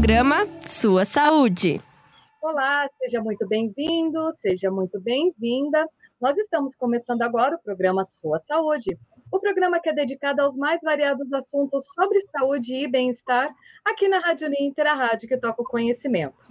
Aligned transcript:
programa 0.00 0.46
Sua 0.66 1.04
Saúde. 1.04 1.78
Olá, 2.40 2.88
seja 2.98 3.22
muito 3.22 3.46
bem-vindo, 3.46 4.32
seja 4.32 4.70
muito 4.70 4.98
bem-vinda. 4.98 5.86
Nós 6.18 6.38
estamos 6.38 6.74
começando 6.74 7.20
agora 7.20 7.54
o 7.54 7.58
programa 7.62 8.02
Sua 8.02 8.38
Saúde, 8.38 8.98
o 9.30 9.38
programa 9.38 9.80
que 9.80 9.88
é 9.88 9.92
dedicado 9.92 10.42
aos 10.42 10.56
mais 10.56 10.82
variados 10.82 11.32
assuntos 11.32 11.86
sobre 11.94 12.20
saúde 12.32 12.74
e 12.74 12.88
bem-estar, 12.88 13.54
aqui 13.84 14.08
na 14.08 14.18
Rádio 14.18 14.48
Ninter, 14.48 14.86
a 14.86 14.94
rádio 14.94 15.28
que 15.28 15.36
toca 15.36 15.62
o 15.62 15.64
conhecimento. 15.64 16.46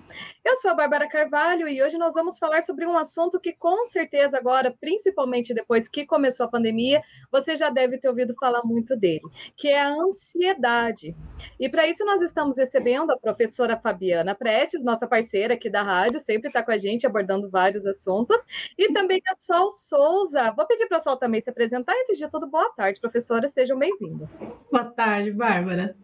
Eu 0.46 0.56
sou 0.56 0.72
a 0.72 0.74
Bárbara 0.74 1.08
Carvalho 1.10 1.68
e 1.68 1.84
hoje 1.84 1.98
nós 1.98 2.14
vamos 2.14 2.40
falar 2.40 2.64
sobre 2.64 2.86
um 2.86 2.98
assunto 2.98 3.40
que, 3.40 3.52
com 3.52 3.86
certeza, 3.86 4.38
agora, 4.38 4.74
principalmente 4.80 5.54
depois 5.54 5.90
que 5.90 6.06
começou 6.06 6.46
a 6.46 6.50
pandemia, 6.50 7.04
você 7.30 7.56
já 7.56 7.70
deve 7.70 7.98
ter 7.98 8.08
ouvido 8.08 8.34
falar 8.40 8.64
muito 8.64 8.96
dele, 8.96 9.22
que 9.58 9.68
é 9.68 9.82
a 9.82 9.90
ansiedade. 9.90 11.16
E 11.60 11.70
para 11.70 11.88
isso 11.88 12.06
nós 12.06 12.22
estamos 12.22 12.58
recebendo 12.58 13.12
a 13.12 13.18
professora 13.18 13.78
Fabiana 13.78 14.34
Prestes, 14.34 14.84
nossa 14.84 15.08
parceira 15.08 15.56
aqui 15.56 15.70
da 15.70 15.84
rádio, 15.84 16.20
sempre 16.20 16.48
está 16.48 16.64
com 16.64 16.72
a 16.72 16.78
gente 16.78 17.06
abordando 17.06 17.50
vários 17.50 17.86
assuntos, 17.86 18.46
e 18.78 18.94
também 18.94 19.22
a 19.30 19.36
Sol 19.36 19.70
Souza. 19.70 20.54
Vou 20.56 20.66
pedir 20.66 20.88
para 20.88 20.98
a 20.98 21.02
Sol 21.02 21.18
também 21.18 21.42
se 21.42 21.50
apresentar. 21.50 21.94
Antes 21.94 22.18
de 22.18 22.30
tudo, 22.30 22.48
boa 22.48 22.69
tarde, 22.76 23.00
professora. 23.00 23.48
Sejam 23.50 23.78
bem-vindas. 23.78 24.42
Boa 24.72 24.86
tarde, 24.86 25.32
Bárbara. 25.32 25.96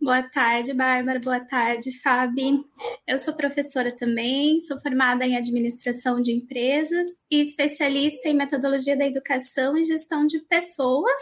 Boa 0.00 0.22
tarde, 0.22 0.72
Bárbara. 0.72 1.18
Boa 1.20 1.40
tarde, 1.40 1.98
Fabi. 2.00 2.64
Eu 3.06 3.18
sou 3.18 3.34
professora 3.34 3.90
também, 3.90 4.60
sou 4.60 4.78
formada 4.80 5.24
em 5.24 5.36
administração 5.36 6.20
de 6.20 6.32
empresas 6.32 7.08
e 7.30 7.40
especialista 7.40 8.28
em 8.28 8.34
metodologia 8.34 8.96
da 8.96 9.06
educação 9.06 9.76
e 9.76 9.84
gestão 9.84 10.26
de 10.26 10.40
pessoas. 10.40 11.20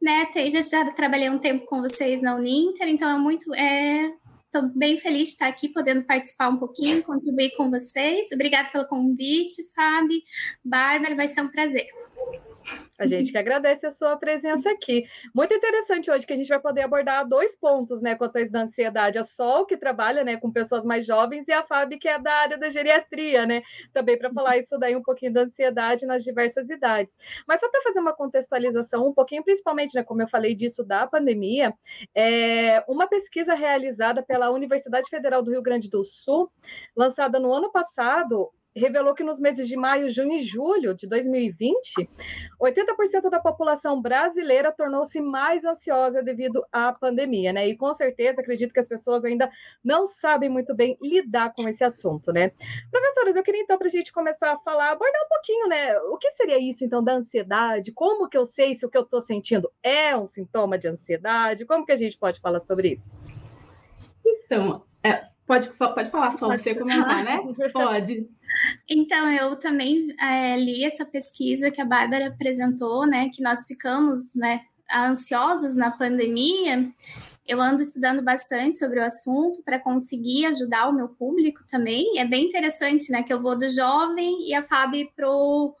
Né? 0.00 0.26
Já, 0.50 0.60
já 0.60 0.92
trabalhei 0.92 1.30
um 1.30 1.38
tempo 1.38 1.66
com 1.66 1.80
vocês 1.80 2.22
na 2.22 2.34
Uninter, 2.34 2.88
então 2.88 3.08
é 3.08 3.18
muito. 3.18 3.54
É, 3.54 4.12
Estou 4.44 4.66
bem 4.74 4.98
feliz 4.98 5.28
de 5.28 5.32
estar 5.34 5.46
aqui, 5.46 5.68
podendo 5.68 6.04
participar 6.04 6.48
um 6.48 6.56
pouquinho, 6.56 7.02
contribuir 7.02 7.54
com 7.54 7.68
vocês. 7.68 8.28
Obrigada 8.32 8.70
pelo 8.70 8.86
convite, 8.86 9.62
Fabi. 9.76 10.22
Bárbara, 10.64 11.14
vai 11.14 11.28
ser 11.28 11.42
um 11.42 11.48
prazer. 11.48 11.86
A 12.98 13.06
gente 13.06 13.30
que 13.30 13.38
agradece 13.38 13.86
a 13.86 13.90
sua 13.90 14.16
presença 14.16 14.70
aqui. 14.70 15.04
Muito 15.34 15.54
interessante 15.54 16.10
hoje 16.10 16.26
que 16.26 16.32
a 16.32 16.36
gente 16.36 16.48
vai 16.48 16.60
poder 16.60 16.82
abordar 16.82 17.26
dois 17.26 17.56
pontos, 17.56 18.02
né, 18.02 18.16
quanto 18.16 18.36
à 18.36 18.60
ansiedade. 18.60 19.18
A 19.18 19.24
Sol, 19.24 19.66
que 19.66 19.76
trabalha, 19.76 20.24
né, 20.24 20.36
com 20.36 20.50
pessoas 20.50 20.84
mais 20.84 21.06
jovens, 21.06 21.46
e 21.46 21.52
a 21.52 21.62
Fábio, 21.62 21.98
que 21.98 22.08
é 22.08 22.18
da 22.18 22.32
área 22.32 22.58
da 22.58 22.68
geriatria, 22.68 23.46
né, 23.46 23.62
também 23.92 24.18
para 24.18 24.32
falar 24.32 24.58
isso 24.58 24.76
daí 24.78 24.96
um 24.96 25.02
pouquinho 25.02 25.32
da 25.32 25.42
ansiedade 25.42 26.06
nas 26.06 26.24
diversas 26.24 26.68
idades. 26.70 27.18
Mas 27.46 27.60
só 27.60 27.70
para 27.70 27.82
fazer 27.82 28.00
uma 28.00 28.14
contextualização 28.14 29.08
um 29.08 29.14
pouquinho, 29.14 29.44
principalmente, 29.44 29.94
né, 29.94 30.02
como 30.02 30.22
eu 30.22 30.28
falei 30.28 30.54
disso 30.54 30.82
da 30.84 31.06
pandemia, 31.06 31.72
é 32.14 32.84
uma 32.88 33.06
pesquisa 33.06 33.54
realizada 33.54 34.22
pela 34.22 34.50
Universidade 34.50 35.08
Federal 35.08 35.42
do 35.42 35.52
Rio 35.52 35.62
Grande 35.62 35.88
do 35.88 36.04
Sul, 36.04 36.50
lançada 36.96 37.38
no 37.38 37.52
ano 37.52 37.70
passado, 37.70 38.50
revelou 38.76 39.14
que 39.14 39.24
nos 39.24 39.40
meses 39.40 39.68
de 39.68 39.76
maio, 39.76 40.08
junho 40.08 40.32
e 40.32 40.40
julho 40.40 40.94
de 40.94 41.06
2020, 41.08 42.08
80% 42.60 43.30
da 43.30 43.40
população 43.40 44.00
brasileira 44.00 44.72
tornou-se 44.72 45.20
mais 45.20 45.64
ansiosa 45.64 46.22
devido 46.22 46.64
à 46.72 46.92
pandemia, 46.92 47.52
né? 47.52 47.68
E 47.68 47.76
com 47.76 47.92
certeza 47.92 48.40
acredito 48.40 48.72
que 48.72 48.80
as 48.80 48.88
pessoas 48.88 49.24
ainda 49.24 49.50
não 49.84 50.06
sabem 50.06 50.48
muito 50.48 50.74
bem 50.74 50.96
lidar 51.02 51.52
com 51.54 51.68
esse 51.68 51.84
assunto, 51.84 52.32
né? 52.32 52.52
Professoras, 52.90 53.36
eu 53.36 53.42
queria 53.42 53.62
então 53.62 53.78
para 53.78 53.88
a 53.88 53.90
gente 53.90 54.12
começar 54.12 54.52
a 54.52 54.58
falar, 54.58 54.92
abordar 54.92 55.22
um 55.24 55.28
pouquinho, 55.28 55.68
né? 55.68 55.98
O 55.98 56.16
que 56.16 56.30
seria 56.32 56.58
isso 56.58 56.84
então 56.84 57.02
da 57.02 57.14
ansiedade? 57.14 57.92
Como 57.92 58.28
que 58.28 58.36
eu 58.36 58.44
sei 58.44 58.74
se 58.74 58.86
o 58.86 58.90
que 58.90 58.98
eu 58.98 59.02
estou 59.02 59.20
sentindo 59.20 59.70
é 59.82 60.16
um 60.16 60.24
sintoma 60.24 60.78
de 60.78 60.88
ansiedade? 60.88 61.64
Como 61.64 61.84
que 61.84 61.92
a 61.92 61.96
gente 61.96 62.18
pode 62.18 62.40
falar 62.40 62.60
sobre 62.60 62.92
isso? 62.92 63.20
Então, 64.24 64.82
é, 65.02 65.26
Pode, 65.48 65.70
pode 65.70 66.10
falar 66.10 66.32
só, 66.32 66.46
você 66.46 66.74
comentar, 66.74 67.24
né? 67.24 67.38
Pode. 67.72 68.28
Então, 68.86 69.32
eu 69.32 69.56
também 69.56 70.14
é, 70.20 70.58
li 70.58 70.84
essa 70.84 71.06
pesquisa 71.06 71.70
que 71.70 71.80
a 71.80 71.86
Bárbara 71.86 72.28
apresentou, 72.28 73.06
né? 73.06 73.30
Que 73.32 73.42
nós 73.42 73.66
ficamos, 73.66 74.34
né, 74.34 74.60
ansiosos 74.94 75.74
na 75.74 75.90
pandemia. 75.90 76.92
Eu 77.46 77.62
ando 77.62 77.80
estudando 77.80 78.22
bastante 78.22 78.76
sobre 78.76 79.00
o 79.00 79.02
assunto 79.02 79.62
para 79.64 79.78
conseguir 79.78 80.44
ajudar 80.44 80.86
o 80.86 80.92
meu 80.92 81.08
público 81.08 81.64
também. 81.66 82.18
É 82.18 82.26
bem 82.26 82.44
interessante, 82.44 83.10
né? 83.10 83.22
Que 83.22 83.32
eu 83.32 83.40
vou 83.40 83.56
do 83.56 83.70
jovem 83.70 84.46
e 84.46 84.52
a 84.52 84.62
Fábio 84.62 85.10
pro 85.16 85.74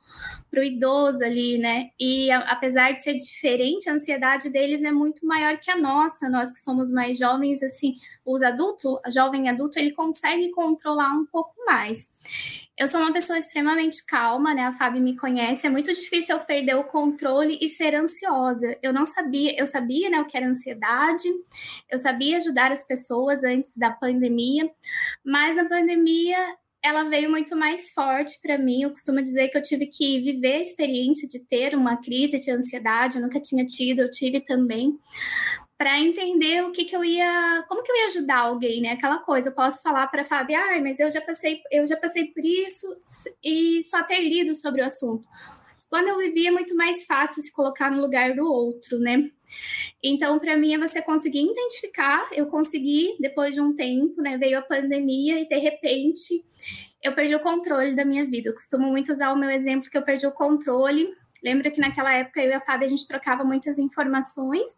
para 0.50 0.60
o 0.60 0.64
idoso 0.64 1.22
ali, 1.22 1.58
né? 1.58 1.90
E 1.98 2.30
a, 2.30 2.40
apesar 2.50 2.92
de 2.92 3.02
ser 3.02 3.14
diferente, 3.14 3.88
a 3.88 3.92
ansiedade 3.92 4.48
deles 4.50 4.82
é 4.82 4.92
muito 4.92 5.26
maior 5.26 5.58
que 5.58 5.70
a 5.70 5.76
nossa. 5.76 6.28
Nós 6.28 6.52
que 6.52 6.60
somos 6.60 6.90
mais 6.90 7.18
jovens, 7.18 7.62
assim, 7.62 7.94
os 8.24 8.42
adultos, 8.42 8.98
jovem 9.12 9.48
adulto, 9.48 9.78
ele 9.78 9.92
consegue 9.92 10.50
controlar 10.50 11.12
um 11.12 11.26
pouco 11.26 11.54
mais. 11.66 12.08
Eu 12.78 12.86
sou 12.86 13.00
uma 13.00 13.12
pessoa 13.12 13.38
extremamente 13.38 14.06
calma, 14.06 14.54
né? 14.54 14.62
A 14.62 14.72
Fábio 14.72 15.02
me 15.02 15.16
conhece. 15.16 15.66
É 15.66 15.70
muito 15.70 15.92
difícil 15.92 16.36
eu 16.36 16.44
perder 16.44 16.76
o 16.76 16.84
controle 16.84 17.58
e 17.60 17.68
ser 17.68 17.94
ansiosa. 17.94 18.78
Eu 18.80 18.92
não 18.92 19.04
sabia, 19.04 19.58
eu 19.58 19.66
sabia, 19.66 20.08
né, 20.08 20.20
o 20.20 20.26
que 20.26 20.36
era 20.36 20.46
ansiedade. 20.46 21.28
Eu 21.90 21.98
sabia 21.98 22.36
ajudar 22.36 22.70
as 22.70 22.84
pessoas 22.84 23.42
antes 23.42 23.76
da 23.76 23.90
pandemia, 23.90 24.70
mas 25.24 25.56
na 25.56 25.68
pandemia 25.68 26.38
ela 26.82 27.04
veio 27.04 27.30
muito 27.30 27.56
mais 27.56 27.90
forte 27.90 28.38
para 28.40 28.58
mim. 28.58 28.82
Eu 28.82 28.90
costumo 28.90 29.22
dizer 29.22 29.48
que 29.48 29.58
eu 29.58 29.62
tive 29.62 29.86
que 29.86 30.20
viver 30.20 30.54
a 30.54 30.60
experiência 30.60 31.28
de 31.28 31.40
ter 31.40 31.74
uma 31.74 31.96
crise 31.96 32.40
de 32.40 32.50
ansiedade, 32.50 33.16
eu 33.16 33.22
nunca 33.22 33.40
tinha 33.40 33.64
tido, 33.66 34.00
eu 34.00 34.10
tive 34.10 34.40
também, 34.40 34.98
para 35.76 35.98
entender 36.00 36.64
o 36.64 36.72
que, 36.72 36.84
que 36.84 36.96
eu 36.96 37.04
ia, 37.04 37.64
como 37.68 37.82
que 37.82 37.90
eu 37.90 37.96
ia 37.96 38.06
ajudar 38.08 38.38
alguém, 38.38 38.80
né? 38.80 38.90
Aquela 38.90 39.18
coisa, 39.18 39.50
eu 39.50 39.54
posso 39.54 39.80
falar 39.82 40.06
para 40.08 40.24
Fábio, 40.24 40.56
ah, 40.56 40.80
mas 40.80 40.98
eu 40.98 41.10
já 41.10 41.20
passei, 41.20 41.60
eu 41.70 41.86
já 41.86 41.96
passei 41.96 42.26
por 42.26 42.44
isso 42.44 42.86
e 43.42 43.82
só 43.84 44.02
ter 44.02 44.20
lido 44.20 44.54
sobre 44.54 44.82
o 44.82 44.84
assunto. 44.84 45.26
Quando 45.88 46.08
eu 46.08 46.18
vivia, 46.18 46.48
é 46.48 46.52
muito 46.52 46.76
mais 46.76 47.06
fácil 47.06 47.42
se 47.42 47.52
colocar 47.52 47.90
no 47.90 48.00
lugar 48.00 48.34
do 48.34 48.44
outro, 48.44 48.98
né? 48.98 49.30
Então, 50.02 50.38
para 50.38 50.56
mim, 50.56 50.74
é 50.74 50.78
você 50.78 51.02
conseguir 51.02 51.42
identificar. 51.42 52.28
Eu 52.32 52.46
consegui, 52.46 53.16
depois 53.18 53.54
de 53.54 53.60
um 53.60 53.74
tempo, 53.74 54.20
né? 54.22 54.36
Veio 54.36 54.58
a 54.58 54.62
pandemia 54.62 55.40
e 55.40 55.48
de 55.48 55.58
repente 55.58 56.44
eu 57.02 57.14
perdi 57.14 57.34
o 57.34 57.40
controle 57.40 57.94
da 57.94 58.04
minha 58.04 58.24
vida. 58.24 58.48
Eu 58.48 58.54
costumo 58.54 58.86
muito 58.88 59.12
usar 59.12 59.32
o 59.32 59.38
meu 59.38 59.50
exemplo 59.50 59.90
que 59.90 59.96
eu 59.96 60.02
perdi 60.02 60.26
o 60.26 60.32
controle. 60.32 61.08
Lembra 61.42 61.70
que 61.70 61.80
naquela 61.80 62.12
época 62.12 62.42
eu 62.42 62.50
e 62.50 62.52
a 62.52 62.60
Fábio 62.60 62.86
a 62.86 62.90
gente 62.90 63.06
trocava 63.06 63.44
muitas 63.44 63.78
informações, 63.78 64.70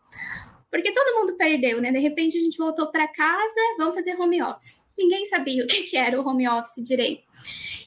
porque 0.70 0.92
todo 0.92 1.18
mundo 1.18 1.36
perdeu, 1.36 1.80
né? 1.80 1.90
De 1.90 1.98
repente 1.98 2.36
a 2.36 2.40
gente 2.40 2.58
voltou 2.58 2.90
para 2.90 3.08
casa, 3.08 3.60
vamos 3.78 3.94
fazer 3.94 4.14
home 4.20 4.42
office. 4.42 4.80
Ninguém 4.98 5.24
sabia 5.26 5.64
o 5.64 5.66
que 5.66 5.96
era 5.96 6.20
o 6.20 6.26
home 6.26 6.46
office 6.48 6.84
direito. 6.84 7.22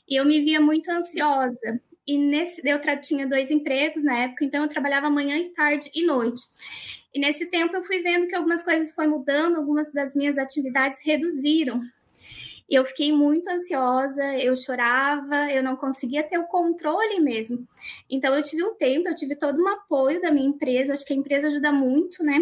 E 0.10 0.16
eu 0.20 0.26
me 0.26 0.42
via 0.42 0.60
muito 0.60 0.90
ansiosa. 0.90 1.80
E 2.06 2.18
nesse 2.18 2.62
eu 2.68 2.80
tinha 3.02 3.26
dois 3.26 3.50
empregos 3.50 4.04
na 4.04 4.18
época, 4.20 4.44
então 4.44 4.64
eu 4.64 4.70
trabalhava 4.70 5.10
manhã 5.10 5.38
e 5.38 5.54
tarde 5.54 5.90
e 5.94 6.06
noite. 6.06 6.42
E 7.14 7.20
nesse 7.20 7.50
tempo 7.50 7.76
eu 7.76 7.84
fui 7.84 8.02
vendo 8.02 8.28
que 8.28 8.36
algumas 8.36 8.64
coisas 8.64 8.92
foram 8.92 9.12
mudando, 9.12 9.56
algumas 9.56 9.92
das 9.94 10.16
minhas 10.16 10.38
atividades 10.38 11.00
reduziram. 11.04 11.80
E 12.70 12.76
eu 12.76 12.86
fiquei 12.86 13.12
muito 13.12 13.48
ansiosa, 13.50 14.24
eu 14.38 14.56
chorava, 14.56 15.52
eu 15.52 15.62
não 15.62 15.76
conseguia 15.76 16.24
ter 16.24 16.38
o 16.38 16.48
controle 16.48 17.20
mesmo. 17.20 17.68
Então 18.10 18.36
eu 18.36 18.42
tive 18.42 18.64
um 18.64 18.76
tempo, 18.76 19.08
eu 19.08 19.16
tive 19.16 19.36
todo 19.38 19.62
um 19.62 19.68
apoio 19.68 20.22
da 20.22 20.32
minha 20.32 20.48
empresa, 20.48 20.94
acho 20.94 21.06
que 21.06 21.14
a 21.14 21.18
empresa 21.18 21.48
ajuda 21.48 21.72
muito, 21.72 22.24
né? 22.24 22.42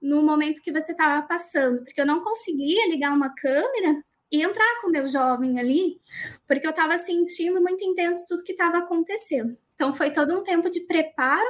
No 0.00 0.22
momento 0.22 0.62
que 0.62 0.72
você 0.72 0.92
estava 0.92 1.26
passando, 1.26 1.84
porque 1.84 2.00
eu 2.00 2.06
não 2.06 2.22
conseguia 2.22 2.88
ligar 2.88 3.12
uma 3.12 3.34
câmera 3.34 4.02
e 4.30 4.42
entrar 4.42 4.80
com 4.80 4.88
o 4.88 4.90
meu 4.90 5.08
jovem 5.08 5.58
ali, 5.58 5.98
porque 6.46 6.66
eu 6.66 6.70
estava 6.70 6.98
sentindo 6.98 7.60
muito 7.60 7.82
intenso 7.84 8.26
tudo 8.28 8.44
que 8.44 8.52
estava 8.52 8.78
acontecendo. 8.78 9.56
Então 9.74 9.94
foi 9.94 10.10
todo 10.10 10.36
um 10.36 10.42
tempo 10.42 10.68
de 10.68 10.80
preparo 10.80 11.48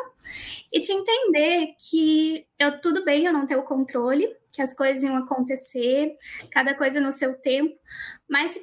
e 0.70 0.80
de 0.80 0.92
entender 0.92 1.74
que 1.78 2.46
eu 2.58 2.80
tudo 2.80 3.04
bem 3.04 3.24
eu 3.24 3.32
não 3.32 3.46
ter 3.46 3.56
o 3.56 3.62
controle, 3.62 4.30
que 4.52 4.60
as 4.60 4.74
coisas 4.74 5.02
iam 5.02 5.16
acontecer, 5.16 6.14
cada 6.50 6.74
coisa 6.74 7.00
no 7.00 7.10
seu 7.10 7.34
tempo, 7.40 7.74
mas 8.28 8.58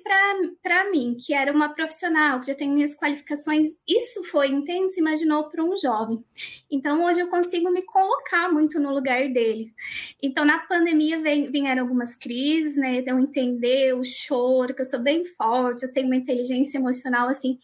para 0.61 0.91
mim, 0.91 1.17
que 1.19 1.33
era 1.33 1.51
uma 1.51 1.69
profissional, 1.69 2.39
que 2.39 2.47
já 2.47 2.55
tem 2.55 2.69
minhas 2.69 2.95
qualificações, 2.95 3.69
isso 3.87 4.23
foi 4.25 4.49
intenso, 4.49 4.99
imaginou 4.99 5.49
para 5.49 5.63
um 5.63 5.75
jovem. 5.75 6.23
Então, 6.69 7.03
hoje 7.03 7.21
eu 7.21 7.27
consigo 7.27 7.71
me 7.71 7.83
colocar 7.83 8.51
muito 8.51 8.79
no 8.79 8.93
lugar 8.93 9.27
dele. 9.29 9.73
Então, 10.21 10.45
na 10.45 10.59
pandemia 10.59 11.19
vem, 11.19 11.49
vieram 11.49 11.81
algumas 11.81 12.15
crises, 12.15 12.77
né? 12.77 13.01
De 13.01 13.09
eu 13.09 13.17
entender 13.17 13.95
o 13.95 14.03
choro, 14.03 14.73
que 14.73 14.81
eu 14.81 14.85
sou 14.85 15.01
bem 15.01 15.25
forte, 15.25 15.83
eu 15.83 15.91
tenho 15.91 16.05
uma 16.05 16.15
inteligência 16.15 16.77
emocional, 16.77 17.27
assim, 17.27 17.57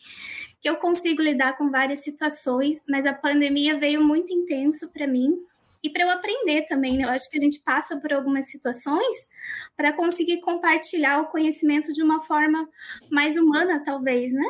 que 0.60 0.70
eu 0.70 0.78
consigo 0.78 1.22
lidar 1.22 1.58
com 1.58 1.70
várias 1.70 2.00
situações, 2.00 2.84
mas 2.90 3.06
a 3.06 3.14
pandemia 3.14 3.80
veio 3.80 4.04
muito 4.04 4.34
intenso 4.34 4.92
para 4.92 5.08
mim, 5.08 5.36
e 5.84 5.90
para 5.90 6.04
eu 6.04 6.10
aprender 6.10 6.64
também. 6.68 6.98
Né? 6.98 7.04
Eu 7.04 7.10
acho 7.10 7.30
que 7.30 7.38
a 7.38 7.42
gente 7.42 7.60
passa 7.60 8.00
por 8.00 8.14
algumas 8.14 8.50
situações 8.50 9.16
para 9.76 9.94
conseguir 9.94 10.42
compartilhar 10.42 11.22
o 11.22 11.28
conhecimento 11.28 11.92
de 11.92 12.04
uma 12.04 12.22
forma 12.22 12.68
mais 13.12 13.38
humana, 13.38 13.84
talvez, 13.84 14.32
né? 14.34 14.46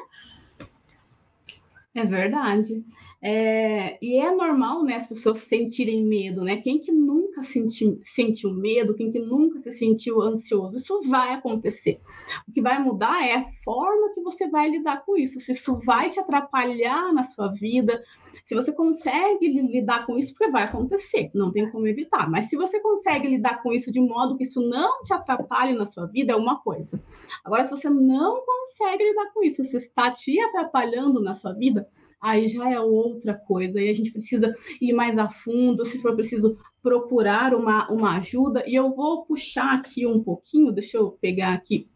É 1.94 2.06
verdade. 2.06 2.84
É, 3.24 4.00
e 4.04 4.18
é 4.18 4.32
normal, 4.34 4.84
né, 4.84 4.96
as 4.96 5.06
pessoas 5.06 5.40
sentirem 5.40 6.04
medo, 6.04 6.44
né? 6.44 6.58
Quem 6.58 6.80
que 6.80 6.92
nunca 6.92 7.44
senti, 7.44 8.00
sentiu 8.02 8.52
medo, 8.52 8.96
quem 8.96 9.12
que 9.12 9.20
nunca 9.20 9.60
se 9.60 9.72
sentiu 9.72 10.22
ansioso, 10.22 10.78
isso 10.78 11.02
vai 11.04 11.34
acontecer. 11.34 12.02
O 12.48 12.52
que 12.52 12.60
vai 12.60 12.82
mudar 12.82 13.24
é 13.24 13.36
a 13.36 13.46
forma 13.64 14.12
que 14.16 14.22
você 14.22 14.50
vai 14.50 14.72
lidar 14.72 15.06
com 15.06 15.16
isso. 15.16 15.40
Se 15.40 15.52
isso 15.52 15.80
vai 15.86 16.10
te 16.10 16.20
atrapalhar 16.20 17.14
na 17.14 17.24
sua 17.24 17.50
vida, 17.50 18.04
se 18.44 18.56
você 18.56 18.72
consegue 18.72 19.48
lidar 19.48 20.08
com 20.08 20.18
isso, 20.18 20.34
porque 20.34 20.50
vai 20.50 20.64
acontecer, 20.64 21.30
não 21.36 21.52
tem 21.52 21.70
como 21.70 21.88
evitar. 21.88 22.28
Mas 22.28 22.50
se 22.50 22.58
você 22.58 22.80
consegue 22.80 23.28
lidar 23.28 23.62
com 23.62 23.72
isso 23.72 23.92
de 23.92 24.00
modo 24.00 24.36
que 24.36 24.44
isso 24.44 24.68
não 24.68 25.04
te 25.04 25.14
atrapalhe 25.14 25.74
na 25.74 25.86
sua 25.86 26.08
vida, 26.08 26.34
é 26.34 26.36
uma 26.36 26.60
coisa. 26.60 27.00
Agora, 27.44 27.64
se 27.64 27.70
você 27.70 27.88
não 27.88 28.44
consegue 28.44 29.04
lidar 29.04 29.32
com 29.32 29.44
isso, 29.44 29.64
se 29.64 29.78
está 29.78 30.10
te 30.10 30.40
atrapalhando 30.40 31.22
na 31.22 31.36
sua 31.36 31.54
vida, 31.54 31.88
aí 32.22 32.48
já 32.48 32.70
é 32.70 32.80
outra 32.80 33.34
coisa. 33.34 33.80
Aí 33.80 33.90
a 33.90 33.94
gente 33.94 34.12
precisa 34.12 34.54
ir 34.80 34.94
mais 34.94 35.18
a 35.18 35.30
fundo, 35.30 35.86
se 35.86 36.00
for 36.02 36.16
preciso 36.16 36.58
procurar 36.82 37.54
uma, 37.54 37.90
uma 37.92 38.18
ajuda. 38.18 38.64
E 38.68 38.76
eu 38.76 38.94
vou 38.96 39.26
puxar 39.26 39.74
aqui 39.76 40.06
um 40.06 40.24
pouquinho, 40.24 40.72
deixa 40.72 40.98
eu 40.98 41.12
pegar 41.12 41.54
aqui 41.54 41.90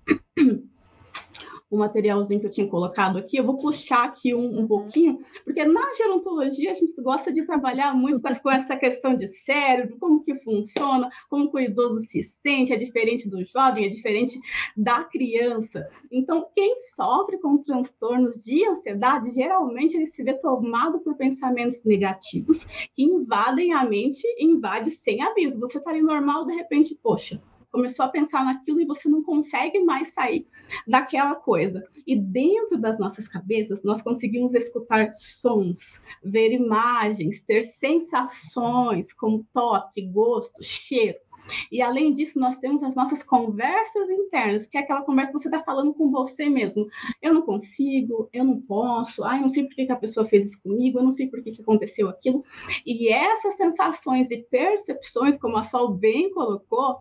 o 1.70 1.78
materialzinho 1.78 2.40
que 2.40 2.46
eu 2.46 2.52
tinha 2.52 2.68
colocado 2.68 3.18
aqui. 3.18 3.38
Eu 3.38 3.46
vou 3.46 3.58
puxar 3.58 4.06
aqui 4.06 4.34
um, 4.34 4.40
um 4.40 4.60
uhum. 4.60 4.68
pouquinho, 4.68 5.20
porque 5.44 5.64
na 5.66 5.94
gerontologia 5.94 6.72
a 6.72 6.76
gente 6.76 6.94
gosta 7.02 7.32
de 7.32 7.46
trabalhar 7.46 7.94
muito 7.94 8.22
com 8.42 8.52
essa 8.52 8.76
questão 8.76 9.16
de 9.16 9.28
cérebro, 9.28 9.98
como 10.00 10.24
que 10.24 10.36
funciona, 10.36 11.10
como 11.30 11.50
que 11.50 11.58
o 11.58 11.60
idoso 11.60 12.02
se 12.02 12.22
sente, 12.24 12.74
é 12.74 12.78
diferente 12.78 13.30
do 13.30 13.44
jovem, 13.46 13.86
é 13.86 13.90
diferente 13.90 14.40
da 14.76 15.04
criança. 15.04 15.90
Então, 16.12 16.48
quem 16.56 16.76
sofre 16.76 17.38
com 17.40 17.58
transtornos 17.58 18.44
de 18.44 18.66
ansiedade, 18.68 19.32
geralmente 19.32 19.96
ele 19.96 20.08
se 20.08 20.24
vê 20.24 20.34
tomado 20.34 21.00
por 21.00 21.16
pensamentos 21.16 21.84
negativos 21.84 22.66
que 22.94 23.04
invadem 23.04 23.74
a 23.74 23.84
mente 23.86 24.22
e 24.38 24.46
invade 24.46 24.92
sem 24.92 25.22
aviso. 25.22 25.60
Você 25.60 25.78
está 25.78 25.92
ali 25.92 26.02
normal, 26.02 26.46
de 26.46 26.54
repente, 26.54 26.98
poxa, 27.02 27.42
começou 27.76 28.06
a 28.06 28.10
pensar 28.10 28.46
naquilo 28.46 28.80
e 28.80 28.86
você 28.86 29.10
não 29.10 29.22
consegue 29.22 29.80
mais 29.80 30.14
sair 30.14 30.48
daquela 30.88 31.36
coisa. 31.36 31.84
E 32.08 32.16
dentro 32.16 32.78
das 32.78 32.98
nossas 32.98 33.28
cabeças, 33.28 33.84
nós 33.84 34.02
conseguimos 34.02 34.56
escutar 34.56 35.12
sons, 35.12 36.02
ver 36.24 36.54
imagens, 36.54 37.42
ter 37.42 37.64
sensações 37.64 39.12
como 39.12 39.46
toque, 39.52 40.08
gosto, 40.08 40.64
cheiro. 40.64 41.20
E 41.72 41.82
além 41.82 42.14
disso, 42.14 42.40
nós 42.40 42.58
temos 42.58 42.84
as 42.84 42.96
nossas 42.96 43.24
conversas 43.24 44.10
internas, 44.10 44.68
que 44.68 44.78
é 44.78 44.82
aquela 44.82 45.02
conversa 45.02 45.32
que 45.32 45.40
você 45.40 45.48
está 45.48 45.64
falando 45.64 45.94
com 45.94 46.10
você 46.10 46.50
mesmo. 46.50 46.88
Eu 47.22 47.34
não 47.34 47.42
consigo, 47.42 48.30
eu 48.34 48.44
não 48.44 48.60
posso, 48.62 49.24
ah, 49.24 49.36
eu 49.36 49.42
não 49.42 49.50
sei 49.50 49.64
por 49.64 49.76
que, 49.76 49.86
que 49.86 49.92
a 49.92 49.98
pessoa 49.98 50.26
fez 50.26 50.46
isso 50.46 50.62
comigo, 50.62 51.00
eu 51.00 51.04
não 51.04 51.12
sei 51.12 51.28
por 51.28 51.42
que, 51.42 51.52
que 51.52 51.62
aconteceu 51.62 52.10
aquilo. 52.10 52.44
E 52.86 53.10
essas 53.10 53.56
sensações 53.56 54.32
e 54.32 54.38
percepções, 54.38 55.38
como 55.38 55.58
a 55.58 55.64
Sol 55.64 55.94
bem 55.94 56.32
colocou, 56.32 57.00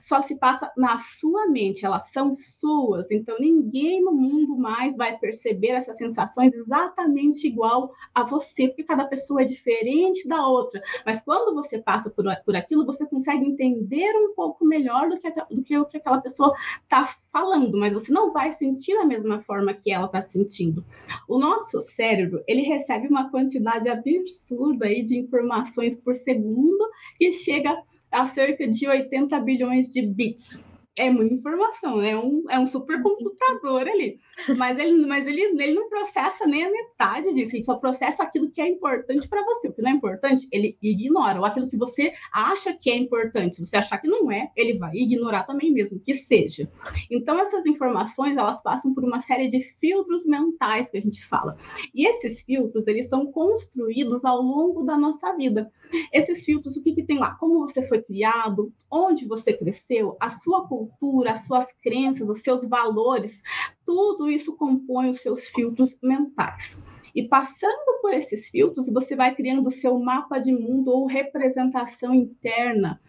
só 0.00 0.22
se 0.22 0.36
passa 0.36 0.70
na 0.76 0.98
sua 0.98 1.48
mente, 1.48 1.84
elas 1.84 2.10
são 2.10 2.32
suas. 2.32 3.10
Então, 3.10 3.36
ninguém 3.38 4.02
no 4.02 4.12
mundo 4.12 4.56
mais 4.56 4.96
vai 4.96 5.18
perceber 5.18 5.68
essas 5.68 5.98
sensações 5.98 6.52
exatamente 6.54 7.46
igual 7.46 7.92
a 8.14 8.24
você, 8.24 8.68
porque 8.68 8.84
cada 8.84 9.04
pessoa 9.04 9.42
é 9.42 9.44
diferente 9.44 10.26
da 10.26 10.46
outra. 10.46 10.80
Mas 11.04 11.20
quando 11.20 11.54
você 11.54 11.78
passa 11.78 12.10
por, 12.10 12.24
por 12.44 12.56
aquilo, 12.56 12.86
você 12.86 13.06
consegue 13.06 13.44
entender 13.44 13.81
entender 13.82 14.12
um 14.16 14.34
pouco 14.34 14.64
melhor 14.64 15.08
do 15.08 15.18
que, 15.18 15.30
do 15.30 15.62
que 15.62 15.76
o 15.76 15.84
que 15.84 15.96
aquela 15.96 16.20
pessoa 16.20 16.54
está 16.82 17.06
falando, 17.32 17.78
mas 17.78 17.92
você 17.92 18.12
não 18.12 18.32
vai 18.32 18.52
sentir 18.52 18.94
da 18.94 19.04
mesma 19.04 19.42
forma 19.42 19.74
que 19.74 19.90
ela 19.90 20.06
está 20.06 20.22
sentindo. 20.22 20.84
O 21.28 21.38
nosso 21.38 21.80
cérebro, 21.80 22.42
ele 22.46 22.62
recebe 22.62 23.08
uma 23.08 23.30
quantidade 23.30 23.88
absurda 23.88 24.86
aí 24.86 25.02
de 25.02 25.18
informações 25.18 25.94
por 25.96 26.14
segundo 26.14 26.88
que 27.18 27.32
chega 27.32 27.82
a 28.10 28.26
cerca 28.26 28.68
de 28.68 28.86
80 28.86 29.38
bilhões 29.40 29.90
de 29.90 30.02
bits 30.02 30.62
é 30.98 31.10
muita 31.10 31.34
informação? 31.34 32.02
É 32.02 32.16
um, 32.16 32.44
é 32.50 32.58
um 32.58 32.66
supercomputador 32.66 33.82
ali. 33.82 34.18
Mas, 34.56 34.78
ele, 34.78 35.06
mas 35.06 35.26
ele, 35.26 35.40
ele 35.40 35.74
não 35.74 35.88
processa 35.88 36.46
nem 36.46 36.64
a 36.64 36.70
metade 36.70 37.32
disso, 37.32 37.56
ele 37.56 37.62
só 37.62 37.76
processa 37.76 38.22
aquilo 38.22 38.50
que 38.50 38.60
é 38.60 38.68
importante 38.68 39.28
para 39.28 39.44
você. 39.44 39.68
O 39.68 39.72
que 39.72 39.82
não 39.82 39.90
é 39.90 39.94
importante, 39.94 40.46
ele 40.52 40.76
ignora. 40.82 41.38
Ou 41.38 41.44
aquilo 41.44 41.68
que 41.68 41.76
você 41.76 42.12
acha 42.32 42.74
que 42.74 42.90
é 42.90 42.96
importante. 42.96 43.56
Se 43.56 43.66
você 43.66 43.76
achar 43.76 43.98
que 43.98 44.08
não 44.08 44.30
é, 44.30 44.50
ele 44.56 44.78
vai 44.78 44.94
ignorar 44.94 45.44
também 45.44 45.72
mesmo, 45.72 45.98
que 46.00 46.14
seja. 46.14 46.70
Então, 47.10 47.40
essas 47.40 47.64
informações, 47.66 48.36
elas 48.36 48.62
passam 48.62 48.92
por 48.92 49.04
uma 49.04 49.20
série 49.20 49.48
de 49.48 49.62
filtros 49.80 50.26
mentais 50.26 50.90
que 50.90 50.98
a 50.98 51.00
gente 51.00 51.24
fala. 51.24 51.56
E 51.94 52.06
esses 52.06 52.42
filtros, 52.42 52.86
eles 52.86 53.08
são 53.08 53.26
construídos 53.32 54.24
ao 54.24 54.42
longo 54.42 54.82
da 54.84 54.98
nossa 54.98 55.34
vida. 55.36 55.70
Esses 56.12 56.44
filtros, 56.44 56.76
o 56.76 56.82
que, 56.82 56.94
que 56.94 57.02
tem 57.02 57.18
lá? 57.18 57.34
Como 57.34 57.60
você 57.60 57.82
foi 57.82 58.02
criado, 58.02 58.72
onde 58.90 59.26
você 59.26 59.52
cresceu, 59.52 60.16
a 60.20 60.30
sua 60.30 60.66
cultura, 60.66 61.32
as 61.32 61.46
suas 61.46 61.72
crenças, 61.72 62.28
os 62.28 62.40
seus 62.40 62.66
valores, 62.66 63.42
tudo 63.84 64.30
isso 64.30 64.56
compõe 64.56 65.10
os 65.10 65.20
seus 65.20 65.48
filtros 65.48 65.96
mentais. 66.02 66.82
E 67.14 67.22
passando 67.28 68.00
por 68.00 68.14
esses 68.14 68.48
filtros, 68.48 68.90
você 68.90 69.14
vai 69.14 69.34
criando 69.34 69.66
o 69.66 69.70
seu 69.70 69.98
mapa 69.98 70.38
de 70.38 70.50
mundo 70.50 70.88
ou 70.88 71.06
representação 71.06 72.14
interna. 72.14 73.00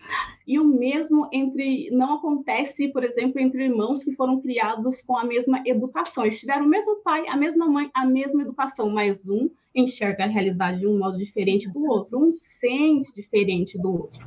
E 0.46 0.60
o 0.60 0.66
mesmo 0.66 1.30
entre 1.32 1.90
não 1.90 2.16
acontece, 2.16 2.90
por 2.90 3.04
exemplo, 3.04 3.40
entre 3.40 3.64
irmãos 3.64 4.04
que 4.04 4.14
foram 4.14 4.42
criados 4.42 5.02
com 5.02 5.18
a 5.18 5.24
mesma 5.24 5.64
educação. 5.66 6.26
Eles 6.26 6.40
tiveram 6.40 6.66
o 6.66 6.70
mesmo 6.70 6.98
pai, 6.98 7.28
a 7.28 7.38
mesma 7.38 7.66
mãe, 7.68 7.90
a 7.94 8.06
mesma 8.06 8.42
educação, 8.42 8.90
mas 8.90 9.26
um 9.28 9.50
enxerga 9.76 10.24
a 10.24 10.28
realidade 10.28 10.80
de 10.80 10.88
um 10.88 10.98
modo 10.98 11.18
diferente 11.18 11.70
do 11.72 11.86
outro, 11.86 12.20
um 12.20 12.32
sente 12.32 13.14
diferente 13.14 13.78
do 13.82 13.92
outro. 13.92 14.26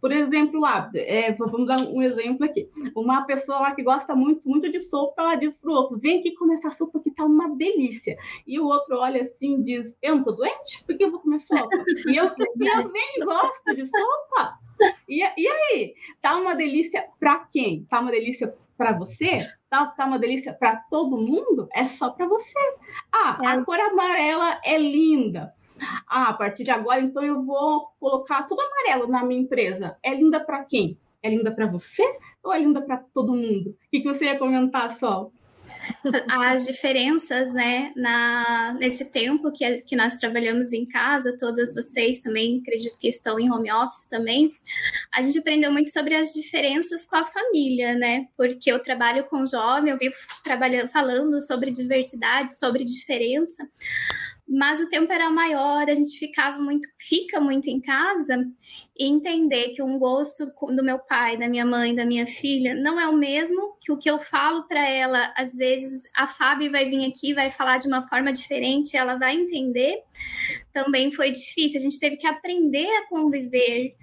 Por 0.00 0.12
exemplo, 0.12 0.60
lá, 0.60 0.90
é, 0.94 1.32
vamos 1.32 1.66
dar 1.66 1.80
um 1.80 2.02
exemplo 2.02 2.44
aqui. 2.44 2.68
Uma 2.94 3.24
pessoa 3.24 3.60
lá 3.60 3.74
que 3.74 3.82
gosta 3.82 4.14
muito, 4.14 4.48
muito 4.48 4.70
de 4.70 4.80
sopa, 4.80 5.22
ela 5.22 5.34
diz 5.36 5.56
para 5.56 5.70
o 5.70 5.74
outro: 5.74 5.98
vem 5.98 6.20
aqui 6.20 6.32
comer 6.32 6.54
essa 6.54 6.70
sopa 6.70 7.00
que 7.00 7.10
tá 7.10 7.24
uma 7.24 7.56
delícia. 7.56 8.16
E 8.46 8.60
o 8.60 8.66
outro 8.66 8.98
olha 8.98 9.22
assim 9.22 9.60
e 9.60 9.64
diz: 9.64 9.98
eu 10.02 10.16
não 10.16 10.22
tô 10.22 10.32
doente? 10.32 10.84
Por 10.84 10.96
que 10.96 11.04
eu 11.04 11.10
vou 11.10 11.20
comer 11.20 11.40
sopa? 11.40 11.68
E 12.06 12.16
eu, 12.16 12.30
nem 12.36 13.24
gosto 13.24 13.74
de 13.74 13.86
sopa. 13.86 14.58
E, 15.08 15.20
e 15.20 15.48
aí? 15.48 15.94
Tá 16.20 16.36
uma 16.36 16.54
delícia 16.54 17.06
para 17.18 17.38
quem? 17.52 17.84
Tá 17.84 18.00
uma 18.00 18.10
delícia 18.10 18.54
para 18.82 18.98
você? 18.98 19.38
Tá, 19.70 19.86
tá 19.86 20.04
uma 20.04 20.18
delícia 20.18 20.52
para 20.52 20.74
todo 20.90 21.16
mundo? 21.16 21.68
É 21.72 21.84
só 21.84 22.10
para 22.10 22.26
você. 22.26 22.58
Ah, 23.12 23.38
é. 23.40 23.46
a 23.46 23.64
cor 23.64 23.78
amarela 23.78 24.60
é 24.64 24.76
linda. 24.76 25.54
Ah, 26.08 26.30
a 26.30 26.32
partir 26.32 26.64
de 26.64 26.72
agora, 26.72 27.00
então 27.00 27.22
eu 27.22 27.44
vou 27.44 27.92
colocar 28.00 28.42
tudo 28.42 28.60
amarelo 28.60 29.06
na 29.06 29.24
minha 29.24 29.40
empresa. 29.40 29.96
É 30.02 30.12
linda 30.12 30.40
para 30.40 30.64
quem? 30.64 30.98
É 31.22 31.30
linda 31.30 31.52
para 31.52 31.66
você 31.66 32.02
ou 32.42 32.52
é 32.52 32.58
linda 32.58 32.82
para 32.82 32.96
todo 33.14 33.36
mundo? 33.36 33.70
O 33.70 33.76
que, 33.88 34.00
que 34.00 34.04
você 34.04 34.24
ia 34.24 34.38
comentar, 34.38 34.90
Sol? 34.90 35.32
As 36.28 36.66
diferenças, 36.66 37.52
né, 37.52 37.92
na, 37.96 38.74
nesse 38.78 39.04
tempo 39.04 39.52
que, 39.52 39.82
que 39.82 39.96
nós 39.96 40.16
trabalhamos 40.16 40.72
em 40.72 40.86
casa, 40.86 41.36
todas 41.38 41.74
vocês 41.74 42.20
também, 42.20 42.60
acredito 42.60 42.98
que 42.98 43.08
estão 43.08 43.38
em 43.38 43.50
home 43.50 43.72
office 43.72 44.06
também, 44.06 44.54
a 45.12 45.22
gente 45.22 45.38
aprendeu 45.38 45.72
muito 45.72 45.90
sobre 45.90 46.14
as 46.14 46.32
diferenças 46.32 47.04
com 47.04 47.16
a 47.16 47.24
família, 47.24 47.94
né, 47.94 48.28
porque 48.36 48.70
eu 48.70 48.78
trabalho 48.78 49.24
com 49.24 49.46
jovem, 49.46 49.90
eu 49.90 49.98
vivo 49.98 50.14
trabalhando, 50.44 50.88
falando 50.88 51.40
sobre 51.40 51.70
diversidade, 51.70 52.56
sobre 52.56 52.84
diferença, 52.84 53.68
mas 54.48 54.80
o 54.80 54.88
tempo 54.88 55.10
era 55.12 55.30
maior, 55.30 55.88
a 55.88 55.94
gente 55.94 56.18
ficava 56.18 56.58
muito, 56.58 56.86
fica 56.98 57.40
muito 57.40 57.68
em 57.68 57.80
casa 57.80 58.46
e 59.02 59.08
entender 59.08 59.70
que 59.70 59.82
um 59.82 59.98
gosto 59.98 60.46
do 60.74 60.84
meu 60.84 60.96
pai, 60.96 61.36
da 61.36 61.48
minha 61.48 61.66
mãe, 61.66 61.92
da 61.92 62.06
minha 62.06 62.24
filha 62.24 62.72
não 62.72 63.00
é 63.00 63.08
o 63.08 63.16
mesmo 63.16 63.76
que 63.80 63.90
o 63.90 63.98
que 63.98 64.08
eu 64.08 64.20
falo 64.20 64.62
para 64.68 64.88
ela. 64.88 65.34
Às 65.36 65.56
vezes 65.56 66.04
a 66.14 66.24
Fábio 66.24 66.70
vai 66.70 66.88
vir 66.88 67.04
aqui, 67.06 67.34
vai 67.34 67.50
falar 67.50 67.78
de 67.78 67.88
uma 67.88 68.02
forma 68.08 68.32
diferente, 68.32 68.96
ela 68.96 69.16
vai 69.16 69.34
entender. 69.34 70.02
Também 70.72 71.10
foi 71.10 71.32
difícil, 71.32 71.80
a 71.80 71.82
gente 71.82 71.98
teve 71.98 72.16
que 72.16 72.26
aprender 72.28 72.88
a 72.98 73.08
conviver 73.08 73.96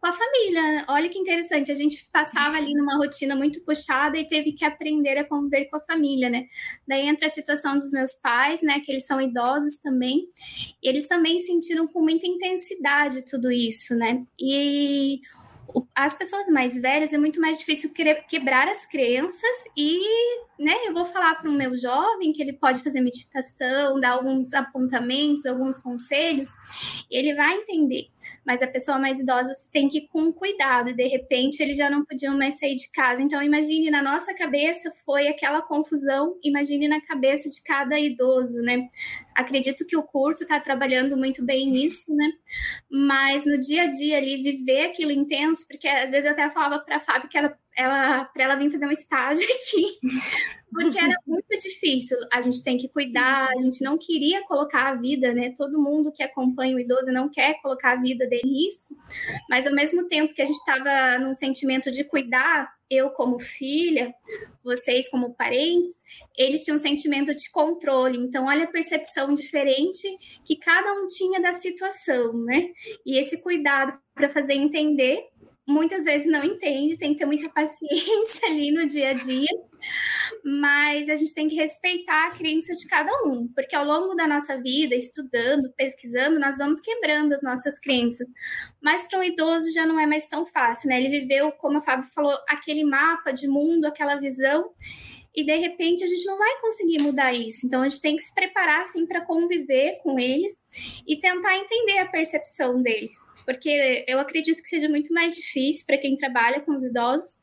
com 0.00 0.06
a 0.06 0.12
família. 0.12 0.84
Olha 0.88 1.08
que 1.08 1.18
interessante, 1.18 1.72
a 1.72 1.74
gente 1.74 2.08
passava 2.12 2.56
ali 2.56 2.74
numa 2.74 2.96
rotina 2.96 3.34
muito 3.34 3.60
puxada 3.64 4.16
e 4.16 4.28
teve 4.28 4.52
que 4.52 4.64
aprender 4.64 5.18
a 5.18 5.24
conviver 5.24 5.66
com 5.66 5.76
a 5.76 5.80
família, 5.80 6.30
né? 6.30 6.46
Daí 6.86 7.06
entra 7.06 7.26
a 7.26 7.30
situação 7.30 7.76
dos 7.76 7.90
meus 7.90 8.14
pais, 8.14 8.62
né, 8.62 8.80
que 8.80 8.90
eles 8.90 9.06
são 9.06 9.20
idosos 9.20 9.78
também, 9.78 10.28
eles 10.82 11.06
também 11.08 11.38
sentiram 11.40 11.86
com 11.86 12.00
muita 12.00 12.26
intensidade 12.26 13.24
tudo 13.28 13.50
isso, 13.50 13.94
né? 13.94 14.24
E 14.40 15.20
as 15.94 16.16
pessoas 16.16 16.48
mais 16.48 16.80
velhas 16.80 17.12
é 17.12 17.18
muito 17.18 17.40
mais 17.40 17.58
difícil 17.58 17.92
quebrar 18.28 18.68
as 18.68 18.86
crenças 18.86 19.56
e, 19.76 20.00
né, 20.58 20.74
eu 20.86 20.94
vou 20.94 21.04
falar 21.04 21.34
para 21.36 21.50
o 21.50 21.52
meu 21.52 21.76
jovem 21.76 22.32
que 22.32 22.42
ele 22.42 22.54
pode 22.54 22.82
fazer 22.82 23.00
meditação, 23.00 24.00
dar 24.00 24.12
alguns 24.12 24.54
apontamentos, 24.54 25.44
alguns 25.44 25.76
conselhos, 25.78 26.46
ele 27.10 27.34
vai 27.34 27.54
entender. 27.54 28.08
Mas 28.44 28.62
a 28.62 28.66
pessoa 28.66 28.98
mais 28.98 29.20
idosa 29.20 29.54
você 29.54 29.70
tem 29.70 29.88
que 29.88 29.98
ir 29.98 30.08
com 30.08 30.32
cuidado, 30.32 30.90
e 30.90 30.94
de 30.94 31.06
repente 31.06 31.62
eles 31.62 31.76
já 31.76 31.90
não 31.90 32.04
podiam 32.04 32.36
mais 32.36 32.58
sair 32.58 32.74
de 32.74 32.90
casa. 32.90 33.22
Então, 33.22 33.42
imagine 33.42 33.90
na 33.90 34.02
nossa 34.02 34.34
cabeça 34.34 34.92
foi 35.04 35.28
aquela 35.28 35.62
confusão, 35.62 36.36
imagine 36.42 36.88
na 36.88 37.00
cabeça 37.00 37.48
de 37.50 37.62
cada 37.62 37.98
idoso, 37.98 38.62
né? 38.62 38.88
Acredito 39.34 39.86
que 39.86 39.96
o 39.96 40.02
curso 40.02 40.42
está 40.42 40.58
trabalhando 40.58 41.16
muito 41.16 41.44
bem 41.44 41.70
nisso, 41.70 42.12
né? 42.12 42.32
Mas 42.90 43.44
no 43.44 43.58
dia 43.58 43.82
a 43.84 43.86
dia 43.86 44.18
ali, 44.18 44.42
viver 44.42 44.86
aquilo 44.86 45.12
intenso, 45.12 45.66
porque 45.68 45.86
às 45.86 46.10
vezes 46.10 46.24
eu 46.24 46.32
até 46.32 46.48
falava 46.50 46.78
para 46.80 46.96
a 46.96 47.00
Fábio 47.00 47.28
que 47.28 47.38
ela 47.38 47.56
ela 47.78 48.24
para 48.24 48.42
ela 48.42 48.56
vir 48.56 48.70
fazer 48.70 48.86
um 48.86 48.90
estágio 48.90 49.46
aqui, 49.54 49.98
porque 50.70 50.98
era 50.98 51.14
muito 51.24 51.48
difícil. 51.62 52.18
A 52.32 52.42
gente 52.42 52.64
tem 52.64 52.76
que 52.76 52.88
cuidar, 52.88 53.48
a 53.56 53.60
gente 53.60 53.82
não 53.84 53.96
queria 53.96 54.44
colocar 54.44 54.88
a 54.88 54.94
vida, 54.94 55.32
né? 55.32 55.54
Todo 55.56 55.80
mundo 55.80 56.12
que 56.12 56.22
acompanha 56.22 56.74
o 56.74 56.80
idoso 56.80 57.12
não 57.12 57.30
quer 57.30 57.62
colocar 57.62 57.92
a 57.92 58.02
vida 58.02 58.26
dele 58.26 58.42
em 58.44 58.64
risco, 58.64 58.94
mas 59.48 59.66
ao 59.66 59.72
mesmo 59.72 60.08
tempo 60.08 60.34
que 60.34 60.42
a 60.42 60.44
gente 60.44 60.56
estava 60.56 61.18
num 61.18 61.32
sentimento 61.32 61.92
de 61.92 62.02
cuidar, 62.02 62.68
eu 62.90 63.10
como 63.10 63.38
filha, 63.38 64.12
vocês 64.64 65.08
como 65.08 65.34
parentes, 65.34 66.02
eles 66.36 66.64
tinham 66.64 66.76
um 66.76 66.80
sentimento 66.80 67.34
de 67.34 67.50
controle. 67.50 68.18
Então, 68.18 68.46
olha 68.46 68.64
a 68.64 68.70
percepção 68.70 69.34
diferente 69.34 70.08
que 70.44 70.56
cada 70.56 70.94
um 70.94 71.06
tinha 71.06 71.40
da 71.40 71.52
situação, 71.52 72.32
né? 72.32 72.70
E 73.06 73.18
esse 73.18 73.40
cuidado 73.40 73.96
para 74.14 74.28
fazer 74.28 74.54
entender 74.54 75.28
muitas 75.68 76.04
vezes 76.04 76.26
não 76.26 76.42
entende, 76.42 76.96
tem 76.96 77.12
que 77.12 77.18
ter 77.18 77.26
muita 77.26 77.48
paciência 77.52 78.48
ali 78.48 78.72
no 78.72 78.86
dia 78.86 79.10
a 79.10 79.12
dia, 79.12 79.48
mas 80.42 81.08
a 81.10 81.16
gente 81.16 81.34
tem 81.34 81.46
que 81.46 81.54
respeitar 81.54 82.28
a 82.28 82.30
crença 82.30 82.72
de 82.72 82.86
cada 82.86 83.12
um, 83.26 83.46
porque 83.54 83.76
ao 83.76 83.84
longo 83.84 84.14
da 84.14 84.26
nossa 84.26 84.56
vida, 84.60 84.94
estudando, 84.94 85.70
pesquisando, 85.76 86.40
nós 86.40 86.56
vamos 86.56 86.80
quebrando 86.80 87.34
as 87.34 87.42
nossas 87.42 87.78
crenças. 87.78 88.26
Mas 88.82 89.06
para 89.06 89.18
um 89.18 89.22
idoso 89.22 89.70
já 89.70 89.84
não 89.84 90.00
é 90.00 90.06
mais 90.06 90.26
tão 90.26 90.46
fácil, 90.46 90.88
né? 90.88 90.98
Ele 90.98 91.20
viveu, 91.20 91.52
como 91.52 91.78
a 91.78 91.82
Fábio 91.82 92.08
falou, 92.14 92.34
aquele 92.48 92.84
mapa 92.84 93.30
de 93.30 93.46
mundo, 93.46 93.84
aquela 93.84 94.16
visão, 94.16 94.70
e 95.38 95.44
de 95.44 95.54
repente 95.54 96.02
a 96.02 96.06
gente 96.08 96.26
não 96.26 96.36
vai 96.36 96.60
conseguir 96.60 97.00
mudar 97.00 97.32
isso. 97.32 97.64
Então 97.64 97.82
a 97.82 97.88
gente 97.88 98.02
tem 98.02 98.16
que 98.16 98.24
se 98.24 98.34
preparar 98.34 98.80
assim 98.80 99.06
para 99.06 99.24
conviver 99.24 100.00
com 100.02 100.18
eles 100.18 100.50
e 101.06 101.16
tentar 101.16 101.56
entender 101.56 101.98
a 101.98 102.08
percepção 102.08 102.82
deles, 102.82 103.14
porque 103.44 104.04
eu 104.08 104.18
acredito 104.18 104.60
que 104.60 104.68
seja 104.68 104.88
muito 104.88 105.14
mais 105.14 105.36
difícil 105.36 105.86
para 105.86 105.96
quem 105.96 106.16
trabalha 106.16 106.60
com 106.60 106.72
os 106.72 106.82
idosos 106.82 107.40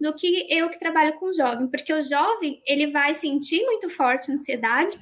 do 0.00 0.12
que 0.16 0.48
eu 0.50 0.68
que 0.68 0.80
trabalho 0.80 1.16
com 1.20 1.26
o 1.26 1.32
jovem, 1.32 1.68
porque 1.68 1.92
o 1.92 2.02
jovem 2.02 2.60
ele 2.66 2.88
vai 2.88 3.14
sentir 3.14 3.62
muito 3.64 3.88
forte 3.88 4.32
a 4.32 4.34
ansiedade, 4.34 4.98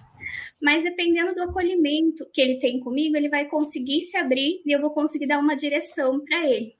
mas 0.60 0.82
dependendo 0.82 1.34
do 1.34 1.42
acolhimento 1.42 2.28
que 2.34 2.40
ele 2.42 2.58
tem 2.58 2.80
comigo, 2.80 3.16
ele 3.16 3.30
vai 3.30 3.46
conseguir 3.46 4.02
se 4.02 4.14
abrir 4.14 4.60
e 4.66 4.72
eu 4.72 4.80
vou 4.80 4.90
conseguir 4.90 5.26
dar 5.26 5.38
uma 5.38 5.56
direção 5.56 6.22
para 6.22 6.46
ele. 6.46 6.75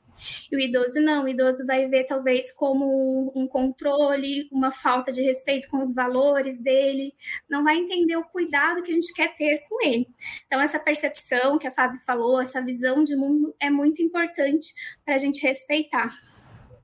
E 0.51 0.57
o 0.57 0.61
idoso 0.61 1.01
não, 1.01 1.25
o 1.25 1.29
idoso 1.29 1.67
vai 1.67 1.89
ver 1.89 2.05
talvez 2.05 2.53
como 2.53 3.33
um 3.35 3.47
controle, 3.47 4.49
uma 4.51 4.71
falta 4.71 5.13
de 5.13 5.23
respeito 5.23 5.69
com 5.69 5.79
os 5.79 5.95
valores 5.95 6.59
dele, 6.59 7.13
não 7.49 7.65
vai 7.65 7.77
entender 7.77 8.17
o 8.17 8.25
cuidado 8.25 8.83
que 8.83 8.91
a 8.91 8.95
gente 8.95 9.13
quer 9.13 9.37
ter 9.37 9.63
com 9.69 9.85
ele. 9.85 10.09
Então, 10.47 10.61
essa 10.61 10.79
percepção 10.79 11.59
que 11.59 11.67
a 11.67 11.71
Fábio 11.71 12.01
falou, 12.01 12.41
essa 12.41 12.61
visão 12.61 13.05
de 13.05 13.17
mundo 13.17 13.55
é 13.61 13.71
muito 13.71 14.03
importante 14.03 14.73
para 15.05 15.15
a 15.15 15.19
gente 15.19 15.41
respeitar. 15.43 16.11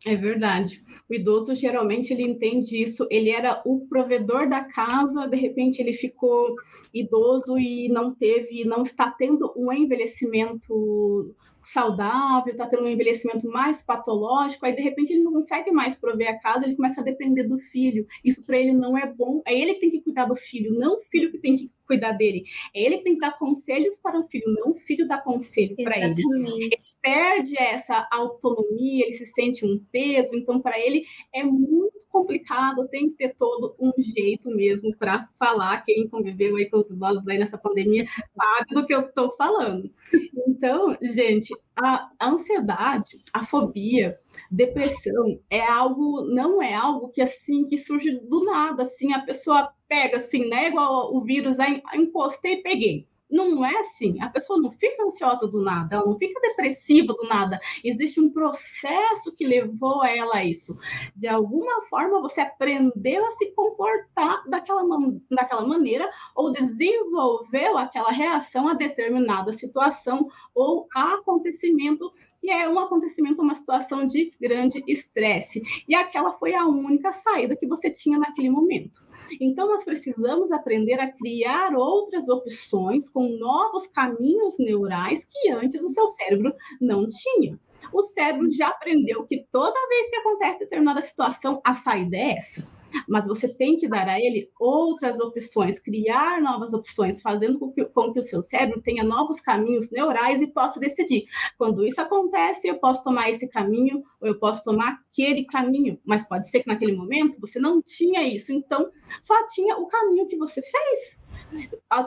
É 0.05 0.17
verdade. 0.17 0.83
O 1.09 1.15
idoso 1.15 1.55
geralmente 1.55 2.12
ele 2.12 2.25
entende 2.25 2.83
isso. 2.83 3.07
Ele 3.11 3.31
era 3.31 3.62
o 3.65 3.87
provedor 3.87 4.49
da 4.49 4.65
casa, 4.65 5.29
de 5.29 5.37
repente 5.37 5.81
ele 5.81 5.93
ficou 5.93 6.57
idoso 6.93 7.57
e 7.59 7.89
não 7.89 8.12
teve, 8.12 8.65
não 8.65 8.83
está 8.83 9.11
tendo 9.11 9.53
um 9.57 9.73
envelhecimento 9.73 11.35
saudável, 11.64 12.52
está 12.52 12.66
tendo 12.66 12.85
um 12.85 12.88
envelhecimento 12.88 13.49
mais 13.49 13.83
patológico, 13.83 14.66
aí 14.66 14.75
de 14.75 14.83
repente 14.83 15.12
ele 15.12 15.23
não 15.23 15.33
consegue 15.33 15.71
mais 15.71 15.97
prover 15.97 16.28
a 16.28 16.38
casa, 16.38 16.64
ele 16.64 16.76
começa 16.76 17.00
a 17.00 17.04
depender 17.04 17.45
do 17.45 17.59
filho. 17.59 18.07
Isso 18.25 18.45
para 18.45 18.59
ele 18.59 18.73
não 18.73 18.97
é 18.97 19.07
bom. 19.07 19.42
É 19.47 19.54
ele 19.54 19.75
que 19.75 19.81
tem 19.81 19.90
que 19.90 20.00
cuidar 20.00 20.26
do 20.26 20.37
filho, 20.37 20.78
não 20.78 20.95
o 20.95 21.04
filho 21.04 21.31
que 21.31 21.38
tem 21.38 21.57
que 21.57 21.71
cuidar 21.87 22.12
dele. 22.12 22.45
É 22.75 22.83
ele 22.83 22.99
que 22.99 23.04
tem 23.04 23.14
que 23.14 23.21
dar 23.21 23.38
conselhos 23.38 23.97
para 23.97 24.19
o 24.19 24.26
filho, 24.28 24.45
não 24.49 24.73
o 24.73 24.75
filho 24.75 25.07
dar 25.07 25.23
conselho 25.23 25.76
para 25.76 25.99
ele. 25.99 26.14
Ele 26.16 26.76
perde 27.00 27.61
essa 27.61 28.09
autonomia, 28.11 29.04
ele 29.04 29.14
se 29.14 29.26
sente 29.26 29.64
um 29.64 29.78
peso, 29.90 30.35
então 30.35 30.61
para 30.61 30.78
ele 30.78 31.04
é 31.33 31.42
muito 31.42 32.01
complicado, 32.12 32.87
tem 32.88 33.11
que 33.11 33.16
ter 33.16 33.35
todo 33.35 33.75
um 33.81 33.92
jeito 33.99 34.50
mesmo 34.50 34.95
para 34.97 35.28
falar. 35.38 35.85
Quem 35.85 36.07
conviveu 36.09 36.57
aí 36.57 36.69
com 36.69 36.78
os 36.78 36.90
idosos 36.90 37.26
aí 37.26 37.38
nessa 37.38 37.59
pandemia 37.59 38.07
sabe 38.37 38.75
do 38.75 38.87
que 38.87 38.95
eu 38.95 39.00
estou 39.00 39.35
falando. 39.37 39.90
Então, 40.47 40.97
gente, 41.00 41.52
a 41.76 42.11
ansiedade, 42.21 43.19
a 43.33 43.45
fobia, 43.45 44.19
depressão 44.50 45.40
é 45.50 45.61
algo, 45.61 46.23
não 46.23 46.62
é 46.62 46.75
algo 46.75 47.09
que 47.09 47.23
assim 47.23 47.66
que 47.66 47.78
surge 47.78 48.21
do 48.21 48.45
nada, 48.45 48.83
assim 48.83 49.12
a 49.12 49.21
pessoa 49.23 49.73
pega 49.88 50.19
assim, 50.19 50.49
né? 50.49 50.69
Igual 50.69 51.14
o 51.14 51.23
vírus, 51.23 51.59
aí 51.59 51.83
encostei 51.95 52.54
e 52.54 52.62
peguei. 52.62 53.12
Não 53.33 53.65
é 53.65 53.75
assim. 53.79 54.21
A 54.21 54.29
pessoa 54.29 54.61
não 54.61 54.71
fica 54.71 55.03
ansiosa 55.03 55.49
do 55.49 55.62
nada, 55.62 55.97
ela 55.97 56.05
não 56.05 56.19
fica 56.19 56.39
depressiva 56.39 57.15
do 57.15 57.27
nada. 57.27 57.59
Existe 57.83 58.21
um 58.21 58.31
processo 58.31 59.35
que 59.35 59.47
levou 59.47 60.05
ela 60.05 60.37
a 60.37 60.45
isso. 60.45 60.79
De 61.17 61.27
alguma 61.27 61.81
forma, 61.87 62.21
você 62.21 62.43
aprendeu 62.43 63.27
a 63.27 63.31
se 63.31 63.51
comportar 63.53 64.47
daquela, 64.51 64.83
daquela 65.31 65.67
maneira 65.67 66.11
ou 66.37 66.53
desenvolveu 66.53 67.79
aquela 67.79 68.11
reação 68.11 68.69
a 68.69 68.75
determinada 68.75 69.51
situação 69.55 70.29
ou 70.55 70.87
acontecimento 70.95 72.12
e 72.43 72.51
é 72.51 72.69
um 72.69 72.79
acontecimento, 72.79 73.41
uma 73.41 73.55
situação 73.55 74.07
de 74.07 74.33
grande 74.41 74.83
estresse. 74.89 75.63
E 75.89 75.95
aquela 75.95 76.33
foi 76.33 76.55
a 76.55 76.67
única 76.67 77.13
saída 77.13 77.57
que 77.57 77.67
você 77.67 77.91
tinha 77.91 78.19
naquele 78.19 78.51
momento. 78.51 79.07
Então, 79.41 79.69
nós 79.69 79.85
precisamos 79.85 80.51
aprender 80.51 80.99
a 80.99 81.13
criar 81.13 81.75
outras 81.75 82.29
opções 82.29 83.09
com 83.09 83.29
novos 83.39 83.87
caminhos 83.87 84.57
neurais 84.59 85.25
que 85.25 85.51
antes 85.51 85.83
o 85.85 85.89
seu 85.89 86.07
cérebro 86.09 86.53
não 86.81 87.07
tinha. 87.07 87.59
O 87.93 88.03
cérebro 88.03 88.51
já 88.51 88.69
aprendeu 88.69 89.25
que 89.25 89.47
toda 89.51 89.89
vez 89.89 90.11
que 90.11 90.17
acontece 90.17 90.59
determinada 90.61 91.03
situação, 91.03 91.61
a 91.65 91.75
saída 91.75 92.17
é 92.17 92.39
essa 92.39 92.82
mas 93.09 93.27
você 93.27 93.49
tem 93.49 93.77
que 93.77 93.89
dar 93.89 94.09
a 94.09 94.19
ele 94.19 94.51
outras 94.59 95.21
opções, 95.21 95.79
criar 95.79 96.41
novas 96.41 96.73
opções, 96.73 97.21
fazendo 97.21 97.59
com 97.59 97.73
que, 97.73 97.85
com 97.85 98.13
que 98.13 98.19
o 98.19 98.23
seu 98.23 98.43
cérebro 98.43 98.81
tenha 98.81 99.05
novos 99.05 99.41
caminhos 99.41 99.91
neurais 99.91 100.41
e 100.43 100.47
possa 100.47 100.81
decidir. 100.81 101.25
Quando 101.57 101.87
isso 101.87 102.01
acontece, 102.01 102.69
eu 102.69 102.79
posso 102.79 103.03
tomar 103.03 103.31
esse 103.31 103.49
caminho 103.49 104.03
ou 104.21 104.29
eu 104.29 104.39
posso 104.39 104.63
tomar 104.63 105.01
aquele 105.11 105.45
caminho, 105.45 105.99
mas 106.05 106.27
pode 106.27 106.49
ser 106.49 106.61
que 106.61 106.69
naquele 106.69 106.97
momento 106.97 107.41
você 107.41 107.59
não 107.59 107.81
tinha 107.81 108.23
isso, 108.23 108.53
então 108.53 108.91
só 109.21 109.47
tinha 109.47 109.77
o 109.77 109.87
caminho 109.87 110.27
que 110.27 110.37
você 110.37 110.63
fez 110.63 111.22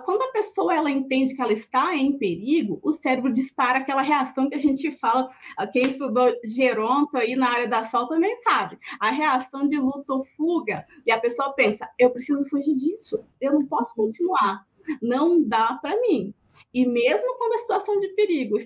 quando 0.03 0.23
a 0.23 0.31
pessoa 0.31 0.73
ela 0.73 0.89
entende 0.89 1.35
que 1.35 1.41
ela 1.41 1.53
está 1.53 1.95
em 1.95 2.17
perigo, 2.17 2.79
o 2.83 2.91
cérebro 2.91 3.31
dispara 3.31 3.79
aquela 3.79 4.01
reação 4.01 4.49
que 4.49 4.55
a 4.55 4.59
gente 4.59 4.91
fala, 4.91 5.29
quem 5.71 5.83
estudou 5.83 6.31
geronto 6.43 7.17
aí 7.17 7.35
na 7.35 7.49
área 7.49 7.67
da 7.67 7.83
sol 7.83 8.07
também 8.07 8.35
sabe, 8.37 8.77
a 8.99 9.09
reação 9.09 9.67
de 9.67 9.77
luta 9.77 10.13
ou 10.13 10.25
fuga. 10.37 10.85
E 11.05 11.11
a 11.11 11.19
pessoa 11.19 11.53
pensa, 11.53 11.89
eu 11.97 12.09
preciso 12.09 12.45
fugir 12.49 12.75
disso, 12.75 13.23
eu 13.39 13.53
não 13.53 13.65
posso 13.65 13.95
continuar, 13.95 14.65
não 15.01 15.41
dá 15.41 15.77
para 15.81 15.99
mim. 16.01 16.33
E 16.75 16.86
mesmo 16.86 17.38
quando 17.38 17.53
a 17.53 17.58
situação 17.58 18.01
de 18.01 18.10
perigo 18.10 18.58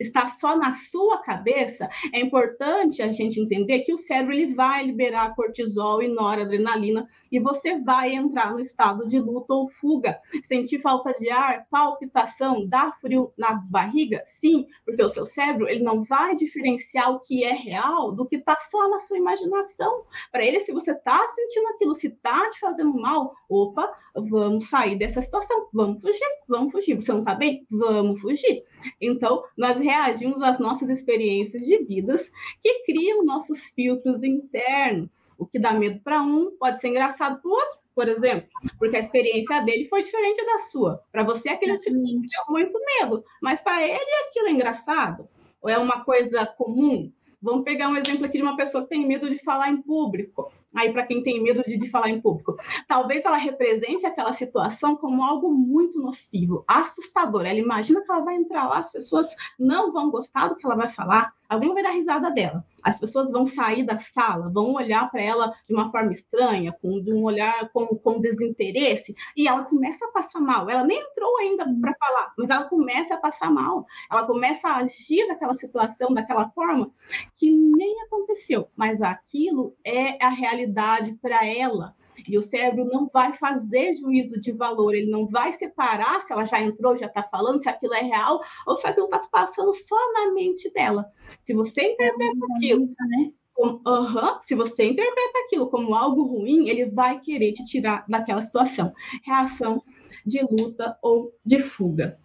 está 0.00 0.26
só 0.26 0.56
na 0.56 0.72
sua 0.72 1.18
cabeça, 1.18 1.86
é 2.10 2.18
importante 2.18 3.02
a 3.02 3.12
gente 3.12 3.38
entender 3.38 3.80
que 3.80 3.92
o 3.92 3.98
cérebro 3.98 4.32
ele 4.32 4.54
vai 4.54 4.82
liberar 4.86 5.34
cortisol 5.34 6.02
e 6.02 6.08
noradrenalina 6.08 7.06
e 7.30 7.38
você 7.38 7.78
vai 7.78 8.14
entrar 8.14 8.54
no 8.54 8.60
estado 8.60 9.06
de 9.06 9.18
luta 9.18 9.52
ou 9.52 9.68
fuga. 9.68 10.18
Sentir 10.42 10.80
falta 10.80 11.12
de 11.12 11.28
ar, 11.28 11.66
palpitação, 11.70 12.66
dar 12.66 12.98
frio 13.02 13.30
na 13.36 13.52
barriga? 13.52 14.22
Sim, 14.24 14.66
porque 14.86 15.02
o 15.02 15.10
seu 15.10 15.26
cérebro 15.26 15.68
ele 15.68 15.82
não 15.82 16.04
vai 16.04 16.34
diferenciar 16.34 17.10
o 17.10 17.20
que 17.20 17.44
é 17.44 17.52
real 17.52 18.12
do 18.12 18.24
que 18.24 18.36
está 18.36 18.56
só 18.56 18.88
na 18.88 18.98
sua 18.98 19.18
imaginação. 19.18 20.04
Para 20.30 20.42
ele, 20.42 20.60
se 20.60 20.72
você 20.72 20.92
está 20.92 21.28
sentindo 21.28 21.68
aquilo, 21.68 21.94
se 21.94 22.06
está 22.06 22.48
te 22.48 22.58
fazendo 22.60 22.94
mal, 22.94 23.34
opa, 23.46 23.92
vamos 24.14 24.70
sair 24.70 24.96
dessa 24.96 25.20
situação, 25.20 25.68
vamos 25.70 26.00
fugir, 26.00 26.26
vamos 26.48 26.72
fugir. 26.72 26.94
Você 26.94 27.12
não 27.12 27.20
está 27.20 27.41
bem? 27.42 27.66
Vamos 27.68 28.20
fugir. 28.20 28.62
Então, 29.00 29.42
nós 29.56 29.80
reagimos 29.80 30.40
às 30.42 30.60
nossas 30.60 30.88
experiências 30.88 31.66
de 31.66 31.76
vidas 31.78 32.30
que 32.62 32.84
criam 32.84 33.24
nossos 33.24 33.66
filtros 33.74 34.22
internos. 34.22 35.08
O 35.36 35.44
que 35.44 35.58
dá 35.58 35.72
medo 35.72 36.00
para 36.04 36.22
um 36.22 36.52
pode 36.52 36.80
ser 36.80 36.88
engraçado 36.88 37.42
para 37.42 37.50
o 37.50 37.52
outro, 37.52 37.78
por 37.96 38.08
exemplo, 38.08 38.48
porque 38.78 38.96
a 38.96 39.00
experiência 39.00 39.60
dele 39.60 39.88
foi 39.88 40.02
diferente 40.02 40.44
da 40.46 40.58
sua. 40.58 41.02
Para 41.10 41.24
você, 41.24 41.48
aquele 41.48 41.76
tipo 41.78 41.96
deu 41.96 42.44
muito 42.48 42.78
medo, 43.00 43.24
mas 43.42 43.60
para 43.60 43.82
ele 43.82 44.28
aquilo 44.28 44.46
é 44.46 44.52
engraçado, 44.52 45.28
ou 45.60 45.68
é 45.68 45.76
uma 45.76 46.04
coisa 46.04 46.46
comum. 46.46 47.10
Vamos 47.40 47.64
pegar 47.64 47.88
um 47.88 47.96
exemplo 47.96 48.24
aqui 48.24 48.38
de 48.38 48.44
uma 48.44 48.56
pessoa 48.56 48.84
que 48.84 48.90
tem 48.90 49.04
medo 49.04 49.28
de 49.28 49.42
falar 49.42 49.68
em 49.68 49.82
público. 49.82 50.52
Aí 50.74 50.92
para 50.92 51.06
quem 51.06 51.22
tem 51.22 51.42
medo 51.42 51.62
de, 51.62 51.76
de, 51.76 51.90
falar 51.90 52.08
em 52.08 52.20
público. 52.20 52.56
Talvez 52.88 53.24
ela 53.24 53.36
represente 53.36 54.06
aquela 54.06 54.32
situação 54.32 54.96
como 54.96 55.22
algo 55.22 55.50
muito 55.52 56.00
nocivo, 56.00 56.64
assustador. 56.66 57.46
Ela 57.46 57.58
imagina 57.58 58.02
que 58.02 58.10
ela 58.10 58.24
vai 58.24 58.36
entrar 58.36 58.68
lá, 58.68 58.78
as 58.78 58.90
pessoas 58.90 59.34
não 59.58 59.92
vão 59.92 60.10
gostar 60.10 60.48
do 60.48 60.56
que 60.56 60.64
ela 60.64 60.76
vai 60.76 60.88
falar, 60.88 61.32
alguém 61.52 61.72
vai 61.74 61.82
dar 61.82 61.90
risada 61.90 62.30
dela. 62.30 62.64
As 62.82 62.98
pessoas 62.98 63.30
vão 63.30 63.46
sair 63.46 63.84
da 63.84 63.98
sala, 63.98 64.50
vão 64.50 64.74
olhar 64.74 65.10
para 65.10 65.20
ela 65.20 65.52
de 65.68 65.74
uma 65.74 65.90
forma 65.90 66.12
estranha, 66.12 66.76
com 66.80 66.98
de 67.00 67.12
um 67.12 67.22
olhar 67.22 67.70
com, 67.72 67.86
com 67.86 68.20
desinteresse, 68.20 69.14
e 69.36 69.46
ela 69.46 69.64
começa 69.64 70.06
a 70.06 70.10
passar 70.10 70.40
mal. 70.40 70.68
Ela 70.68 70.84
nem 70.84 71.00
entrou 71.00 71.38
ainda 71.38 71.64
para 71.80 71.94
falar, 71.94 72.32
mas 72.36 72.50
ela 72.50 72.64
começa 72.64 73.14
a 73.14 73.18
passar 73.18 73.50
mal. 73.50 73.86
Ela 74.10 74.26
começa 74.26 74.68
a 74.68 74.76
agir 74.78 75.26
naquela 75.26 75.54
situação 75.54 76.12
daquela 76.12 76.48
forma 76.50 76.90
que 77.36 77.50
nem 77.50 78.02
aconteceu, 78.02 78.68
mas 78.76 79.02
aquilo 79.02 79.76
é 79.84 80.22
a 80.24 80.28
realidade 80.28 81.14
para 81.20 81.46
ela. 81.46 81.94
E 82.26 82.36
o 82.38 82.42
cérebro 82.42 82.84
não 82.84 83.08
vai 83.12 83.32
fazer 83.34 83.94
juízo 83.94 84.40
de 84.40 84.52
valor, 84.52 84.94
ele 84.94 85.10
não 85.10 85.26
vai 85.26 85.52
separar 85.52 86.20
se 86.22 86.32
ela 86.32 86.44
já 86.44 86.60
entrou, 86.60 86.96
já 86.96 87.06
está 87.06 87.22
falando, 87.22 87.60
se 87.60 87.68
aquilo 87.68 87.94
é 87.94 88.02
real 88.02 88.40
ou 88.66 88.76
se 88.76 88.86
aquilo 88.86 89.06
está 89.06 89.18
se 89.18 89.30
passando 89.30 89.72
só 89.74 89.96
na 90.12 90.32
mente 90.32 90.70
dela. 90.72 91.06
Se 91.42 91.54
você 91.54 91.92
interpreta 91.92 92.36
é 92.36 92.56
aquilo. 92.56 92.86
Né? 92.86 93.32
Como, 93.54 93.82
uhum, 93.86 94.40
se 94.40 94.54
você 94.54 94.90
interpreta 94.90 95.38
aquilo 95.44 95.68
como 95.68 95.94
algo 95.94 96.22
ruim, 96.24 96.68
ele 96.68 96.86
vai 96.86 97.20
querer 97.20 97.52
te 97.52 97.64
tirar 97.64 98.04
daquela 98.08 98.40
situação. 98.40 98.92
Reação 99.24 99.82
de 100.24 100.40
luta 100.42 100.96
ou 101.02 101.32
de 101.44 101.60
fuga. 101.60 102.18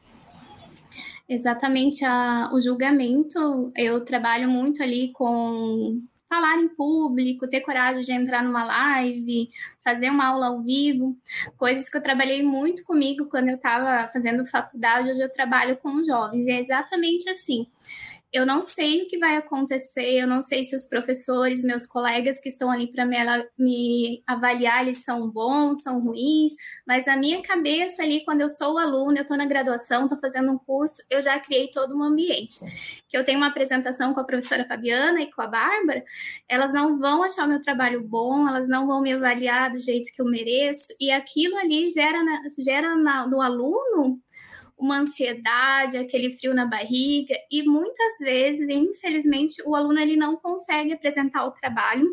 Exatamente 1.28 2.06
a, 2.06 2.50
o 2.54 2.62
julgamento. 2.62 3.72
Eu 3.76 4.04
trabalho 4.06 4.50
muito 4.50 4.82
ali 4.82 5.12
com 5.12 6.02
falar 6.30 6.58
em 6.58 6.68
público, 6.68 7.48
ter 7.48 7.62
coragem 7.62 8.02
de 8.02 8.12
entrar 8.12 8.44
numa 8.44 8.66
live, 8.66 9.50
fazer 9.82 10.10
uma 10.10 10.28
aula 10.28 10.48
ao 10.48 10.62
vivo, 10.62 11.18
coisas 11.58 11.90
que 11.90 11.98
eu 11.98 12.04
trabalhei 12.04 12.44
muito 12.44 12.84
comigo 12.84 13.28
quando 13.28 13.50
eu 13.50 13.56
estava 13.56 14.08
fazendo 14.12 14.46
faculdade, 14.46 15.10
hoje 15.10 15.22
eu 15.22 15.32
trabalho 15.32 15.78
com 15.78 16.04
jovens, 16.04 16.48
é 16.48 16.60
exatamente 16.60 17.30
assim 17.30 17.68
eu 18.32 18.46
não 18.46 18.62
sei 18.62 19.04
o 19.04 19.08
que 19.08 19.18
vai 19.18 19.38
acontecer, 19.38 20.22
eu 20.22 20.28
não 20.28 20.42
sei 20.42 20.64
se 20.64 20.76
os 20.76 20.86
professores, 20.86 21.64
meus 21.64 21.86
colegas 21.86 22.40
que 22.42 22.50
estão 22.50 22.70
ali 22.70 22.92
para 22.92 23.06
me, 23.06 23.18
me, 23.58 24.24
avaliar, 24.28 24.82
eles 24.82 25.04
são 25.04 25.30
bons, 25.30 25.82
são 25.82 26.02
ruins, 26.02 26.52
mas 26.86 27.06
na 27.06 27.16
minha 27.16 27.42
cabeça 27.42 28.04
ali, 28.04 28.24
quando 28.26 28.42
eu 28.42 28.50
sou 28.50 28.78
aluna, 28.78 29.20
eu 29.20 29.22
estou 29.22 29.38
na 29.38 29.46
graduação, 29.46 30.04
estou 30.04 30.20
fazendo 30.20 30.52
um 30.52 30.58
curso, 30.58 30.98
eu 31.10 31.22
já 31.22 31.40
criei 31.40 31.70
todo 31.72 31.98
um 31.98 32.04
ambiente. 32.04 32.60
Que 33.08 33.18
eu 33.18 33.24
tenho 33.24 33.38
uma 33.38 33.48
apresentação 33.48 34.14
com 34.14 34.20
a 34.20 34.26
professora 34.26 34.66
Fabiana 34.66 35.22
e 35.22 35.32
com 35.32 35.42
a 35.42 35.48
Bárbara, 35.48 36.04
elas 36.50 36.74
não 36.74 37.00
vão 37.00 37.24
achar 37.24 37.46
o 37.46 37.50
meu 37.50 37.62
trabalho 37.62 38.04
bom, 38.04 38.48
elas 38.48 38.68
não 38.68 38.86
vão 38.86 39.02
me 39.02 39.14
avaliar 39.14 39.72
do 39.72 39.80
jeito 39.80 40.12
que 40.12 40.22
eu 40.22 40.26
mereço, 40.26 40.94
e 41.00 41.12
aquilo 41.12 41.58
ali 41.58 41.90
gera, 41.90 42.20
gera 42.60 42.96
na, 42.96 43.26
no 43.26 43.42
aluno 43.42 44.22
uma 44.78 45.00
ansiedade, 45.00 45.98
aquele 45.98 46.38
frio 46.38 46.54
na 46.54 46.66
barriga, 46.66 47.36
e 47.52 47.64
muitas 47.64 48.20
vezes, 48.20 48.68
infelizmente, 48.70 49.62
o 49.66 49.76
aluno 49.76 50.00
ele 50.00 50.16
não 50.16 50.36
consegue 50.36 50.94
apresentar 50.94 51.46
o 51.46 51.52
trabalho. 51.52 52.08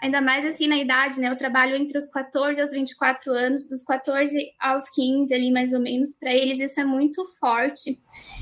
Ainda 0.00 0.22
mais 0.22 0.46
assim 0.46 0.66
na 0.66 0.78
idade, 0.78 1.20
né? 1.20 1.28
Eu 1.28 1.36
trabalho 1.36 1.76
entre 1.76 1.98
os 1.98 2.06
14 2.06 2.58
aos 2.58 2.70
24 2.70 3.30
anos, 3.32 3.68
dos 3.68 3.82
14 3.82 4.34
aos 4.58 4.88
15 4.88 5.34
ali 5.34 5.52
mais 5.52 5.74
ou 5.74 5.80
menos, 5.80 6.14
para 6.14 6.32
eles 6.32 6.58
isso 6.58 6.80
é 6.80 6.84
muito 6.84 7.22
forte. 7.38 8.00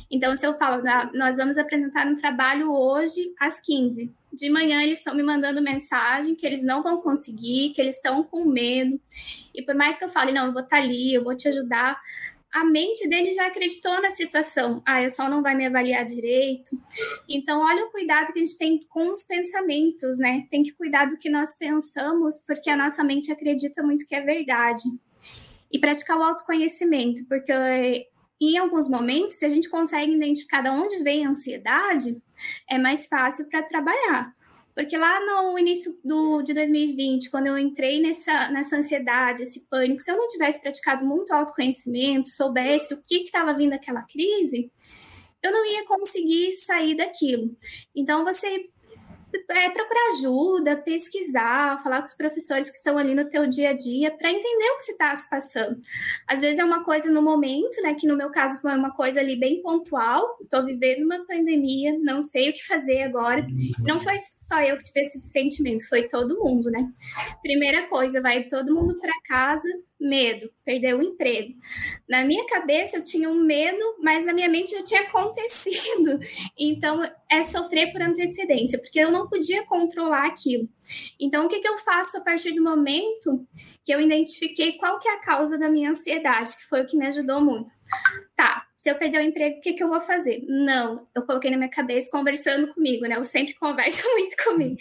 Então, 0.09 0.37
se 0.37 0.47
eu 0.47 0.55
falo, 0.55 0.83
nós 1.15 1.37
vamos 1.37 1.59
apresentar 1.59 2.07
um 2.07 2.15
trabalho 2.15 2.73
hoje 2.73 3.33
às 3.41 3.61
15, 3.61 4.15
de 4.33 4.49
manhã 4.49 4.83
eles 4.83 4.99
estão 4.99 5.15
me 5.15 5.23
mandando 5.23 5.61
mensagem 5.61 6.37
que 6.37 6.47
eles 6.47 6.63
não 6.63 6.83
vão 6.83 7.01
conseguir, 7.01 7.73
que 7.75 7.81
eles 7.81 7.97
estão 7.97 8.23
com 8.23 8.45
medo. 8.45 9.01
E 9.55 9.63
por 9.63 9.75
mais 9.75 9.99
que 9.99 10.05
eu 10.05 10.09
fale, 10.09 10.33
não, 10.33 10.47
eu 10.47 10.53
vou 10.53 10.63
estar 10.63 10.77
tá 10.77 10.83
ali, 10.83 11.13
eu 11.13 11.25
vou 11.25 11.37
te 11.37 11.49
ajudar, 11.49 12.01
a 12.53 12.65
mente 12.65 13.09
dele 13.09 13.33
já 13.33 13.47
acreditou 13.47 14.03
na 14.03 14.11
situação. 14.11 14.83
Ah, 14.87 15.03
eu 15.03 15.11
só 15.11 15.29
não 15.29 15.43
vai 15.43 15.55
me 15.55 15.67
avaliar 15.67 16.05
direito. 16.05 16.71
Então, 17.29 17.61
olha 17.61 17.85
o 17.85 17.91
cuidado 17.91 18.33
que 18.33 18.41
a 18.41 18.45
gente 18.45 18.59
tem 18.59 18.81
com 18.89 19.11
os 19.11 19.23
pensamentos, 19.25 20.19
né? 20.19 20.47
Tem 20.51 20.63
que 20.63 20.73
cuidar 20.73 21.07
do 21.07 21.17
que 21.17 21.31
nós 21.31 21.57
pensamos, 21.57 22.45
porque 22.47 22.69
a 22.69 22.77
nossa 22.77 23.05
mente 23.05 23.31
acredita 23.31 23.83
muito 23.83 24.05
que 24.05 24.15
é 24.15 24.21
verdade. 24.21 24.83
E 25.73 25.79
praticar 25.79 26.19
o 26.19 26.23
autoconhecimento, 26.23 27.23
porque 27.29 27.53
em 28.41 28.59
alguns 28.59 28.89
momentos, 28.89 29.37
se 29.37 29.45
a 29.45 29.49
gente 29.49 29.69
consegue 29.69 30.13
identificar 30.13 30.63
de 30.63 30.71
onde 30.71 31.03
vem 31.05 31.25
a 31.25 31.29
ansiedade, 31.29 32.21
é 32.69 32.79
mais 32.79 33.07
fácil 33.07 33.49
para 33.49 33.63
trabalhar. 33.63 34.35
Porque 34.75 34.97
lá 34.97 35.21
no 35.21 35.59
início 35.59 35.99
do, 36.05 36.43
de 36.43 36.55
2020, 36.55 37.31
quando 37.31 37.49
eu 37.49 37.59
entrei 37.59 38.01
nessa, 38.01 38.51
nessa 38.51 38.77
ansiedade, 38.77 39.43
esse 39.43 39.67
pânico, 39.69 40.01
se 40.01 40.11
eu 40.11 40.17
não 40.17 40.29
tivesse 40.29 40.61
praticado 40.61 41.05
muito 41.05 41.33
autoconhecimento, 41.33 42.29
soubesse 42.29 42.95
o 42.95 43.03
que 43.03 43.25
estava 43.25 43.53
vindo 43.53 43.73
aquela 43.73 44.03
crise, 44.03 44.71
eu 45.43 45.51
não 45.53 45.65
ia 45.67 45.85
conseguir 45.85 46.53
sair 46.53 46.97
daquilo. 46.97 47.55
Então, 47.95 48.25
você 48.25 48.69
é, 49.51 49.71
procurar 49.71 50.11
ajuda, 50.15 50.77
pesquisar, 50.77 51.83
falar 51.83 51.99
com 51.99 52.05
os 52.05 52.15
professores 52.15 52.71
que 52.71 52.77
estão 52.77 52.99
ali 52.99 53.15
no 53.15 53.29
teu 53.29 53.47
dia 53.47 53.71
a 53.71 53.73
dia 53.73 54.11
para 54.11 54.31
entender 54.31 54.71
o 54.71 54.77
que 54.77 54.85
se 54.85 54.93
está 54.93 55.15
se 55.15 55.29
passando. 55.29 55.79
Às 56.27 56.41
vezes 56.41 56.59
é 56.59 56.65
uma 56.65 56.85
coisa 56.85 57.11
no 57.11 57.23
momento, 57.23 57.81
né? 57.83 57.95
Que 57.95 58.07
no 58.07 58.17
meu 58.17 58.31
caso 58.31 58.61
foi 58.61 58.75
uma 58.75 58.95
coisa 58.95 59.21
ali 59.21 59.39
bem 59.39 59.63
pontual. 59.63 60.37
Estou 60.41 60.65
vivendo 60.65 61.05
uma 61.05 61.25
pandemia, 61.27 61.97
não 62.01 62.23
sei 62.23 62.51
o 62.51 62.53
que 62.53 62.67
fazer 62.67 63.03
agora. 63.03 63.47
Não 63.81 64.01
foi 64.01 64.17
só 64.19 64.61
eu 64.61 64.77
que 64.77 64.85
tive 64.85 65.01
esse 65.01 65.23
sentimento, 65.23 65.89
foi 65.89 66.09
todo 66.09 66.39
mundo, 66.39 66.71
né? 66.71 66.89
Primeira 67.43 67.89
coisa, 67.89 68.21
vai 68.21 68.45
todo 68.45 68.75
mundo 68.75 68.99
para 68.99 69.13
casa, 69.27 69.69
medo, 70.01 70.51
perder 70.65 70.95
o 70.95 71.03
emprego. 71.03 71.55
Na 72.09 72.25
minha 72.25 72.47
cabeça 72.47 72.97
eu 72.97 73.05
tinha 73.05 73.29
um 73.29 73.45
medo, 73.45 73.97
mas 74.01 74.25
na 74.25 74.33
minha 74.33 74.49
mente 74.49 74.71
já 74.71 74.83
tinha 74.83 75.03
acontecido. 75.09 76.19
Então 76.59 77.03
é 77.31 77.43
sofrer 77.43 77.93
por 77.93 78.01
antecedência, 78.01 78.79
porque 78.79 78.99
eu 78.99 79.11
não 79.11 79.29
podia 79.29 79.65
controlar 79.67 80.27
aquilo. 80.27 80.69
Então 81.19 81.45
o 81.45 81.49
que, 81.49 81.61
que 81.61 81.69
eu 81.69 81.79
faço 81.79 82.17
a 82.17 82.21
partir 82.21 82.53
do 82.53 82.63
momento 82.63 83.47
que 83.85 83.93
eu 83.93 84.01
identifiquei 84.01 84.73
qual 84.73 84.99
que 84.99 85.09
é 85.09 85.15
a 85.15 85.21
causa 85.21 85.59
da 85.59 85.69
minha 85.69 85.91
ansiedade, 85.91 86.57
que 86.57 86.67
foi 86.67 86.81
o 86.83 86.87
que 86.87 86.97
me 86.97 87.07
ajudou 87.07 87.41
muito. 87.41 87.71
Tá, 88.35 88.67
se 88.81 88.91
eu 88.91 88.95
perder 88.95 89.19
o 89.19 89.23
emprego, 89.23 89.59
o 89.59 89.61
que, 89.61 89.75
que 89.75 89.83
eu 89.83 89.89
vou 89.89 90.01
fazer? 90.01 90.43
Não, 90.49 91.07
eu 91.15 91.23
coloquei 91.23 91.51
na 91.51 91.59
minha 91.59 91.69
cabeça 91.69 92.11
conversando 92.11 92.73
comigo, 92.73 93.07
né? 93.07 93.17
Eu 93.17 93.25
sempre 93.25 93.53
converso 93.61 94.03
muito 94.13 94.43
comigo. 94.43 94.79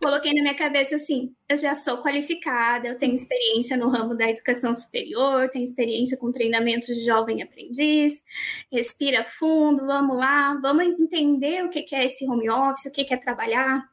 Coloquei 0.00 0.32
na 0.32 0.40
minha 0.40 0.54
cabeça 0.54 0.96
assim: 0.96 1.34
eu 1.46 1.58
já 1.58 1.74
sou 1.74 2.02
qualificada, 2.02 2.88
eu 2.88 2.96
tenho 2.96 3.14
experiência 3.14 3.76
no 3.76 3.90
ramo 3.90 4.14
da 4.14 4.30
educação 4.30 4.74
superior, 4.74 5.50
tenho 5.50 5.62
experiência 5.62 6.16
com 6.16 6.32
treinamento 6.32 6.86
de 6.86 7.02
jovem 7.02 7.42
aprendiz. 7.42 8.24
Respira 8.72 9.22
fundo, 9.22 9.84
vamos 9.84 10.16
lá, 10.16 10.58
vamos 10.62 10.86
entender 10.86 11.64
o 11.64 11.68
que 11.68 11.84
é 11.94 12.04
esse 12.04 12.24
home 12.26 12.48
office, 12.48 12.86
o 12.86 12.92
que 12.92 13.12
é 13.12 13.16
trabalhar. 13.16 13.86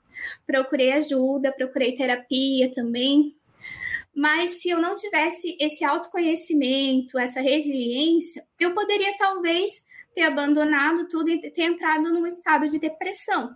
Procurei 0.45 0.93
ajuda, 0.93 1.51
procurei 1.51 1.93
terapia 1.95 2.71
também, 2.71 3.35
mas 4.15 4.61
se 4.61 4.69
eu 4.69 4.81
não 4.81 4.95
tivesse 4.95 5.57
esse 5.59 5.83
autoconhecimento, 5.83 7.19
essa 7.19 7.41
resiliência, 7.41 8.43
eu 8.57 8.73
poderia 8.73 9.15
talvez 9.17 9.85
ter 10.15 10.21
abandonado 10.21 11.07
tudo 11.09 11.29
e 11.29 11.51
ter 11.51 11.63
entrado 11.63 12.11
num 12.13 12.25
estado 12.25 12.67
de 12.67 12.79
depressão. 12.79 13.55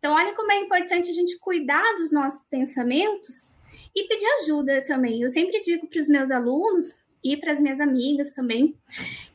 Então, 0.00 0.14
olha 0.14 0.34
como 0.34 0.50
é 0.50 0.58
importante 0.58 1.10
a 1.10 1.12
gente 1.12 1.38
cuidar 1.38 1.94
dos 1.98 2.10
nossos 2.10 2.48
pensamentos 2.48 3.54
e 3.94 4.08
pedir 4.08 4.26
ajuda 4.42 4.82
também. 4.82 5.20
Eu 5.20 5.28
sempre 5.28 5.60
digo 5.60 5.86
para 5.86 6.00
os 6.00 6.08
meus 6.08 6.30
alunos 6.30 6.94
e 7.22 7.36
para 7.36 7.52
as 7.52 7.60
minhas 7.60 7.80
amigas 7.80 8.32
também 8.32 8.74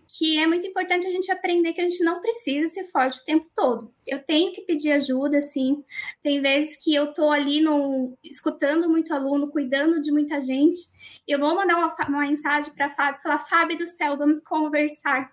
que 0.07 0.37
é 0.37 0.47
muito 0.47 0.65
importante 0.67 1.05
a 1.05 1.09
gente 1.09 1.31
aprender 1.31 1.73
que 1.73 1.81
a 1.81 1.83
gente 1.83 2.03
não 2.03 2.21
precisa 2.21 2.69
ser 2.69 2.85
forte 2.85 3.19
o 3.19 3.25
tempo 3.25 3.49
todo. 3.55 3.91
Eu 4.07 4.23
tenho 4.23 4.51
que 4.51 4.61
pedir 4.61 4.91
ajuda, 4.91 5.41
sim. 5.41 5.83
Tem 6.21 6.41
vezes 6.41 6.77
que 6.77 6.93
eu 6.93 7.13
tô 7.13 7.29
ali 7.29 7.61
no, 7.61 8.17
escutando 8.23 8.89
muito 8.89 9.13
aluno, 9.13 9.49
cuidando 9.49 9.99
de 9.99 10.11
muita 10.11 10.41
gente, 10.41 10.79
eu 11.27 11.39
vou 11.39 11.55
mandar 11.55 11.77
uma, 11.77 11.95
uma 12.07 12.21
mensagem 12.21 12.71
para 12.73 12.89
Fábio, 12.89 13.21
falar, 13.21 13.39
Fábio 13.39 13.77
do 13.77 13.85
céu, 13.85 14.17
vamos 14.17 14.41
conversar. 14.41 15.31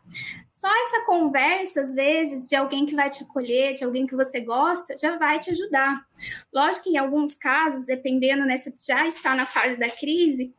Só 0.49 0.69
essa 0.69 1.05
conversa, 1.05 1.81
às 1.81 1.95
vezes, 1.95 2.49
de 2.49 2.55
alguém 2.55 2.87
que 2.87 2.95
vai 2.95 3.11
te 3.11 3.23
acolher, 3.23 3.75
de 3.75 3.85
alguém 3.85 4.07
que 4.07 4.15
você 4.15 4.41
gosta, 4.41 4.97
já 4.97 5.17
vai 5.17 5.39
te 5.39 5.51
ajudar. 5.51 6.07
Lógico 6.53 6.85
que 6.85 6.91
em 6.91 6.99
alguns 6.99 7.35
casos, 7.35 7.85
dependendo, 7.85 8.45
né, 8.45 8.57
se 8.57 8.75
já 8.87 9.07
está 9.07 9.35
na 9.35 9.45
fase 9.45 9.77
da 9.77 9.91
crise, 9.91 10.55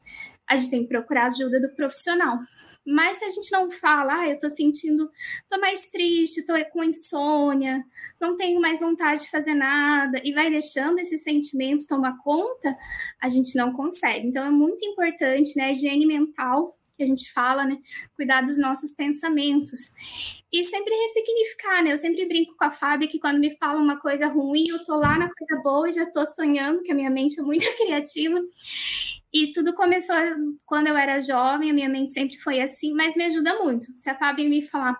a 0.47 0.57
gente 0.57 0.69
tem 0.69 0.81
que 0.83 0.89
procurar 0.89 1.27
ajuda 1.27 1.59
do 1.59 1.73
profissional. 1.73 2.37
Mas 2.85 3.17
se 3.17 3.25
a 3.25 3.29
gente 3.29 3.51
não 3.51 3.71
fala, 3.71 4.21
ah, 4.21 4.29
eu 4.29 4.37
tô 4.37 4.49
sentindo, 4.49 5.09
tô 5.49 5.59
mais 5.59 5.85
triste, 5.87 6.45
tô 6.45 6.53
com 6.71 6.83
insônia, 6.83 7.83
não 8.19 8.35
tenho 8.35 8.59
mais 8.59 8.79
vontade 8.79 9.23
de 9.23 9.29
fazer 9.29 9.53
nada, 9.53 10.19
e 10.23 10.33
vai 10.33 10.49
deixando 10.49 10.99
esse 10.99 11.17
sentimento 11.17 11.87
tomar 11.87 12.17
conta, 12.23 12.75
a 13.21 13.29
gente 13.29 13.55
não 13.55 13.71
consegue. 13.73 14.27
Então 14.27 14.45
é 14.45 14.51
muito 14.51 14.83
importante, 14.85 15.57
né, 15.57 15.65
a 15.65 15.71
higiene 15.71 16.05
mental 16.05 16.77
que 16.95 17.03
a 17.03 17.07
gente 17.07 17.31
fala, 17.33 17.65
né? 17.65 17.77
Cuidar 18.15 18.41
dos 18.41 18.57
nossos 18.57 18.91
pensamentos. 18.91 19.91
E 20.51 20.63
sempre 20.63 20.93
ressignificar, 20.93 21.83
né? 21.83 21.91
Eu 21.91 21.97
sempre 21.97 22.25
brinco 22.27 22.55
com 22.55 22.65
a 22.65 22.71
Fábio 22.71 23.07
que 23.07 23.19
quando 23.19 23.39
me 23.39 23.55
fala 23.57 23.81
uma 23.81 23.99
coisa 23.99 24.27
ruim, 24.27 24.65
eu 24.69 24.83
tô 24.85 24.95
lá 24.95 25.17
na 25.17 25.29
coisa 25.33 25.61
boa 25.63 25.89
e 25.89 25.93
já 25.93 26.05
tô 26.05 26.25
sonhando, 26.25 26.83
que 26.83 26.91
a 26.91 26.95
minha 26.95 27.09
mente 27.09 27.39
é 27.39 27.43
muito 27.43 27.65
criativa. 27.77 28.39
E 29.33 29.51
tudo 29.51 29.73
começou 29.73 30.15
quando 30.65 30.87
eu 30.87 30.95
era 30.95 31.19
jovem, 31.19 31.71
a 31.71 31.73
minha 31.73 31.89
mente 31.89 32.11
sempre 32.11 32.37
foi 32.37 32.61
assim, 32.61 32.93
mas 32.93 33.15
me 33.15 33.25
ajuda 33.25 33.57
muito. 33.57 33.87
Se 33.97 34.09
a 34.09 34.15
Fábio 34.15 34.47
me 34.47 34.61
falar, 34.61 34.95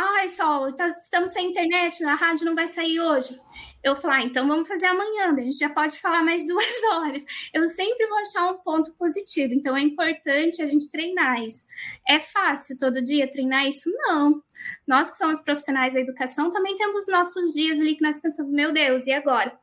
Ai, 0.00 0.28
Sol, 0.28 0.70
tá, 0.76 0.90
estamos 0.90 1.32
sem 1.32 1.50
internet, 1.50 2.04
a 2.04 2.14
rádio 2.14 2.46
não 2.46 2.54
vai 2.54 2.68
sair 2.68 3.00
hoje. 3.00 3.36
Eu 3.82 3.96
falar, 3.96 4.18
ah, 4.18 4.22
então 4.22 4.46
vamos 4.46 4.68
fazer 4.68 4.86
amanhã, 4.86 5.34
a 5.34 5.40
gente 5.40 5.58
já 5.58 5.68
pode 5.70 5.98
falar 5.98 6.22
mais 6.22 6.46
duas 6.46 6.84
horas. 6.92 7.24
Eu 7.52 7.66
sempre 7.68 8.06
vou 8.06 8.18
achar 8.18 8.48
um 8.48 8.58
ponto 8.58 8.92
positivo, 8.94 9.54
então 9.54 9.76
é 9.76 9.80
importante 9.80 10.62
a 10.62 10.68
gente 10.68 10.88
treinar 10.88 11.42
isso. 11.42 11.66
É 12.08 12.20
fácil 12.20 12.78
todo 12.78 13.02
dia 13.02 13.30
treinar 13.30 13.66
isso? 13.66 13.90
Não. 13.90 14.40
Nós 14.86 15.10
que 15.10 15.16
somos 15.16 15.40
profissionais 15.40 15.94
da 15.94 16.00
educação 16.00 16.48
também 16.52 16.76
temos 16.76 17.08
nossos 17.08 17.52
dias 17.52 17.80
ali 17.80 17.96
que 17.96 18.04
nós 18.04 18.20
pensamos, 18.20 18.52
meu 18.52 18.72
Deus, 18.72 19.04
e 19.08 19.12
agora? 19.12 19.58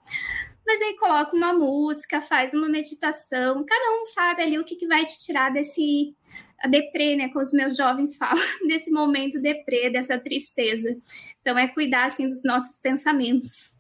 Mas 0.65 0.82
aí 0.82 0.95
coloca 0.97 1.36
uma 1.36 1.54
música, 1.54 2.21
faz 2.21 2.54
uma 2.54 2.67
meditação, 2.67 3.63
cada 3.65 3.99
um 3.99 4.06
sabe 4.06 4.41
ali 4.41 4.58
o 4.58 4.63
que, 4.63 4.75
que 4.75 4.88
vai 4.88 5.06
te 5.06 5.19
tirar 5.19 5.51
desse 5.51 6.15
a 6.63 6.67
deprê, 6.67 7.15
né, 7.15 7.30
como 7.30 7.41
os 7.41 7.51
meus 7.51 7.78
jovens 7.78 8.15
falam, 8.17 8.41
desse 8.67 8.91
momento 8.91 9.41
deprê, 9.41 9.89
dessa 9.89 10.17
tristeza. 10.17 10.95
Então, 11.41 11.58
é 11.58 11.67
cuidar, 11.67 12.06
assim, 12.06 12.28
dos 12.28 12.43
nossos 12.43 12.80
pensamentos. 12.80 13.78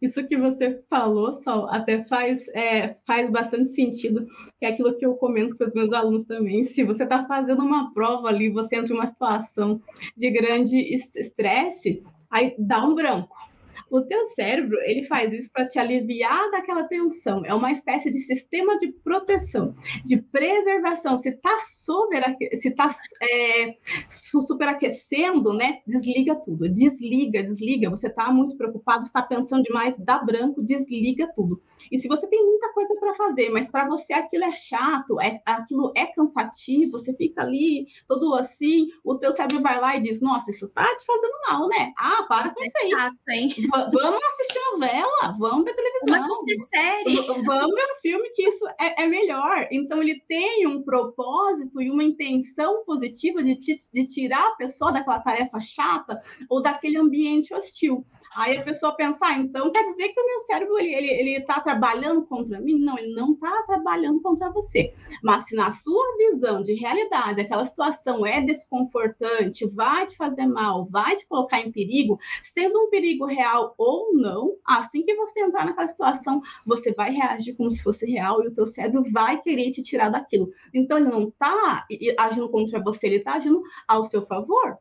Isso 0.00 0.26
que 0.26 0.36
você 0.36 0.82
falou, 0.90 1.32
Sol, 1.32 1.68
até 1.70 2.04
faz, 2.04 2.48
é, 2.48 2.96
faz 3.06 3.30
bastante 3.30 3.72
sentido, 3.72 4.26
é 4.60 4.68
aquilo 4.68 4.96
que 4.96 5.06
eu 5.06 5.14
comento 5.14 5.56
com 5.56 5.64
os 5.64 5.74
meus 5.74 5.92
alunos 5.92 6.24
também. 6.24 6.64
Se 6.64 6.82
você 6.82 7.04
está 7.04 7.24
fazendo 7.24 7.62
uma 7.62 7.92
prova 7.94 8.28
ali, 8.28 8.50
você 8.50 8.76
entra 8.76 8.92
em 8.92 8.96
uma 8.96 9.06
situação 9.06 9.80
de 10.16 10.30
grande 10.30 10.76
estresse, 11.14 12.02
aí 12.30 12.54
dá 12.58 12.84
um 12.84 12.94
branco 12.94 13.51
o 13.92 14.00
teu 14.00 14.24
cérebro, 14.24 14.78
ele 14.84 15.04
faz 15.04 15.30
isso 15.32 15.50
para 15.52 15.66
te 15.66 15.78
aliviar 15.78 16.50
daquela 16.50 16.84
tensão. 16.84 17.44
É 17.44 17.52
uma 17.52 17.70
espécie 17.70 18.10
de 18.10 18.18
sistema 18.18 18.78
de 18.78 18.90
proteção, 18.90 19.74
de 20.02 20.16
preservação. 20.16 21.18
Se 21.18 21.28
está 21.28 21.58
se 21.58 22.70
tá, 22.70 22.90
é, 23.30 23.76
superaquecendo, 24.08 25.52
né? 25.52 25.80
Desliga 25.86 26.34
tudo. 26.36 26.70
Desliga, 26.70 27.42
desliga. 27.42 27.90
Você 27.90 28.06
está 28.06 28.32
muito 28.32 28.56
preocupado, 28.56 29.04
está 29.04 29.20
pensando 29.20 29.62
demais, 29.62 29.98
dá 29.98 30.18
branco, 30.18 30.62
desliga 30.62 31.30
tudo. 31.34 31.60
E 31.90 31.98
se 31.98 32.08
você 32.08 32.26
tem 32.26 32.42
muita 32.42 32.72
coisa 32.72 32.94
para 32.98 33.14
fazer, 33.14 33.50
mas 33.50 33.70
para 33.70 33.86
você 33.86 34.14
aquilo 34.14 34.44
é 34.44 34.52
chato, 34.52 35.20
é, 35.20 35.42
aquilo 35.44 35.92
é 35.94 36.06
cansativo, 36.06 36.92
você 36.92 37.12
fica 37.14 37.42
ali 37.42 37.88
todo 38.08 38.34
assim, 38.36 38.86
o 39.04 39.16
teu 39.16 39.32
cérebro 39.32 39.60
vai 39.60 39.78
lá 39.78 39.96
e 39.96 40.02
diz: 40.02 40.22
Nossa, 40.22 40.50
isso 40.50 40.72
tá 40.72 40.84
te 40.84 41.04
fazendo 41.04 41.34
mal, 41.46 41.68
né? 41.68 41.92
Ah, 41.98 42.24
para 42.26 42.54
com 42.54 42.62
é 42.62 42.66
isso 42.66 42.78
aí. 42.82 42.90
Chato, 42.90 43.16
hein? 43.28 43.48
Vamos 43.90 44.20
assistir 44.24 44.60
novela, 44.72 45.36
vamos 45.38 45.64
ver 45.64 45.74
televisão. 45.74 46.08
Vamos 46.08 46.30
assistir 46.30 46.60
série. 46.68 47.16
Vamos 47.44 47.74
ver 47.74 47.84
um 47.84 48.00
filme 48.00 48.30
que 48.30 48.48
isso 48.48 48.66
é, 48.80 49.02
é, 49.02 49.06
melhor. 49.06 49.68
Então, 49.70 50.02
ele 50.02 50.20
tem 50.28 50.66
um 50.66 50.82
propósito 50.82 51.80
e 51.80 51.90
uma 51.90 52.04
intenção 52.04 52.84
positiva 52.84 53.42
de, 53.42 53.56
te, 53.56 53.78
de 53.92 54.06
tirar 54.06 54.46
a 54.48 54.56
pessoa 54.56 54.92
daquela 54.92 55.20
tarefa 55.20 55.60
chata 55.60 56.20
ou 56.48 56.60
daquele 56.60 56.98
ambiente 56.98 57.54
hostil. 57.54 58.04
Aí 58.34 58.56
a 58.56 58.62
pessoa 58.62 58.94
pensa, 58.94 59.26
ah, 59.26 59.38
então 59.38 59.70
quer 59.70 59.84
dizer 59.90 60.08
que 60.08 60.20
o 60.20 60.26
meu 60.26 60.40
cérebro 60.40 60.78
ele 60.78 60.92
ele, 60.94 61.08
ele 61.08 61.40
tá 61.42 61.60
trabalhando 61.60 62.22
contra 62.22 62.60
mim? 62.60 62.78
Não, 62.78 62.98
ele 62.98 63.14
não 63.14 63.32
está 63.32 63.62
trabalhando 63.64 64.20
contra 64.20 64.50
você. 64.50 64.94
Mas 65.22 65.44
se 65.44 65.54
na 65.54 65.70
sua 65.72 66.16
visão 66.16 66.62
de 66.62 66.74
realidade 66.74 67.40
aquela 67.40 67.64
situação 67.64 68.24
é 68.26 68.40
desconfortante, 68.40 69.66
vai 69.66 70.06
te 70.06 70.16
fazer 70.16 70.46
mal, 70.46 70.86
vai 70.86 71.16
te 71.16 71.26
colocar 71.26 71.60
em 71.60 71.70
perigo, 71.70 72.18
sendo 72.42 72.78
um 72.78 72.90
perigo 72.90 73.26
real 73.26 73.74
ou 73.76 74.14
não, 74.14 74.56
assim 74.64 75.04
que 75.04 75.14
você 75.14 75.40
entrar 75.40 75.66
naquela 75.66 75.88
situação, 75.88 76.40
você 76.64 76.92
vai 76.92 77.12
reagir 77.12 77.54
como 77.54 77.70
se 77.70 77.82
fosse 77.82 78.06
real 78.10 78.42
e 78.42 78.48
o 78.48 78.52
teu 78.52 78.66
cérebro 78.66 79.02
vai 79.10 79.40
querer 79.40 79.70
te 79.70 79.82
tirar 79.82 80.08
daquilo. 80.08 80.50
Então 80.72 80.98
ele 80.98 81.08
não 81.08 81.28
está 81.28 81.86
agindo 82.18 82.48
contra 82.48 82.82
você, 82.82 83.06
ele 83.06 83.16
está 83.16 83.34
agindo 83.34 83.62
ao 83.86 84.04
seu 84.04 84.22
favor. 84.22 84.78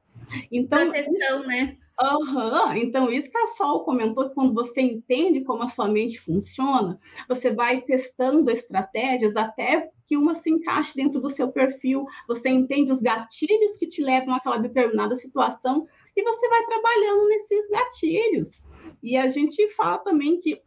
Então, 0.52 0.80
Proteção, 0.80 1.46
né? 1.46 1.76
Uhum. 2.02 2.76
Então, 2.76 3.12
isso 3.12 3.30
que 3.30 3.38
a 3.38 3.48
Sol 3.48 3.84
comentou, 3.84 4.30
que 4.30 4.36
quando 4.36 4.54
você 4.54 4.82
entende 4.82 5.41
como 5.44 5.63
a 5.63 5.67
sua 5.67 5.88
mente 5.88 6.20
funciona, 6.20 7.00
você 7.28 7.52
vai 7.52 7.82
testando 7.82 8.50
estratégias 8.50 9.36
até 9.36 9.89
que 10.08 10.17
uma 10.17 10.36
se 10.36 10.50
encaixe 10.50 10.96
dentro 10.96 11.22
do 11.22 11.30
seu 11.30 11.52
perfil, 11.52 12.06
você 12.28 12.50
entende 12.50 12.91
os 12.91 13.02
gatilhos 13.02 13.78
que 13.78 13.88
te 13.88 14.02
levam 14.02 14.34
àquela 14.34 14.58
determinada 14.58 15.15
situação 15.15 15.88
e 16.15 16.24
você 16.24 16.50
vai 16.50 16.65
trabalhando 16.65 17.28
nesses 17.28 17.70
gatilhos. 17.70 18.65
E 19.02 19.15
a 19.15 19.30
gente 19.30 19.70
fala 19.70 20.00
também 20.00 20.39
que 20.39 20.62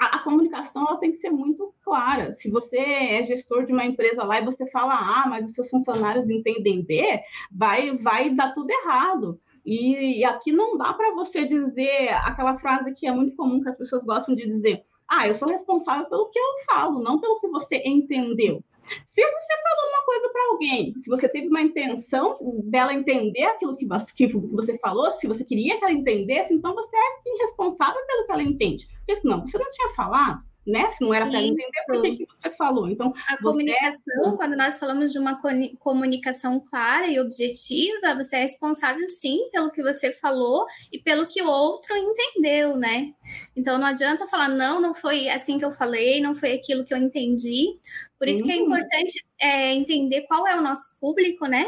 a, 0.00 0.16
a, 0.16 0.18
comunicação 0.20 0.86
ela 0.86 0.96
tem 0.96 1.10
que 1.10 1.18
ser 1.18 1.30
muito 1.30 1.74
clara. 1.82 2.32
Se 2.32 2.50
você 2.50 2.78
é 2.78 3.22
gestor 3.22 3.66
de 3.66 3.72
uma 3.72 3.84
empresa 3.84 4.24
lá 4.24 4.40
e 4.40 4.44
você 4.44 4.68
fala 4.70 4.94
A, 4.94 5.28
mas 5.28 5.46
os 5.46 5.54
seus 5.54 5.68
funcionários 5.68 6.30
entendem 6.30 6.82
B, 6.82 7.20
vai, 7.52 7.96
vai 7.98 8.30
dar 8.30 8.52
tudo 8.52 8.70
errado. 8.70 9.38
E, 9.64 10.20
e 10.20 10.24
aqui 10.24 10.52
não 10.52 10.78
dá 10.78 10.94
para 10.94 11.14
você 11.14 11.44
dizer 11.44 12.08
aquela 12.24 12.58
frase 12.58 12.94
que 12.94 13.06
é 13.06 13.12
muito 13.12 13.36
comum 13.36 13.60
que 13.60 13.68
as 13.68 13.76
pessoas 13.76 14.02
gostam 14.02 14.34
de 14.34 14.46
dizer: 14.46 14.82
ah, 15.06 15.28
eu 15.28 15.34
sou 15.34 15.48
responsável 15.48 16.08
pelo 16.08 16.30
que 16.30 16.38
eu 16.38 16.64
falo, 16.64 17.02
não 17.02 17.20
pelo 17.20 17.38
que 17.38 17.48
você 17.48 17.82
entendeu. 17.84 18.64
Se 19.06 19.22
você 19.22 19.52
falou 19.62 19.92
uma 19.92 20.04
coisa 20.04 20.28
para 20.30 20.46
alguém, 20.50 20.94
se 20.98 21.08
você 21.08 21.28
teve 21.28 21.48
uma 21.48 21.62
intenção 21.62 22.38
dela 22.64 22.94
entender 22.94 23.44
aquilo 23.44 23.76
que 23.76 23.86
você, 23.86 24.78
falou, 24.78 25.12
se 25.12 25.26
você 25.26 25.44
queria 25.44 25.78
que 25.78 25.84
ela 25.84 25.92
entendesse, 25.92 26.54
então 26.54 26.74
você 26.74 26.96
é 26.96 27.12
sim 27.22 27.36
responsável 27.38 28.00
pelo 28.06 28.26
que 28.26 28.32
ela 28.32 28.42
entende. 28.42 28.88
Porque 28.98 29.16
senão 29.16 29.40
você 29.40 29.58
não 29.58 29.68
tinha 29.70 29.90
falado 29.90 30.42
né? 30.70 30.88
Se 30.90 31.02
não 31.02 31.12
era 31.12 31.26
para 31.26 31.40
entender, 31.40 31.84
por 31.86 32.02
que, 32.02 32.16
que 32.16 32.26
você 32.38 32.50
falou? 32.50 32.88
Então, 32.88 33.12
a 33.28 33.36
comunicação, 33.42 34.34
é... 34.34 34.36
quando 34.36 34.56
nós 34.56 34.78
falamos 34.78 35.12
de 35.12 35.18
uma 35.18 35.38
comunicação 35.78 36.60
clara 36.60 37.06
e 37.08 37.18
objetiva, 37.20 38.14
você 38.14 38.36
é 38.36 38.40
responsável 38.42 39.06
sim 39.06 39.50
pelo 39.50 39.70
que 39.70 39.82
você 39.82 40.12
falou 40.12 40.66
e 40.92 40.98
pelo 40.98 41.26
que 41.26 41.42
o 41.42 41.48
outro 41.48 41.96
entendeu, 41.96 42.76
né? 42.76 43.12
Então 43.56 43.78
não 43.78 43.86
adianta 43.86 44.26
falar, 44.26 44.48
não, 44.48 44.80
não 44.80 44.94
foi 44.94 45.28
assim 45.28 45.58
que 45.58 45.64
eu 45.64 45.72
falei, 45.72 46.20
não 46.20 46.34
foi 46.34 46.52
aquilo 46.52 46.84
que 46.84 46.94
eu 46.94 46.98
entendi. 46.98 47.78
Por 48.18 48.28
isso 48.28 48.44
que 48.44 48.52
é 48.52 48.56
importante 48.56 49.24
é, 49.40 49.72
entender 49.72 50.22
qual 50.22 50.46
é 50.46 50.56
o 50.56 50.62
nosso 50.62 50.98
público, 51.00 51.46
né? 51.46 51.66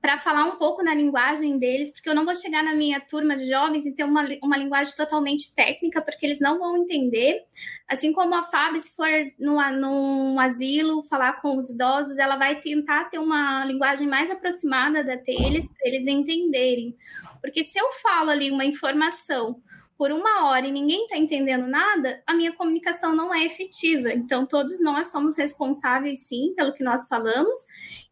Para 0.00 0.18
falar 0.18 0.46
um 0.46 0.56
pouco 0.56 0.82
na 0.82 0.94
linguagem 0.94 1.58
deles, 1.58 1.90
porque 1.90 2.08
eu 2.08 2.14
não 2.14 2.24
vou 2.24 2.34
chegar 2.34 2.62
na 2.62 2.74
minha 2.74 2.98
turma 3.00 3.36
de 3.36 3.46
jovens 3.46 3.84
e 3.84 3.94
ter 3.94 4.04
uma, 4.04 4.26
uma 4.42 4.56
linguagem 4.56 4.94
totalmente 4.96 5.54
técnica, 5.54 6.00
porque 6.00 6.24
eles 6.24 6.40
não 6.40 6.58
vão 6.58 6.78
entender. 6.78 7.44
Assim 7.86 8.12
como 8.12 8.34
a 8.34 8.42
Fábio, 8.42 8.80
se 8.80 8.94
for 8.96 9.08
num, 9.38 9.58
num 9.78 10.40
asilo 10.40 11.02
falar 11.02 11.40
com 11.42 11.56
os 11.56 11.68
idosos, 11.68 12.16
ela 12.16 12.36
vai 12.36 12.60
tentar 12.60 13.10
ter 13.10 13.18
uma 13.18 13.64
linguagem 13.66 14.08
mais 14.08 14.30
aproximada 14.30 15.04
da 15.04 15.16
deles, 15.16 15.68
para 15.68 15.88
eles 15.88 16.06
entenderem. 16.06 16.96
Porque 17.42 17.62
se 17.62 17.78
eu 17.78 17.92
falo 18.02 18.30
ali 18.30 18.50
uma 18.50 18.64
informação 18.64 19.60
por 20.00 20.10
uma 20.12 20.46
hora 20.46 20.66
e 20.66 20.72
ninguém 20.72 21.02
está 21.02 21.18
entendendo 21.18 21.66
nada, 21.66 22.22
a 22.26 22.32
minha 22.32 22.54
comunicação 22.54 23.14
não 23.14 23.34
é 23.34 23.44
efetiva. 23.44 24.10
Então, 24.10 24.46
todos 24.46 24.80
nós 24.80 25.12
somos 25.12 25.36
responsáveis, 25.36 26.20
sim, 26.20 26.54
pelo 26.56 26.72
que 26.72 26.82
nós 26.82 27.06
falamos 27.06 27.58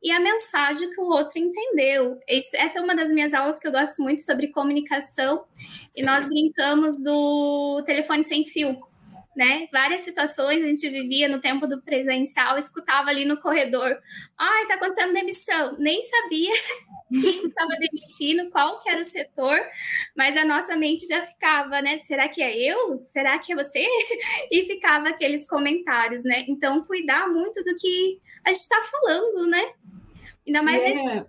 e 0.03 0.13
a 0.13 0.21
mensagem 0.21 0.91
que 0.91 1.01
o 1.01 1.07
outro 1.07 1.39
entendeu. 1.39 2.21
essa 2.29 2.79
é 2.79 2.83
uma 2.83 2.95
das 2.95 3.11
minhas 3.11 3.33
aulas 3.33 3.59
que 3.59 3.67
eu 3.67 3.73
gosto 3.73 4.03
muito 4.03 4.21
sobre 4.21 4.49
comunicação, 4.49 5.47
e 5.97 6.03
nós 6.03 6.27
brincamos 6.27 7.03
do 7.03 7.83
telefone 7.87 8.23
sem 8.23 8.45
fio. 8.45 8.79
Né? 9.39 9.69
Várias 9.71 10.01
situações 10.01 10.65
a 10.65 10.67
gente 10.67 10.89
vivia 10.89 11.29
no 11.29 11.41
tempo 11.41 11.65
do 11.69 11.81
presencial, 11.81 12.59
escutava 12.59 13.09
ali 13.09 13.25
no 13.25 13.37
corredor, 13.37 13.97
ai, 14.37 14.67
tá 14.67 14.75
acontecendo 14.75 15.13
demissão, 15.15 15.77
nem 15.79 16.03
sabia 16.03 16.53
quem 17.21 17.47
estava 17.47 17.71
demitindo, 17.79 18.51
qual 18.51 18.83
que 18.83 18.91
era 18.91 18.99
o 19.01 19.05
setor, 19.05 19.61
mas 20.17 20.37
a 20.37 20.45
nossa 20.45 20.77
mente 20.77 21.07
já 21.07 21.23
ficava, 21.23 21.81
né? 21.81 21.99
Será 21.99 22.29
que 22.29 22.43
é 22.43 22.59
eu? 22.59 23.05
Será 23.07 23.39
que 23.39 23.53
é 23.53 23.55
você? 23.55 23.87
E 24.51 24.65
ficava 24.65 25.09
aqueles 25.11 25.47
comentários, 25.47 26.25
né? 26.25 26.45
Então, 26.49 26.83
cuidar 26.83 27.29
muito 27.29 27.63
do 27.63 27.77
que 27.77 28.21
a 28.45 28.51
gente 28.51 28.63
está 28.63 28.83
falando, 28.91 29.47
né? 29.47 29.73
Ainda 30.45 30.63
mais 30.65 30.83
yeah. 30.83 31.15
nesse 31.15 31.27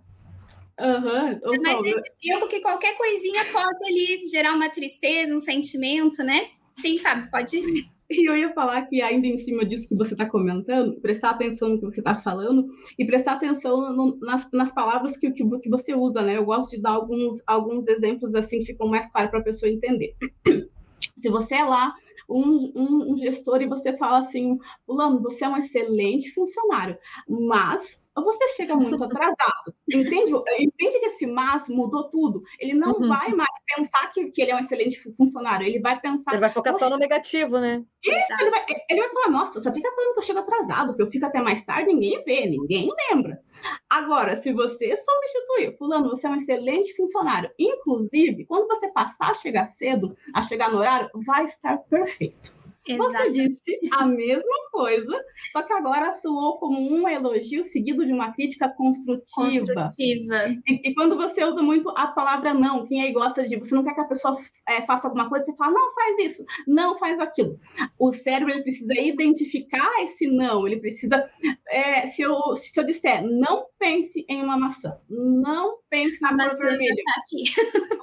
Uhum. 0.80 1.62
Mas 1.62 1.82
nesse 1.82 2.12
tempo 2.24 2.48
que 2.48 2.60
qualquer 2.62 2.98
coisinha 2.98 3.46
pode 3.52 3.86
ali 3.86 4.28
gerar 4.28 4.54
uma 4.54 4.70
tristeza, 4.70 5.36
um 5.36 5.40
sentimento, 5.40 6.24
né? 6.24 6.50
Sim, 6.74 6.98
Fábio, 6.98 7.30
pode 7.30 7.58
ir. 7.58 7.99
E 8.20 8.28
eu 8.28 8.36
ia 8.36 8.52
falar 8.54 8.82
que, 8.88 9.02
ainda 9.02 9.28
em 9.28 9.38
cima 9.38 9.64
disso 9.64 9.88
que 9.88 9.96
você 9.96 10.14
está 10.14 10.26
comentando, 10.26 11.00
prestar 11.00 11.30
atenção 11.30 11.70
no 11.70 11.80
que 11.80 11.86
você 11.86 12.02
está 12.02 12.16
falando 12.16 12.68
e 12.98 13.06
prestar 13.06 13.34
atenção 13.34 13.94
no, 13.94 14.18
nas, 14.20 14.50
nas 14.52 14.72
palavras 14.72 15.16
que, 15.16 15.32
que, 15.32 15.44
que, 15.60 15.70
você 15.70 15.94
usa, 15.94 16.24
né? 16.24 16.38
Eu 16.38 16.46
gosto 16.46 16.72
de 16.72 16.82
dar 16.82 16.92
alguns, 16.92 17.42
alguns 17.46 17.88
exemplos 17.88 18.34
assim 18.34 18.60
que 18.60 18.66
ficam 18.66 18.88
mais 18.88 19.06
claros 19.12 19.30
para 19.30 19.40
a 19.40 19.44
pessoa 19.44 19.72
entender. 19.72 20.16
Se 21.16 21.30
você 21.30 21.56
é 21.56 21.64
lá 21.64 21.94
um, 22.28 22.72
um, 22.76 23.14
um 23.14 23.18
gestor 23.18 23.62
e 23.62 23.68
você 23.68 23.96
fala 23.96 24.20
assim, 24.20 24.58
fulano, 24.86 25.22
você 25.22 25.46
é 25.46 25.50
um 25.50 25.58
excelente 25.58 26.32
funcionário, 26.32 26.98
mas 27.28 28.04
ou 28.20 28.26
você 28.26 28.50
chega 28.50 28.76
muito 28.76 29.04
atrasado. 29.04 29.74
Entende? 29.88 30.32
Entende 30.60 31.00
que 31.00 31.06
esse 31.06 31.26
mas 31.26 31.70
mudou 31.70 32.10
tudo. 32.10 32.44
Ele 32.60 32.74
não 32.74 32.94
uhum. 32.94 33.08
vai 33.08 33.30
mais 33.30 33.50
pensar 33.76 34.12
que, 34.12 34.30
que 34.32 34.42
ele 34.42 34.52
é 34.52 34.56
um 34.56 34.60
excelente 34.60 35.02
funcionário, 35.16 35.66
ele 35.66 35.80
vai 35.80 36.00
pensar. 36.00 36.32
Ele 36.32 36.42
vai 36.42 36.52
focar 36.52 36.76
só 36.76 36.90
no 36.90 36.98
negativo, 36.98 37.60
né? 37.60 37.84
Isso, 38.04 38.34
ele 38.42 38.50
vai, 38.50 38.66
ele 38.90 39.00
vai 39.02 39.10
falar, 39.10 39.30
nossa, 39.30 39.60
só 39.60 39.74
fica 39.74 39.92
falando 39.94 40.14
que 40.14 40.20
eu 40.20 40.24
chego 40.24 40.40
atrasado, 40.40 40.96
que 40.96 41.02
eu 41.02 41.08
fico 41.08 41.26
até 41.26 41.42
mais 41.42 41.64
tarde, 41.66 41.88
ninguém 41.88 42.24
vê, 42.24 42.46
ninguém 42.46 42.90
lembra. 43.10 43.42
Agora, 43.90 44.36
se 44.36 44.54
você 44.54 44.96
substituir, 44.96 45.78
fulano, 45.78 46.10
você 46.10 46.28
é 46.28 46.30
um 46.30 46.36
excelente 46.36 46.96
funcionário. 46.96 47.52
Inclusive, 47.60 48.46
quando 48.46 48.68
você 48.68 48.90
passar 48.92 49.32
a 49.32 49.36
chegar 49.36 49.68
cedo, 49.68 50.16
a 50.34 50.42
chegar 50.42 50.72
no 50.72 50.80
horário, 50.80 51.10
vai 51.26 51.44
estar 51.44 51.78
perfeito. 51.90 52.59
Você 52.98 53.30
disse 53.32 53.80
a 53.94 54.06
mesma 54.06 54.70
coisa, 54.72 55.24
só 55.52 55.62
que 55.62 55.74
agora 55.74 56.12
soou 56.14 56.58
como 56.60 56.80
um 56.80 57.08
elogio 57.08 57.64
seguido 57.64 58.06
de 58.06 58.14
uma 58.14 58.32
crítica 58.34 58.70
construtiva. 58.70 59.20
Construtiva. 59.34 60.56
E, 60.68 60.90
e 60.90 60.94
quando 60.94 61.16
você 61.16 61.44
usa 61.44 61.62
muito 61.62 61.90
a 61.90 62.08
palavra 62.08 62.54
não, 62.54 62.86
quem 62.86 63.02
aí 63.02 63.12
gosta 63.12 63.44
de 63.44 63.58
você 63.58 63.76
não 63.76 63.84
quer 63.84 63.94
que 63.94 64.02
a 64.02 64.06
pessoa 64.06 64.36
é, 64.68 64.82
faça 64.86 65.08
alguma 65.08 65.30
coisa, 65.30 65.46
você 65.46 65.56
fala, 65.56 65.74
não, 65.74 65.94
faz 65.94 66.20
isso, 66.20 66.46
não 66.68 66.98
faz 66.98 67.20
aquilo. 67.20 67.60
O 67.98 68.12
cérebro 68.12 68.54
ele 68.54 68.64
precisa 68.64 68.94
identificar 68.94 69.90
esse 70.04 70.28
não, 70.28 70.68
ele 70.68 70.80
precisa. 70.80 71.30
É, 71.68 72.08
se, 72.08 72.22
eu, 72.22 72.56
se 72.56 72.80
eu 72.80 72.86
disser, 72.86 73.24
não 73.24 73.66
pense 73.78 74.26
em 74.28 74.42
uma 74.42 74.58
maçã, 74.58 74.98
não 75.10 75.78
pense 75.90 76.22
na 76.22 76.50
cor 76.50 76.58
vermelha. 76.58 77.04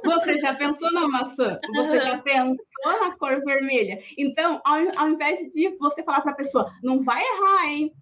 Já 0.04 0.10
tá 0.10 0.16
você 0.16 0.40
já 0.40 0.54
pensou 0.54 0.92
na 0.92 1.08
maçã? 1.08 1.58
Você 1.74 2.00
já 2.00 2.18
pensou 2.18 3.00
na 3.00 3.16
cor 3.16 3.42
vermelha? 3.44 4.02
Então, 4.16 4.60
ao 4.64 4.75
ao, 4.76 5.04
ao 5.04 5.10
invés 5.10 5.40
de 5.50 5.76
você 5.78 6.02
falar 6.02 6.20
para 6.20 6.32
a 6.32 6.36
pessoa, 6.36 6.72
não 6.82 7.02
vai 7.02 7.22
errar, 7.22 7.68
hein? 7.68 7.92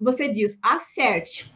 Você 0.00 0.28
diz, 0.28 0.58
acerte. 0.62 1.54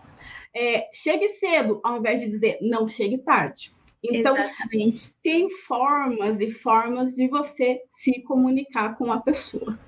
É, 0.54 0.88
chegue 0.92 1.28
cedo, 1.34 1.80
ao 1.84 1.98
invés 1.98 2.20
de 2.20 2.30
dizer, 2.30 2.58
não 2.62 2.88
chegue 2.88 3.18
tarde. 3.18 3.74
Então, 4.02 4.36
Exatamente. 4.36 5.14
tem 5.22 5.50
formas 5.50 6.40
e 6.40 6.50
formas 6.50 7.14
de 7.14 7.28
você 7.28 7.80
se 7.94 8.22
comunicar 8.22 8.96
com 8.96 9.12
a 9.12 9.20
pessoa. 9.20 9.78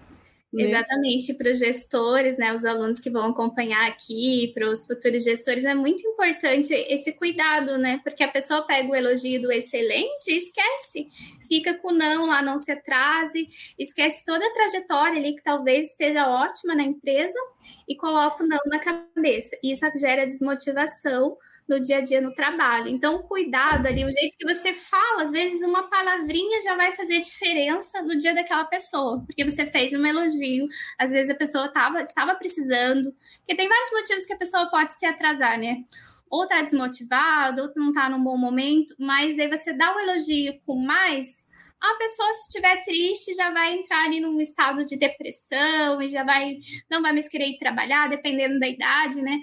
Né? 0.51 0.63
Exatamente, 0.65 1.35
para 1.35 1.51
os 1.51 1.59
gestores, 1.59 2.39
né, 2.39 2.55
os 2.55 2.65
alunos 2.65 3.01
que 3.01 3.11
vão 3.11 3.27
acompanhar 3.27 3.87
aqui, 3.87 4.51
para 4.55 4.67
os 4.71 4.87
futuros 4.87 5.23
gestores, 5.23 5.67
é 5.67 5.75
muito 5.75 6.07
importante 6.07 6.73
esse 6.73 7.13
cuidado, 7.13 7.77
né? 7.77 8.01
Porque 8.03 8.23
a 8.23 8.29
pessoa 8.29 8.67
pega 8.67 8.89
o 8.91 8.95
elogio 8.95 9.43
do 9.43 9.53
excelente 9.53 10.31
e 10.31 10.39
esquece, 10.39 11.07
fica 11.47 11.75
com 11.75 11.93
não 11.93 12.25
lá, 12.25 12.41
não 12.41 12.57
se 12.57 12.73
atrase, 12.73 13.47
esquece 13.79 14.25
toda 14.25 14.47
a 14.47 14.53
trajetória 14.55 15.19
ali 15.19 15.35
que 15.35 15.43
talvez 15.43 15.89
esteja 15.89 16.27
ótima 16.27 16.75
na 16.75 16.83
empresa 16.83 17.39
e 17.87 17.95
coloca 17.95 18.43
o 18.43 18.47
não 18.47 18.59
na 18.67 18.79
cabeça. 18.79 19.55
Isso 19.63 19.85
gera 19.99 20.25
desmotivação 20.25 21.37
no 21.69 21.81
dia 21.81 21.99
a 21.99 22.01
dia 22.01 22.21
no 22.21 22.33
trabalho. 22.33 22.89
Então, 22.89 23.23
cuidado 23.23 23.87
ali, 23.87 24.05
o 24.05 24.11
jeito 24.11 24.37
que 24.39 24.47
você 24.47 24.73
fala, 24.73 25.23
às 25.23 25.31
vezes 25.31 25.63
uma 25.63 25.89
palavrinha 25.89 26.61
já 26.63 26.75
vai 26.75 26.95
fazer 26.95 27.21
diferença 27.21 28.03
no 28.03 28.17
dia 28.17 28.35
daquela 28.35 28.65
pessoa, 28.65 29.23
porque 29.27 29.45
você 29.45 29.67
fez 29.67 29.93
um 29.93 30.05
elogio, 30.07 30.67
às 30.99 31.11
vezes 31.13 31.31
a 31.31 31.37
pessoa 31.37 31.69
tava, 31.69 32.01
estava 32.03 32.35
precisando, 32.35 33.15
porque 33.41 33.55
tem 33.55 33.69
vários 33.69 33.91
motivos 33.93 34.25
que 34.25 34.33
a 34.33 34.39
pessoa 34.39 34.71
pode 34.71 34.95
se 34.95 35.05
atrasar, 35.07 35.59
né? 35.59 35.85
Ou 36.31 36.47
tá 36.47 36.63
desmotivado, 36.63 37.63
ou 37.63 37.73
não 37.77 37.93
tá 37.93 38.09
num 38.09 38.23
bom 38.23 38.37
momento, 38.37 38.95
mas 38.99 39.37
daí 39.37 39.49
você 39.49 39.73
dá 39.73 39.95
o 39.95 40.01
elogio 40.01 40.59
com 40.67 40.77
mais, 40.77 41.38
a 41.81 41.95
pessoa, 41.97 42.33
se 42.33 42.49
estiver 42.49 42.83
triste, 42.83 43.35
já 43.35 43.53
vai 43.53 43.75
entrar 43.75 44.05
ali 44.05 44.21
num 44.21 44.41
estado 44.41 44.85
de 44.85 44.97
depressão 44.97 46.03
e 46.03 46.09
já 46.09 46.25
vai, 46.25 46.59
não 46.91 47.01
vai 47.01 47.13
mais 47.13 47.29
querer 47.29 47.47
ir 47.47 47.59
trabalhar, 47.59 48.09
dependendo 48.09 48.59
da 48.59 48.67
idade, 48.67 49.23
né? 49.23 49.41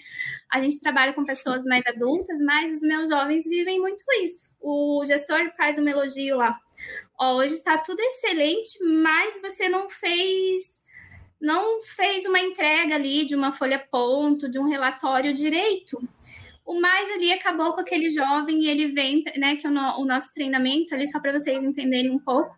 A 0.51 0.59
gente 0.61 0.79
trabalha 0.81 1.13
com 1.13 1.23
pessoas 1.23 1.63
mais 1.63 1.85
adultas, 1.87 2.41
mas 2.41 2.71
os 2.71 2.81
meus 2.81 3.09
jovens 3.09 3.45
vivem 3.45 3.79
muito 3.79 4.03
isso. 4.21 4.53
O 4.61 5.03
gestor 5.05 5.51
faz 5.55 5.77
um 5.77 5.87
elogio 5.87 6.37
lá. 6.37 6.59
Ó, 7.19 7.37
hoje 7.37 7.53
está 7.53 7.77
tudo 7.77 7.99
excelente, 8.01 8.83
mas 8.83 9.39
você 9.41 9.69
não 9.69 9.89
fez 9.89 10.83
não 11.39 11.81
fez 11.81 12.25
uma 12.25 12.39
entrega 12.39 12.95
ali 12.95 13.25
de 13.25 13.35
uma 13.35 13.51
folha 13.51 13.77
ponto, 13.77 14.49
de 14.49 14.57
um 14.57 14.67
relatório 14.67 15.33
direito 15.33 16.01
o 16.65 16.81
mais 16.81 17.09
ali 17.11 17.31
acabou 17.31 17.73
com 17.73 17.81
aquele 17.81 18.09
jovem 18.09 18.63
e 18.63 18.67
ele 18.67 18.87
vem, 18.87 19.23
né, 19.37 19.55
que 19.55 19.67
é 19.67 19.69
o, 19.69 19.73
no, 19.73 20.01
o 20.01 20.05
nosso 20.05 20.33
treinamento, 20.33 20.95
ali 20.95 21.07
só 21.07 21.19
para 21.19 21.31
vocês 21.31 21.63
entenderem 21.63 22.09
um 22.09 22.17
pouco. 22.17 22.55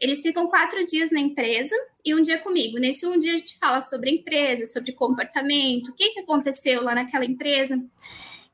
Eles 0.00 0.22
ficam 0.22 0.48
quatro 0.48 0.84
dias 0.86 1.10
na 1.10 1.20
empresa 1.20 1.74
e 2.04 2.14
um 2.14 2.22
dia 2.22 2.38
comigo. 2.38 2.78
Nesse 2.78 3.06
um 3.06 3.18
dia 3.18 3.34
a 3.34 3.36
gente 3.36 3.58
fala 3.58 3.80
sobre 3.82 4.10
a 4.10 4.14
empresa, 4.14 4.64
sobre 4.64 4.92
comportamento, 4.92 5.88
o 5.88 5.94
que, 5.94 6.08
que 6.10 6.20
aconteceu 6.20 6.82
lá 6.82 6.94
naquela 6.94 7.24
empresa. 7.24 7.78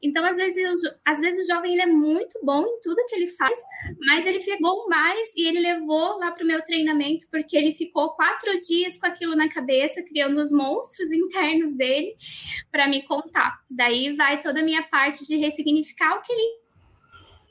Então, 0.03 0.25
às 0.25 0.37
vezes, 0.37 0.65
às 1.05 1.21
vezes 1.21 1.47
o 1.47 1.53
jovem 1.53 1.73
ele 1.73 1.83
é 1.83 1.87
muito 1.87 2.39
bom 2.43 2.63
em 2.63 2.81
tudo 2.81 3.05
que 3.09 3.15
ele 3.15 3.29
faz, 3.29 3.59
mas 4.07 4.27
ele 4.27 4.41
pegou 4.41 4.89
mais 4.89 5.33
e 5.35 5.47
ele 5.47 5.61
levou 5.61 6.19
lá 6.19 6.31
para 6.31 6.45
o 6.45 6.47
meu 6.47 6.63
treinamento, 6.63 7.27
porque 7.31 7.57
ele 7.57 7.73
ficou 7.73 8.15
quatro 8.15 8.61
dias 8.61 8.99
com 8.99 9.07
aquilo 9.07 9.35
na 9.35 9.49
cabeça, 9.49 10.03
criando 10.03 10.39
os 10.39 10.53
monstros 10.53 11.11
internos 11.13 11.75
dele 11.75 12.15
para 12.71 12.87
me 12.89 13.03
contar. 13.03 13.59
Daí 13.71 14.15
vai 14.15 14.41
toda 14.41 14.61
a 14.61 14.65
minha 14.65 14.83
parte 14.83 15.27
de 15.27 15.37
ressignificar 15.37 16.17
o 16.17 16.23
que 16.23 16.33
ele 16.33 16.67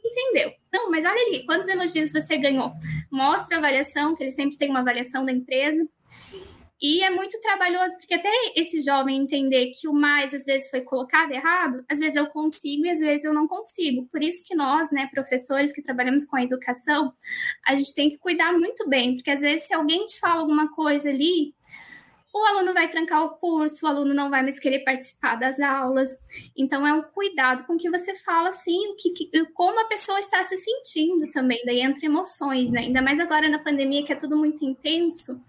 entendeu. 0.03 0.53
Não, 0.71 0.91
mas 0.91 1.03
olha 1.03 1.27
ali, 1.27 1.45
quantos 1.45 1.67
elogios 1.67 2.11
você 2.11 2.37
ganhou? 2.37 2.71
Mostra 3.11 3.55
a 3.55 3.59
avaliação, 3.59 4.15
que 4.15 4.23
ele 4.23 4.31
sempre 4.31 4.57
tem 4.57 4.69
uma 4.69 4.81
avaliação 4.81 5.25
da 5.25 5.31
empresa. 5.31 5.87
E 6.87 7.01
é 7.03 7.09
muito 7.09 7.39
trabalhoso, 7.41 7.97
porque 7.97 8.13
até 8.13 8.29
esse 8.55 8.79
jovem 8.79 9.17
entender 9.17 9.71
que 9.71 9.87
o 9.87 9.93
mais 9.93 10.35
às 10.35 10.45
vezes 10.45 10.69
foi 10.69 10.81
colocado 10.81 11.31
errado, 11.31 11.83
às 11.89 11.97
vezes 11.97 12.15
eu 12.15 12.27
consigo 12.27 12.85
e 12.85 12.91
às 12.91 12.99
vezes 12.99 13.25
eu 13.25 13.33
não 13.33 13.47
consigo. 13.47 14.07
Por 14.11 14.21
isso 14.21 14.45
que 14.45 14.53
nós, 14.53 14.91
né, 14.91 15.09
professores 15.11 15.71
que 15.71 15.81
trabalhamos 15.81 16.25
com 16.25 16.35
a 16.35 16.43
educação, 16.43 17.11
a 17.65 17.75
gente 17.75 17.95
tem 17.95 18.11
que 18.11 18.19
cuidar 18.19 18.53
muito 18.53 18.87
bem, 18.87 19.15
porque 19.15 19.31
às 19.31 19.41
vezes 19.41 19.65
se 19.65 19.73
alguém 19.73 20.05
te 20.05 20.19
fala 20.19 20.41
alguma 20.41 20.71
coisa 20.75 21.09
ali, 21.09 21.55
o 22.35 22.43
aluno 22.43 22.73
vai 22.73 22.89
trancar 22.89 23.23
o 23.23 23.37
curso, 23.37 23.85
o 23.85 23.87
aluno 23.87 24.13
não 24.13 24.29
vai 24.29 24.43
mais 24.43 24.59
querer 24.59 24.79
participar 24.79 25.35
das 25.35 25.57
aulas. 25.57 26.09
Então, 26.55 26.85
é 26.85 26.91
um 26.91 27.01
cuidado 27.01 27.63
com 27.63 27.77
que 27.77 27.89
você 27.89 28.13
fala, 28.13 28.49
assim, 28.49 28.89
o 28.89 28.95
que, 28.97 29.11
que, 29.11 29.45
como 29.53 29.79
a 29.79 29.85
pessoa 29.85 30.19
está 30.19 30.43
se 30.43 30.57
sentindo 30.57 31.31
também, 31.31 31.63
daí 31.65 31.79
entra 31.79 32.05
emoções, 32.05 32.71
né? 32.71 32.81
Ainda 32.81 33.01
mais 33.01 33.21
agora 33.21 33.47
na 33.47 33.59
pandemia, 33.59 34.03
que 34.03 34.11
é 34.11 34.17
tudo 34.17 34.35
muito 34.35 34.65
intenso. 34.65 35.41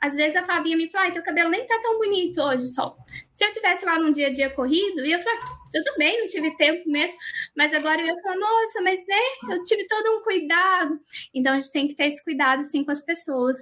Às 0.00 0.14
vezes 0.14 0.36
a 0.36 0.44
Fabinha 0.44 0.76
me 0.76 0.88
fala, 0.88 1.06
ai, 1.06 1.12
teu 1.12 1.24
cabelo 1.24 1.50
nem 1.50 1.66
tá 1.66 1.76
tão 1.82 1.98
bonito 1.98 2.40
hoje, 2.40 2.66
Sol. 2.66 2.96
Se 3.34 3.44
eu 3.44 3.50
tivesse 3.50 3.84
lá 3.84 3.98
num 3.98 4.12
dia 4.12 4.28
a 4.28 4.32
dia 4.32 4.48
corrido, 4.48 5.00
eu 5.00 5.06
ia 5.06 5.18
falar, 5.18 5.40
tudo 5.72 5.96
bem, 5.98 6.20
não 6.20 6.26
tive 6.26 6.56
tempo 6.56 6.88
mesmo, 6.88 7.18
mas 7.56 7.74
agora 7.74 8.00
eu 8.00 8.06
ia 8.06 8.22
falar, 8.22 8.36
nossa, 8.36 8.80
mas 8.80 9.00
né, 9.00 9.54
eu 9.54 9.64
tive 9.64 9.88
todo 9.88 10.06
um 10.16 10.22
cuidado. 10.22 11.00
Então, 11.34 11.52
a 11.52 11.58
gente 11.58 11.72
tem 11.72 11.88
que 11.88 11.96
ter 11.96 12.06
esse 12.06 12.22
cuidado, 12.22 12.62
sim, 12.62 12.84
com 12.84 12.92
as 12.92 13.02
pessoas. 13.02 13.56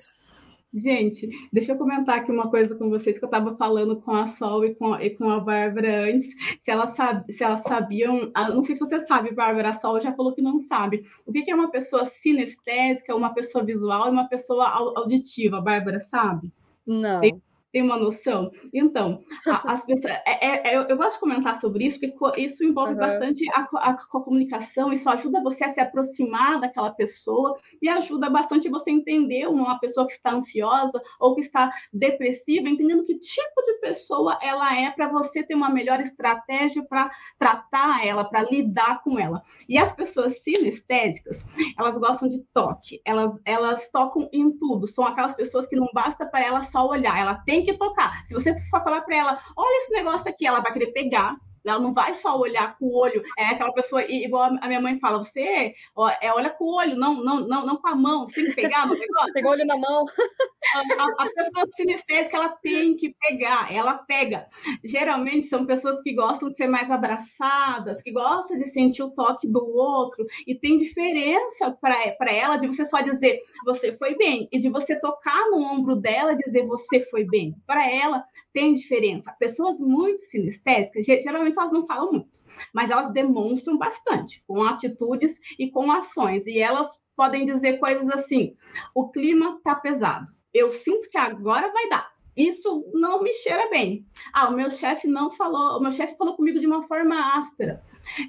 Gente, 0.74 1.30
deixa 1.52 1.72
eu 1.72 1.78
comentar 1.78 2.18
aqui 2.18 2.30
uma 2.30 2.50
coisa 2.50 2.74
com 2.74 2.90
vocês 2.90 3.18
que 3.18 3.24
eu 3.24 3.28
estava 3.28 3.56
falando 3.56 3.96
com 3.96 4.14
a 4.14 4.26
Sol 4.26 4.64
e 4.64 4.74
com, 4.74 4.94
e 4.96 5.10
com 5.10 5.30
a 5.30 5.40
Bárbara 5.40 6.10
antes, 6.10 6.34
se 6.60 6.70
elas, 6.70 6.90
sab, 6.90 7.24
se 7.32 7.42
elas 7.42 7.62
sabiam, 7.62 8.30
não 8.34 8.62
sei 8.62 8.74
se 8.74 8.80
você 8.80 9.00
sabe, 9.00 9.32
Bárbara, 9.32 9.70
a 9.70 9.74
Sol 9.74 10.00
já 10.00 10.12
falou 10.12 10.34
que 10.34 10.42
não 10.42 10.58
sabe. 10.58 11.06
O 11.24 11.32
que, 11.32 11.42
que 11.42 11.50
é 11.50 11.54
uma 11.54 11.70
pessoa 11.70 12.04
sinestésica, 12.04 13.16
uma 13.16 13.32
pessoa 13.32 13.64
visual 13.64 14.08
e 14.08 14.10
uma 14.10 14.28
pessoa 14.28 14.68
auditiva? 14.68 15.58
A 15.58 15.62
Bárbara 15.62 16.00
sabe? 16.00 16.52
Não. 16.86 17.20
Tem, 17.20 17.40
tem 17.76 17.82
uma 17.82 17.98
noção? 17.98 18.50
Então, 18.72 19.22
a, 19.46 19.74
as 19.74 19.84
pessoas. 19.84 20.14
É, 20.26 20.70
é, 20.70 20.76
eu 20.76 20.96
gosto 20.96 21.14
de 21.14 21.20
comentar 21.20 21.60
sobre 21.60 21.84
isso, 21.84 22.00
porque 22.00 22.40
isso 22.40 22.64
envolve 22.64 22.94
uhum. 22.94 22.98
bastante 22.98 23.44
a, 23.52 23.68
a, 23.74 23.90
a, 23.90 23.94
comunicação, 24.08 24.90
isso 24.90 25.10
ajuda 25.10 25.42
você 25.42 25.62
a 25.64 25.68
se 25.68 25.78
aproximar 25.78 26.58
daquela 26.58 26.90
pessoa 26.90 27.58
e 27.82 27.86
ajuda 27.86 28.30
bastante 28.30 28.70
você 28.70 28.90
entender 28.90 29.46
uma 29.46 29.78
pessoa 29.78 30.06
que 30.06 30.14
está 30.14 30.32
ansiosa 30.32 31.02
ou 31.20 31.34
que 31.34 31.42
está 31.42 31.70
depressiva, 31.92 32.66
entendendo 32.66 33.04
que 33.04 33.18
tipo 33.18 33.62
de 33.62 33.74
pessoa 33.74 34.38
ela 34.40 34.74
é 34.74 34.90
para 34.90 35.08
você 35.10 35.42
ter 35.42 35.54
uma 35.54 35.68
melhor 35.68 36.00
estratégia 36.00 36.82
para 36.82 37.10
tratar 37.38 38.06
ela, 38.06 38.24
para 38.24 38.42
lidar 38.44 39.02
com 39.02 39.18
ela. 39.18 39.42
E 39.68 39.76
as 39.76 39.92
pessoas 39.92 40.42
sinestésicas, 40.42 41.46
elas 41.78 41.98
gostam 41.98 42.26
de 42.26 42.42
toque, 42.54 43.02
elas, 43.04 43.38
elas 43.44 43.90
tocam 43.90 44.30
em 44.32 44.50
tudo, 44.56 44.86
são 44.86 45.04
aquelas 45.06 45.34
pessoas 45.34 45.66
que 45.66 45.76
não 45.76 45.90
basta 45.92 46.24
para 46.24 46.42
ela 46.42 46.62
só 46.62 46.88
olhar, 46.88 47.20
ela 47.20 47.34
tem 47.34 47.65
que 47.66 47.78
tocar. 47.78 48.24
Se 48.26 48.34
você 48.34 48.58
for 48.70 48.82
falar 48.82 49.02
para 49.02 49.16
ela, 49.16 49.40
olha 49.56 49.82
esse 49.82 49.92
negócio 49.92 50.30
aqui, 50.30 50.46
ela 50.46 50.60
vai 50.60 50.72
querer 50.72 50.92
pegar, 50.92 51.36
ela 51.66 51.80
não 51.80 51.92
vai 51.92 52.14
só 52.14 52.38
olhar 52.38 52.76
com 52.78 52.86
o 52.86 52.96
olho, 52.96 53.22
é 53.38 53.46
aquela 53.46 53.72
pessoa, 53.72 54.04
igual 54.04 54.56
a 54.60 54.68
minha 54.68 54.80
mãe 54.80 54.98
fala, 54.98 55.18
você 55.18 55.74
é, 56.20 56.32
olha 56.32 56.50
com 56.50 56.64
o 56.64 56.76
olho, 56.76 56.96
não, 56.96 57.22
não, 57.22 57.46
não, 57.46 57.66
não 57.66 57.76
com 57.76 57.88
a 57.88 57.94
mão, 57.94 58.26
você 58.26 58.42
tem 58.42 58.50
que 58.50 58.62
pegar 58.62 58.86
no 58.86 58.94
negócio. 58.94 59.32
Pegou 59.34 59.50
o 59.50 59.54
olho 59.54 59.66
na 59.66 59.76
mão. 59.76 60.06
a, 60.74 61.22
a, 61.24 61.30
pessoa 61.30 61.66
sinestésica 61.74 62.36
ela 62.36 62.48
tem 62.48 62.96
que 62.96 63.14
pegar, 63.20 63.72
ela 63.72 63.94
pega. 63.94 64.46
Geralmente 64.84 65.46
são 65.46 65.66
pessoas 65.66 66.00
que 66.02 66.14
gostam 66.14 66.50
de 66.50 66.56
ser 66.56 66.68
mais 66.68 66.90
abraçadas, 66.90 68.02
que 68.02 68.12
gostam 68.12 68.56
de 68.56 68.66
sentir 68.66 69.02
o 69.02 69.10
toque 69.10 69.48
do 69.48 69.64
outro, 69.64 70.24
e 70.46 70.54
tem 70.54 70.76
diferença 70.76 71.76
para 71.80 72.32
ela 72.32 72.56
de 72.56 72.66
você 72.66 72.84
só 72.84 73.00
dizer 73.00 73.40
você 73.64 73.96
foi 73.96 74.16
bem, 74.16 74.48
e 74.52 74.58
de 74.58 74.68
você 74.68 74.98
tocar 74.98 75.50
no 75.50 75.58
ombro 75.58 75.96
dela 75.96 76.32
e 76.32 76.36
dizer 76.36 76.66
você 76.66 77.00
foi 77.00 77.24
bem. 77.24 77.54
Para 77.66 77.90
ela 77.90 78.24
tem 78.56 78.72
diferença. 78.72 79.36
Pessoas 79.38 79.78
muito 79.78 80.22
sinestésicas, 80.22 81.04
geralmente 81.04 81.58
elas 81.58 81.72
não 81.72 81.86
falam 81.86 82.10
muito, 82.10 82.40
mas 82.72 82.88
elas 82.90 83.12
demonstram 83.12 83.76
bastante, 83.76 84.42
com 84.46 84.62
atitudes 84.62 85.38
e 85.58 85.70
com 85.70 85.92
ações, 85.92 86.46
e 86.46 86.58
elas 86.58 86.98
podem 87.14 87.44
dizer 87.44 87.78
coisas 87.78 88.08
assim: 88.08 88.56
o 88.94 89.10
clima 89.10 89.60
tá 89.62 89.74
pesado 89.74 90.34
eu 90.56 90.70
sinto 90.70 91.10
que 91.10 91.18
agora 91.18 91.70
vai 91.70 91.88
dar. 91.90 92.10
Isso 92.34 92.90
não 92.94 93.22
me 93.22 93.32
cheira 93.34 93.68
bem. 93.68 94.06
Ah, 94.32 94.48
o 94.48 94.56
meu 94.56 94.70
chefe 94.70 95.06
não 95.06 95.30
falou, 95.30 95.78
o 95.78 95.80
meu 95.80 95.92
chefe 95.92 96.16
falou 96.16 96.34
comigo 96.34 96.58
de 96.58 96.66
uma 96.66 96.82
forma 96.82 97.36
áspera. 97.36 97.82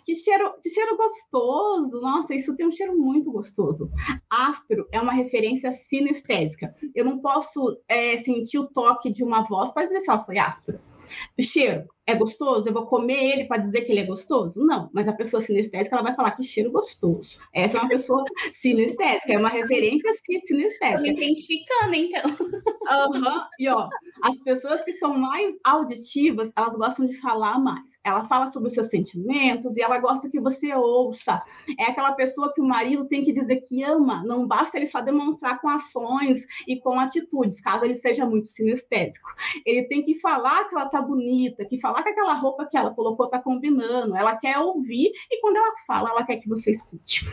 Que 0.06 0.16
cheiro, 0.16 0.54
que 0.62 0.70
cheiro 0.70 0.98
gostoso! 0.98 2.00
Nossa, 2.02 2.34
isso 2.34 2.56
tem 2.56 2.68
um 2.68 2.72
cheiro 2.72 2.98
muito 2.98 3.32
gostoso. 3.32 3.92
Áspero 4.30 4.88
é 4.92 5.00
uma 5.00 5.14
referência 5.14 5.72
sinestésica. 5.72 6.76
Eu 6.96 7.06
não 7.06 7.20
posso 7.20 7.76
é, 7.88 8.18
sentir 8.18 8.60
o 8.60 8.68
toque 8.68 9.12
de 9.12 9.24
uma 9.24 9.44
voz 9.44 9.72
para 9.72 9.86
dizer 9.86 10.02
se 10.02 10.10
ela 10.10 10.24
foi 10.24 10.38
áspera. 10.38 10.82
Cheiro 11.40 11.88
é 12.08 12.16
gostoso? 12.16 12.70
Eu 12.70 12.74
vou 12.74 12.86
comer 12.86 13.34
ele 13.34 13.46
para 13.46 13.58
dizer 13.58 13.82
que 13.82 13.92
ele 13.92 14.00
é 14.00 14.06
gostoso? 14.06 14.64
Não, 14.64 14.90
mas 14.94 15.08
a 15.08 15.14
pessoa 15.14 15.42
sinestésica 15.42 15.96
ela 15.96 16.04
vai 16.04 16.16
falar 16.16 16.32
que 16.32 16.42
cheiro 16.42 16.72
gostoso. 16.72 17.38
Essa 17.54 17.78
é 17.78 17.82
uma 17.82 17.90
pessoa 17.90 18.24
sinestésica, 18.54 19.34
é 19.34 19.38
uma 19.38 19.50
referência 19.50 20.12
sinestésica. 20.46 20.88
Estou 20.88 21.02
me 21.02 21.10
identificando, 21.10 21.94
então. 21.94 22.24
Uhum. 22.88 23.42
E 23.60 23.68
ó, 23.68 23.90
as 24.24 24.38
pessoas 24.38 24.84
que 24.84 24.94
são 24.94 25.18
mais 25.18 25.54
auditivas, 25.64 26.52
elas 26.56 26.76
gostam 26.76 27.06
de 27.06 27.16
falar 27.20 27.60
mais. 27.60 27.98
Ela 28.04 28.26
fala 28.26 28.48
sobre 28.48 28.70
os 28.70 28.74
seus 28.74 28.88
sentimentos 28.88 29.76
e 29.76 29.82
ela 29.82 30.00
gosta 30.00 30.30
que 30.30 30.40
você 30.40 30.74
ouça. 30.74 31.44
É 31.78 31.84
aquela 31.84 32.14
pessoa 32.14 32.54
que 32.54 32.62
o 32.62 32.66
marido 32.66 33.06
tem 33.08 33.24
que 33.24 33.34
dizer 33.34 33.58
que 33.58 33.84
ama, 33.84 34.24
não 34.24 34.48
basta 34.48 34.78
ele 34.78 34.86
só 34.86 35.02
demonstrar 35.02 35.60
com 35.60 35.68
ações 35.68 36.46
e 36.66 36.80
com 36.80 37.00
atitudes, 37.00 37.60
caso 37.60 37.84
ele 37.84 37.96
seja 37.96 38.26
muito 38.26 38.48
sinestésico. 38.48 39.30
Ele 39.66 39.84
tem 39.84 40.04
que 40.04 40.18
falar 40.20 40.66
que 40.70 40.76
ela 40.76 40.86
tá 40.86 41.02
bonita, 41.02 41.66
que 41.66 41.80
falar 41.80 41.97
que 42.04 42.10
aquela 42.10 42.34
roupa 42.34 42.66
que 42.66 42.78
ela 42.78 42.94
colocou 42.94 43.30
tá 43.30 43.40
combinando. 43.40 44.16
Ela 44.16 44.36
quer 44.36 44.58
ouvir 44.60 45.12
e 45.32 45.42
quando 45.42 45.58
ela 45.58 45.74
fala, 45.86 46.10
ela 46.10 46.24
quer 46.24 46.38
que 46.38 46.50
você 46.50 46.72
escute. 46.72 47.26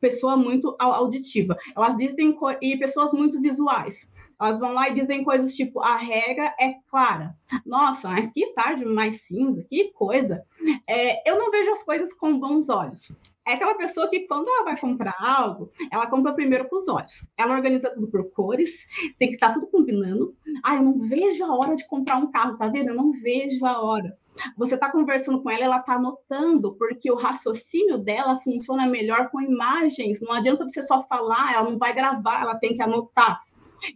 Pessoa 0.00 0.36
muito 0.36 0.74
auditiva. 0.78 1.56
Elas 1.76 1.96
dizem 1.96 2.36
e 2.60 2.76
pessoas 2.78 3.12
muito 3.12 3.40
visuais. 3.40 4.12
Elas 4.40 4.58
vão 4.58 4.72
lá 4.72 4.88
e 4.88 4.94
dizem 4.94 5.24
coisas 5.24 5.54
tipo: 5.54 5.80
a 5.80 5.96
regra 5.96 6.54
é 6.60 6.74
clara. 6.90 7.36
Nossa, 7.64 8.08
mas 8.08 8.32
que 8.32 8.52
tarde 8.54 8.84
mais 8.84 9.22
cinza, 9.22 9.64
que 9.68 9.92
coisa. 9.92 10.44
É, 10.88 11.28
eu 11.28 11.38
não 11.38 11.50
vejo 11.50 11.70
as 11.70 11.82
coisas 11.82 12.12
com 12.12 12.38
bons 12.38 12.68
olhos. 12.68 13.12
É 13.46 13.54
aquela 13.54 13.74
pessoa 13.74 14.08
que, 14.08 14.20
quando 14.20 14.48
ela 14.48 14.64
vai 14.64 14.78
comprar 14.78 15.14
algo, 15.18 15.70
ela 15.90 16.06
compra 16.06 16.32
primeiro 16.32 16.68
com 16.68 16.76
os 16.76 16.88
olhos. 16.88 17.28
Ela 17.36 17.54
organiza 17.54 17.90
tudo 17.90 18.08
por 18.08 18.30
cores, 18.30 18.86
tem 19.18 19.28
que 19.28 19.34
estar 19.34 19.52
tudo 19.52 19.66
combinando. 19.66 20.34
Ah, 20.64 20.76
eu 20.76 20.82
não 20.82 20.98
vejo 20.98 21.44
a 21.44 21.54
hora 21.54 21.74
de 21.74 21.86
comprar 21.86 22.16
um 22.16 22.30
carro, 22.30 22.56
tá 22.56 22.68
vendo? 22.68 22.88
Eu 22.88 22.94
não 22.94 23.12
vejo 23.12 23.64
a 23.66 23.82
hora. 23.82 24.16
Você 24.56 24.74
está 24.74 24.90
conversando 24.90 25.42
com 25.42 25.50
ela, 25.50 25.64
ela 25.64 25.78
está 25.78 25.94
anotando, 25.94 26.74
porque 26.74 27.10
o 27.10 27.16
raciocínio 27.16 27.98
dela 27.98 28.38
funciona 28.40 28.86
melhor 28.86 29.30
com 29.30 29.40
imagens. 29.40 30.20
Não 30.20 30.32
adianta 30.32 30.66
você 30.66 30.82
só 30.82 31.02
falar, 31.02 31.54
ela 31.54 31.70
não 31.70 31.78
vai 31.78 31.94
gravar, 31.94 32.42
ela 32.42 32.56
tem 32.56 32.74
que 32.74 32.82
anotar. 32.82 33.42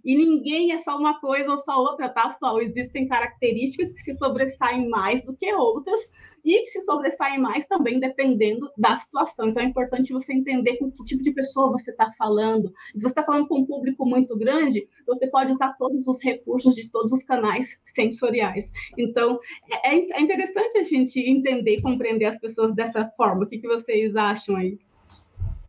E 0.05 0.17
ninguém 0.17 0.73
é 0.73 0.79
só 0.79 0.97
uma 0.97 1.21
coisa 1.21 1.51
ou 1.51 1.59
só 1.59 1.79
outra, 1.79 2.09
tá, 2.09 2.31
Sol? 2.31 2.61
Existem 2.61 3.07
características 3.07 3.93
que 3.93 4.01
se 4.01 4.15
sobressaem 4.15 4.89
mais 4.89 5.23
do 5.25 5.35
que 5.37 5.53
outras 5.55 6.13
e 6.45 6.61
que 6.61 6.67
se 6.67 6.81
sobressaem 6.81 7.39
mais 7.39 7.67
também 7.67 8.01
dependendo 8.01 8.71
da 8.77 8.97
situação. 8.97 9.49
Então 9.49 9.63
é 9.63 9.67
importante 9.67 10.13
você 10.13 10.33
entender 10.33 10.77
com 10.77 10.91
que 10.91 11.05
tipo 11.05 11.23
de 11.23 11.33
pessoa 11.33 11.71
você 11.71 11.91
está 11.91 12.11
falando. 12.13 12.73
Se 12.95 13.03
você 13.03 13.09
está 13.09 13.23
falando 13.23 13.47
com 13.49 13.61
um 13.61 13.67
público 13.67 14.07
muito 14.07 14.37
grande, 14.39 14.89
você 15.07 15.27
pode 15.27 15.53
usar 15.53 15.75
todos 15.75 16.07
os 16.07 16.23
recursos 16.23 16.75
de 16.75 16.91
todos 16.91 17.13
os 17.13 17.23
canais 17.23 17.79
sensoriais. 17.85 18.71
Então 18.97 19.39
é, 19.85 19.95
é, 19.95 20.19
é 20.19 20.21
interessante 20.21 20.79
a 20.79 20.85
gente 20.85 21.19
entender 21.21 21.77
e 21.77 21.83
compreender 21.83 22.27
as 22.27 22.39
pessoas 22.39 22.75
dessa 22.75 23.07
forma. 23.17 23.45
O 23.45 23.49
que 23.49 23.61
vocês 23.61 24.15
acham 24.17 24.57
aí? 24.57 24.79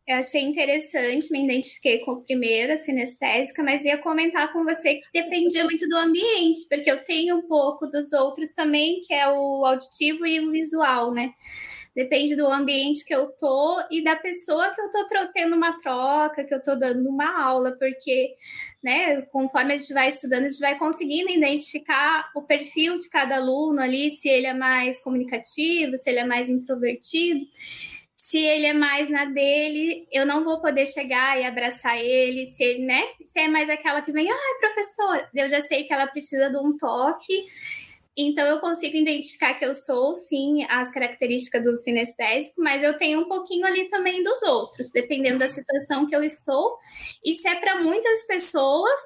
Eu 0.09 0.15
achei 0.15 0.41
interessante, 0.41 1.31
me 1.31 1.45
identifiquei 1.45 1.99
com 1.99 2.13
o 2.13 2.21
primeiro, 2.23 2.73
a 2.73 2.77
sinestésica, 2.77 3.61
mas 3.61 3.85
ia 3.85 3.95
comentar 3.99 4.51
com 4.51 4.63
você 4.63 4.95
que 4.95 5.03
dependia 5.13 5.63
muito 5.63 5.87
do 5.87 5.95
ambiente, 5.95 6.65
porque 6.67 6.89
eu 6.89 7.03
tenho 7.03 7.37
um 7.37 7.41
pouco 7.43 7.85
dos 7.85 8.11
outros 8.11 8.51
também, 8.51 9.01
que 9.01 9.13
é 9.13 9.29
o 9.29 9.63
auditivo 9.63 10.25
e 10.25 10.39
o 10.39 10.49
visual, 10.49 11.13
né? 11.13 11.31
Depende 11.95 12.35
do 12.35 12.47
ambiente 12.47 13.05
que 13.05 13.13
eu 13.13 13.27
tô 13.33 13.83
e 13.91 14.03
da 14.03 14.15
pessoa 14.15 14.73
que 14.73 14.81
eu 14.81 14.89
tô 14.89 15.05
tendo 15.31 15.55
uma 15.55 15.79
troca, 15.79 16.43
que 16.43 16.55
eu 16.55 16.63
tô 16.63 16.75
dando 16.75 17.07
uma 17.07 17.43
aula, 17.43 17.77
porque, 17.77 18.33
né, 18.81 19.21
conforme 19.31 19.75
a 19.75 19.77
gente 19.77 19.93
vai 19.93 20.07
estudando, 20.07 20.45
a 20.45 20.47
gente 20.49 20.59
vai 20.59 20.75
conseguindo 20.75 21.29
identificar 21.29 22.31
o 22.35 22.41
perfil 22.41 22.97
de 22.97 23.07
cada 23.09 23.35
aluno 23.35 23.79
ali, 23.79 24.09
se 24.09 24.27
ele 24.27 24.47
é 24.47 24.55
mais 24.55 24.99
comunicativo, 25.03 25.95
se 25.97 26.09
ele 26.09 26.19
é 26.19 26.25
mais 26.25 26.49
introvertido 26.49 27.45
se 28.19 28.37
ele 28.37 28.65
é 28.65 28.73
mais 28.73 29.09
na 29.09 29.23
dele, 29.23 30.05
eu 30.11 30.25
não 30.25 30.43
vou 30.43 30.59
poder 30.59 30.85
chegar 30.85 31.39
e 31.39 31.45
abraçar 31.45 31.97
ele, 31.97 32.45
se 32.45 32.61
ele, 32.61 32.85
né? 32.85 33.01
Se 33.23 33.39
é 33.39 33.47
mais 33.47 33.69
aquela 33.69 34.01
que 34.01 34.11
vem, 34.11 34.29
ah, 34.29 34.57
professor, 34.59 35.29
eu 35.33 35.47
já 35.47 35.61
sei 35.61 35.85
que 35.85 35.93
ela 35.93 36.05
precisa 36.05 36.49
de 36.49 36.57
um 36.57 36.75
toque, 36.75 37.33
então 38.17 38.45
eu 38.45 38.59
consigo 38.59 38.97
identificar 38.97 39.53
que 39.53 39.63
eu 39.63 39.73
sou, 39.73 40.13
sim, 40.13 40.65
as 40.67 40.91
características 40.91 41.63
do 41.63 41.77
sinestésico, 41.77 42.61
mas 42.61 42.83
eu 42.83 42.97
tenho 42.97 43.21
um 43.21 43.29
pouquinho 43.29 43.65
ali 43.65 43.87
também 43.87 44.21
dos 44.21 44.41
outros, 44.41 44.89
dependendo 44.89 45.39
da 45.39 45.47
situação 45.47 46.05
que 46.05 46.13
eu 46.13 46.21
estou. 46.21 46.77
E 47.23 47.33
se 47.33 47.47
é 47.47 47.55
para 47.55 47.81
muitas 47.81 48.27
pessoas, 48.27 48.99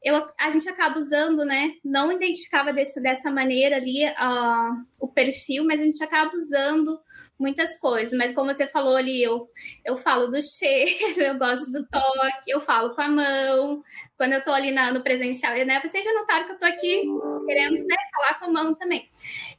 eu, 0.00 0.14
a 0.38 0.48
gente 0.52 0.68
acaba 0.68 0.96
usando, 0.96 1.44
né? 1.44 1.72
Não 1.84 2.12
identificava 2.12 2.72
desse, 2.72 3.00
dessa 3.00 3.32
maneira 3.32 3.78
ali 3.78 4.06
uh, 4.06 4.86
o 5.00 5.08
perfil, 5.08 5.64
mas 5.64 5.80
a 5.80 5.84
gente 5.84 6.04
acaba 6.04 6.30
usando 6.36 7.00
muitas 7.40 7.78
coisas, 7.78 8.16
mas 8.16 8.34
como 8.34 8.54
você 8.54 8.66
falou 8.66 8.94
ali, 8.94 9.22
eu, 9.22 9.48
eu 9.84 9.96
falo 9.96 10.28
do 10.28 10.40
cheiro, 10.42 10.90
eu 11.20 11.38
gosto 11.38 11.72
do 11.72 11.86
toque, 11.88 12.50
eu 12.50 12.60
falo 12.60 12.94
com 12.94 13.00
a 13.00 13.08
mão, 13.08 13.82
quando 14.16 14.34
eu 14.34 14.44
tô 14.44 14.52
ali 14.52 14.70
na, 14.70 14.92
no 14.92 15.02
presencial, 15.02 15.54
né? 15.64 15.80
Vocês 15.80 16.04
já 16.04 16.12
notaram 16.12 16.46
que 16.46 16.52
eu 16.52 16.58
tô 16.58 16.66
aqui 16.66 17.02
querendo 17.46 17.84
né, 17.86 17.96
falar 18.12 18.38
com 18.38 18.44
a 18.44 18.52
mão 18.52 18.74
também. 18.74 19.08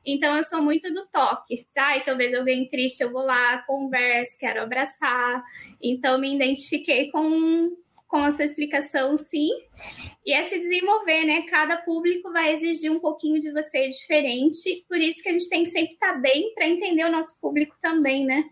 Então 0.06 0.38
eu 0.38 0.44
sou 0.44 0.62
muito 0.62 0.94
do 0.94 1.08
toque, 1.08 1.58
sabe? 1.68 2.00
Se 2.00 2.10
eu 2.10 2.16
vejo 2.16 2.38
alguém 2.38 2.68
triste, 2.68 3.02
eu 3.02 3.12
vou 3.12 3.24
lá, 3.24 3.58
converso, 3.66 4.38
quero 4.40 4.62
abraçar. 4.62 5.44
Então 5.82 6.20
me 6.20 6.36
identifiquei 6.36 7.10
com 7.10 7.76
com 8.12 8.18
a 8.18 8.30
sua 8.30 8.44
explicação, 8.44 9.16
sim. 9.16 9.48
E 10.26 10.34
é 10.34 10.44
se 10.44 10.60
desenvolver, 10.60 11.26
né? 11.26 11.44
Cada 11.44 11.78
público 11.78 12.30
vai 12.34 12.52
exigir 12.52 12.92
um 12.92 13.00
pouquinho 13.00 13.40
de 13.40 13.50
você 13.54 13.88
diferente, 13.88 14.86
por 14.90 15.00
isso 15.00 15.24
que 15.24 15.30
a 15.30 15.32
gente 15.32 15.48
tem 15.48 15.64
que 15.64 15.70
sempre 15.70 15.94
estar 15.94 16.14
bem 16.20 16.54
para 16.54 16.68
entender 16.68 17.06
o 17.06 17.12
nosso 17.12 17.40
público 17.40 17.74
também, 17.82 18.26
né? 18.26 18.44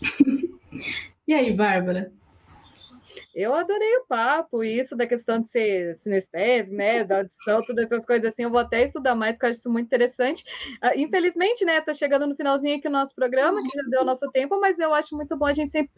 e 1.26 1.34
aí, 1.34 1.52
Bárbara? 1.52 2.12
Eu 3.38 3.52
adorei 3.52 3.98
o 3.98 4.06
papo, 4.06 4.64
isso 4.64 4.96
da 4.96 5.06
questão 5.06 5.38
de 5.38 5.50
ser 5.50 5.98
sinestésico, 5.98 6.74
né, 6.74 7.04
da 7.04 7.18
audição, 7.18 7.62
todas 7.66 7.84
essas 7.84 8.06
coisas 8.06 8.32
assim, 8.32 8.44
eu 8.44 8.50
vou 8.50 8.60
até 8.60 8.82
estudar 8.84 9.14
mais, 9.14 9.34
porque 9.34 9.44
eu 9.44 9.50
acho 9.50 9.58
isso 9.58 9.70
muito 9.70 9.84
interessante. 9.84 10.42
Uh, 10.82 10.98
infelizmente, 10.98 11.62
né, 11.62 11.82
tá 11.82 11.92
chegando 11.92 12.26
no 12.26 12.34
finalzinho 12.34 12.78
aqui 12.78 12.88
o 12.88 12.90
nosso 12.90 13.14
programa, 13.14 13.60
que 13.62 13.68
já 13.68 13.82
deu 13.90 14.00
o 14.00 14.04
nosso 14.06 14.26
tempo, 14.30 14.58
mas 14.58 14.78
eu 14.78 14.94
acho 14.94 15.14
muito 15.14 15.36
bom 15.36 15.44
a 15.44 15.52
gente 15.52 15.70
sempre 15.70 15.92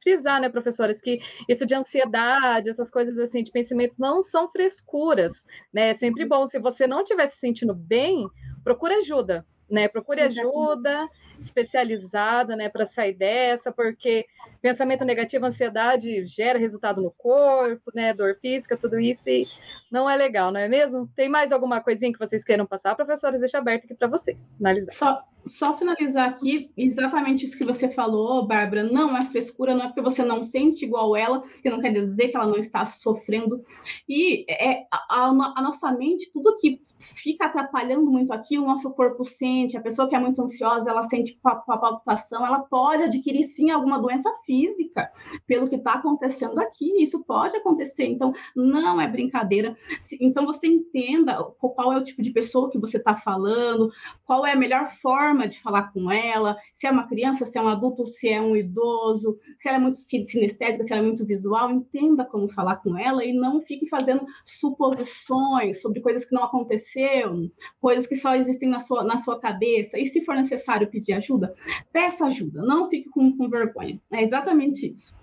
frisar, 0.00 0.40
né, 0.40 0.48
professoras, 0.48 1.00
que 1.00 1.18
isso 1.48 1.66
de 1.66 1.74
ansiedade, 1.74 2.70
essas 2.70 2.88
coisas 2.88 3.18
assim, 3.18 3.42
de 3.42 3.50
pensamentos 3.50 3.98
não 3.98 4.22
são 4.22 4.48
frescuras, 4.48 5.44
né, 5.74 5.90
é 5.90 5.94
sempre 5.94 6.24
bom, 6.24 6.46
se 6.46 6.60
você 6.60 6.86
não 6.86 7.02
estiver 7.02 7.26
se 7.26 7.38
sentindo 7.38 7.74
bem, 7.74 8.28
procure 8.62 8.94
ajuda, 8.94 9.44
né, 9.68 9.88
procure 9.88 10.20
ajuda, 10.20 11.08
especializada, 11.40 12.56
né, 12.56 12.68
para 12.68 12.86
sair 12.86 13.14
dessa, 13.14 13.72
porque 13.72 14.26
pensamento 14.60 15.04
negativo, 15.04 15.46
ansiedade 15.46 16.24
gera 16.24 16.58
resultado 16.58 17.02
no 17.02 17.10
corpo, 17.10 17.90
né, 17.94 18.12
dor 18.12 18.36
física, 18.40 18.76
tudo 18.76 18.98
isso 18.98 19.28
e 19.28 19.46
não 19.90 20.10
é 20.10 20.16
legal, 20.16 20.50
não 20.50 20.60
é 20.60 20.68
mesmo? 20.68 21.08
Tem 21.14 21.28
mais 21.28 21.52
alguma 21.52 21.80
coisinha 21.80 22.12
que 22.12 22.18
vocês 22.18 22.42
queiram 22.42 22.66
passar, 22.66 22.94
professores? 22.94 23.40
Deixa 23.40 23.58
aberto 23.58 23.84
aqui 23.84 23.94
para 23.94 24.08
vocês 24.08 24.50
finalizar. 24.56 24.94
Só, 24.94 25.22
só 25.46 25.78
finalizar 25.78 26.28
aqui, 26.28 26.70
exatamente 26.76 27.44
isso 27.44 27.56
que 27.56 27.64
você 27.64 27.88
falou, 27.88 28.46
Bárbara, 28.46 28.82
não 28.82 29.16
é 29.16 29.24
frescura, 29.26 29.74
não 29.74 29.84
é 29.84 29.86
porque 29.86 30.02
você 30.02 30.24
não 30.24 30.42
sente 30.42 30.84
igual 30.84 31.16
ela, 31.16 31.42
que 31.62 31.70
não 31.70 31.80
quer 31.80 31.92
dizer 31.92 32.28
que 32.28 32.36
ela 32.36 32.46
não 32.46 32.56
está 32.56 32.84
sofrendo. 32.84 33.64
E 34.08 34.44
é, 34.50 34.86
a, 34.90 35.26
a, 35.28 35.62
nossa 35.62 35.92
mente, 35.92 36.30
tudo 36.32 36.56
que 36.58 36.82
fica 36.98 37.46
atrapalhando 37.46 38.10
muito 38.10 38.32
aqui, 38.32 38.58
o 38.58 38.66
nosso 38.66 38.90
corpo 38.92 39.24
sente, 39.24 39.76
a 39.76 39.80
pessoa 39.80 40.08
que 40.08 40.16
é 40.16 40.18
muito 40.18 40.42
ansiosa, 40.42 40.90
ela 40.90 41.04
sente 41.04 41.25
com 41.34 41.48
a, 41.48 41.56
com 41.56 41.72
a 41.72 41.78
palpitação, 41.78 42.44
ela 42.46 42.60
pode 42.60 43.04
adquirir 43.04 43.44
sim 43.44 43.70
alguma 43.70 44.00
doença 44.00 44.30
física, 44.44 45.10
pelo 45.46 45.68
que 45.68 45.76
está 45.76 45.94
acontecendo 45.94 46.58
aqui, 46.58 47.02
isso 47.02 47.24
pode 47.24 47.56
acontecer, 47.56 48.06
então 48.06 48.32
não 48.54 49.00
é 49.00 49.08
brincadeira, 49.08 49.76
Então 50.20 50.46
você 50.46 50.66
entenda 50.66 51.42
qual 51.58 51.92
é 51.92 51.96
o 51.96 52.02
tipo 52.02 52.22
de 52.22 52.30
pessoa 52.30 52.70
que 52.70 52.78
você 52.78 52.96
está 52.96 53.14
falando, 53.14 53.90
qual 54.24 54.46
é 54.46 54.52
a 54.52 54.56
melhor 54.56 54.88
forma 54.88 55.48
de 55.48 55.60
falar 55.60 55.92
com 55.92 56.10
ela, 56.10 56.56
se 56.74 56.86
é 56.86 56.90
uma 56.90 57.06
criança, 57.06 57.46
se 57.46 57.58
é 57.58 57.62
um 57.62 57.68
adulto, 57.68 58.06
se 58.06 58.28
é 58.28 58.40
um 58.40 58.56
idoso, 58.56 59.38
se 59.58 59.68
ela 59.68 59.78
é 59.78 59.80
muito 59.80 59.98
sinestésica, 59.98 60.84
se 60.84 60.92
ela 60.92 61.02
é 61.02 61.06
muito 61.06 61.24
visual, 61.24 61.70
entenda 61.70 62.24
como 62.24 62.48
falar 62.48 62.76
com 62.76 62.96
ela 62.96 63.24
e 63.24 63.32
não 63.32 63.60
fique 63.62 63.88
fazendo 63.88 64.24
suposições 64.44 65.80
sobre 65.80 66.00
coisas 66.00 66.24
que 66.24 66.34
não 66.34 66.44
aconteceram, 66.44 67.50
coisas 67.80 68.06
que 68.06 68.16
só 68.16 68.34
existem 68.34 68.68
na 68.68 68.80
sua, 68.80 69.04
na 69.04 69.18
sua 69.18 69.38
cabeça. 69.40 69.98
E 69.98 70.06
se 70.06 70.20
for 70.20 70.34
necessário 70.34 70.88
pedir 70.88 71.12
ajuda, 71.16 71.54
peça 71.92 72.26
ajuda, 72.26 72.62
não 72.62 72.88
fique 72.88 73.08
com, 73.10 73.36
com 73.36 73.48
vergonha. 73.48 74.00
É 74.12 74.22
exatamente 74.22 74.90
isso. 74.90 75.20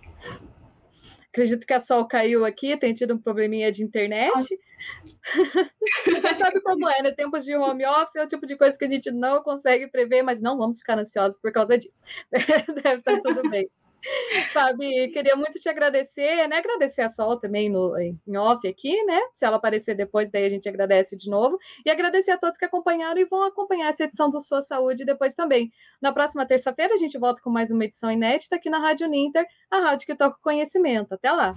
Acredito 1.33 1.65
que 1.65 1.73
a 1.73 1.79
Sol 1.79 2.05
caiu 2.05 2.45
aqui, 2.45 2.77
tem 2.77 2.93
tido 2.93 3.15
um 3.15 3.17
probleminha 3.17 3.71
de 3.71 3.83
internet. 3.83 4.31
Você 6.05 6.33
sabe 6.35 6.61
como 6.61 6.87
é, 6.87 7.01
né? 7.01 7.11
Tempos 7.11 7.43
de 7.43 7.55
home 7.55 7.83
office 7.85 8.17
é 8.17 8.23
o 8.23 8.27
tipo 8.27 8.45
de 8.45 8.55
coisa 8.55 8.77
que 8.77 8.85
a 8.85 8.89
gente 8.89 9.09
não 9.09 9.41
consegue 9.41 9.87
prever, 9.87 10.21
mas 10.21 10.39
não 10.39 10.59
vamos 10.59 10.77
ficar 10.77 10.99
ansiosos 10.99 11.39
por 11.39 11.51
causa 11.51 11.75
disso. 11.75 12.03
Deve 12.31 12.99
estar 12.99 13.19
tudo 13.21 13.49
bem. 13.49 13.67
Fabi, 14.51 15.09
queria 15.09 15.35
muito 15.35 15.59
te 15.59 15.69
agradecer, 15.69 16.47
né? 16.47 16.57
Agradecer 16.57 17.01
a 17.01 17.09
Sol 17.09 17.39
também 17.39 17.69
no, 17.69 17.97
em 17.99 18.37
off 18.37 18.67
aqui, 18.67 19.03
né? 19.05 19.19
Se 19.33 19.45
ela 19.45 19.57
aparecer 19.57 19.95
depois, 19.95 20.31
daí 20.31 20.45
a 20.45 20.49
gente 20.49 20.67
agradece 20.67 21.15
de 21.15 21.29
novo. 21.29 21.57
E 21.85 21.89
agradecer 21.89 22.31
a 22.31 22.37
todos 22.37 22.57
que 22.57 22.65
acompanharam 22.65 23.19
e 23.19 23.25
vão 23.25 23.43
acompanhar 23.43 23.89
essa 23.89 24.03
edição 24.03 24.29
do 24.29 24.41
Sua 24.41 24.61
Saúde 24.61 25.05
depois 25.05 25.33
também. 25.35 25.71
Na 26.01 26.11
próxima 26.11 26.45
terça-feira, 26.45 26.93
a 26.93 26.97
gente 26.97 27.17
volta 27.17 27.41
com 27.41 27.49
mais 27.49 27.71
uma 27.71 27.85
edição 27.85 28.11
inédita 28.11 28.55
aqui 28.55 28.69
na 28.69 28.79
Rádio 28.79 29.07
Ninter, 29.07 29.45
a 29.69 29.79
rádio 29.79 30.05
que 30.05 30.15
toca 30.15 30.37
conhecimento. 30.41 31.13
Até 31.13 31.31
lá! 31.31 31.55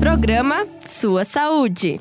Programa 0.00 0.66
Sua 0.84 1.24
Saúde. 1.24 2.00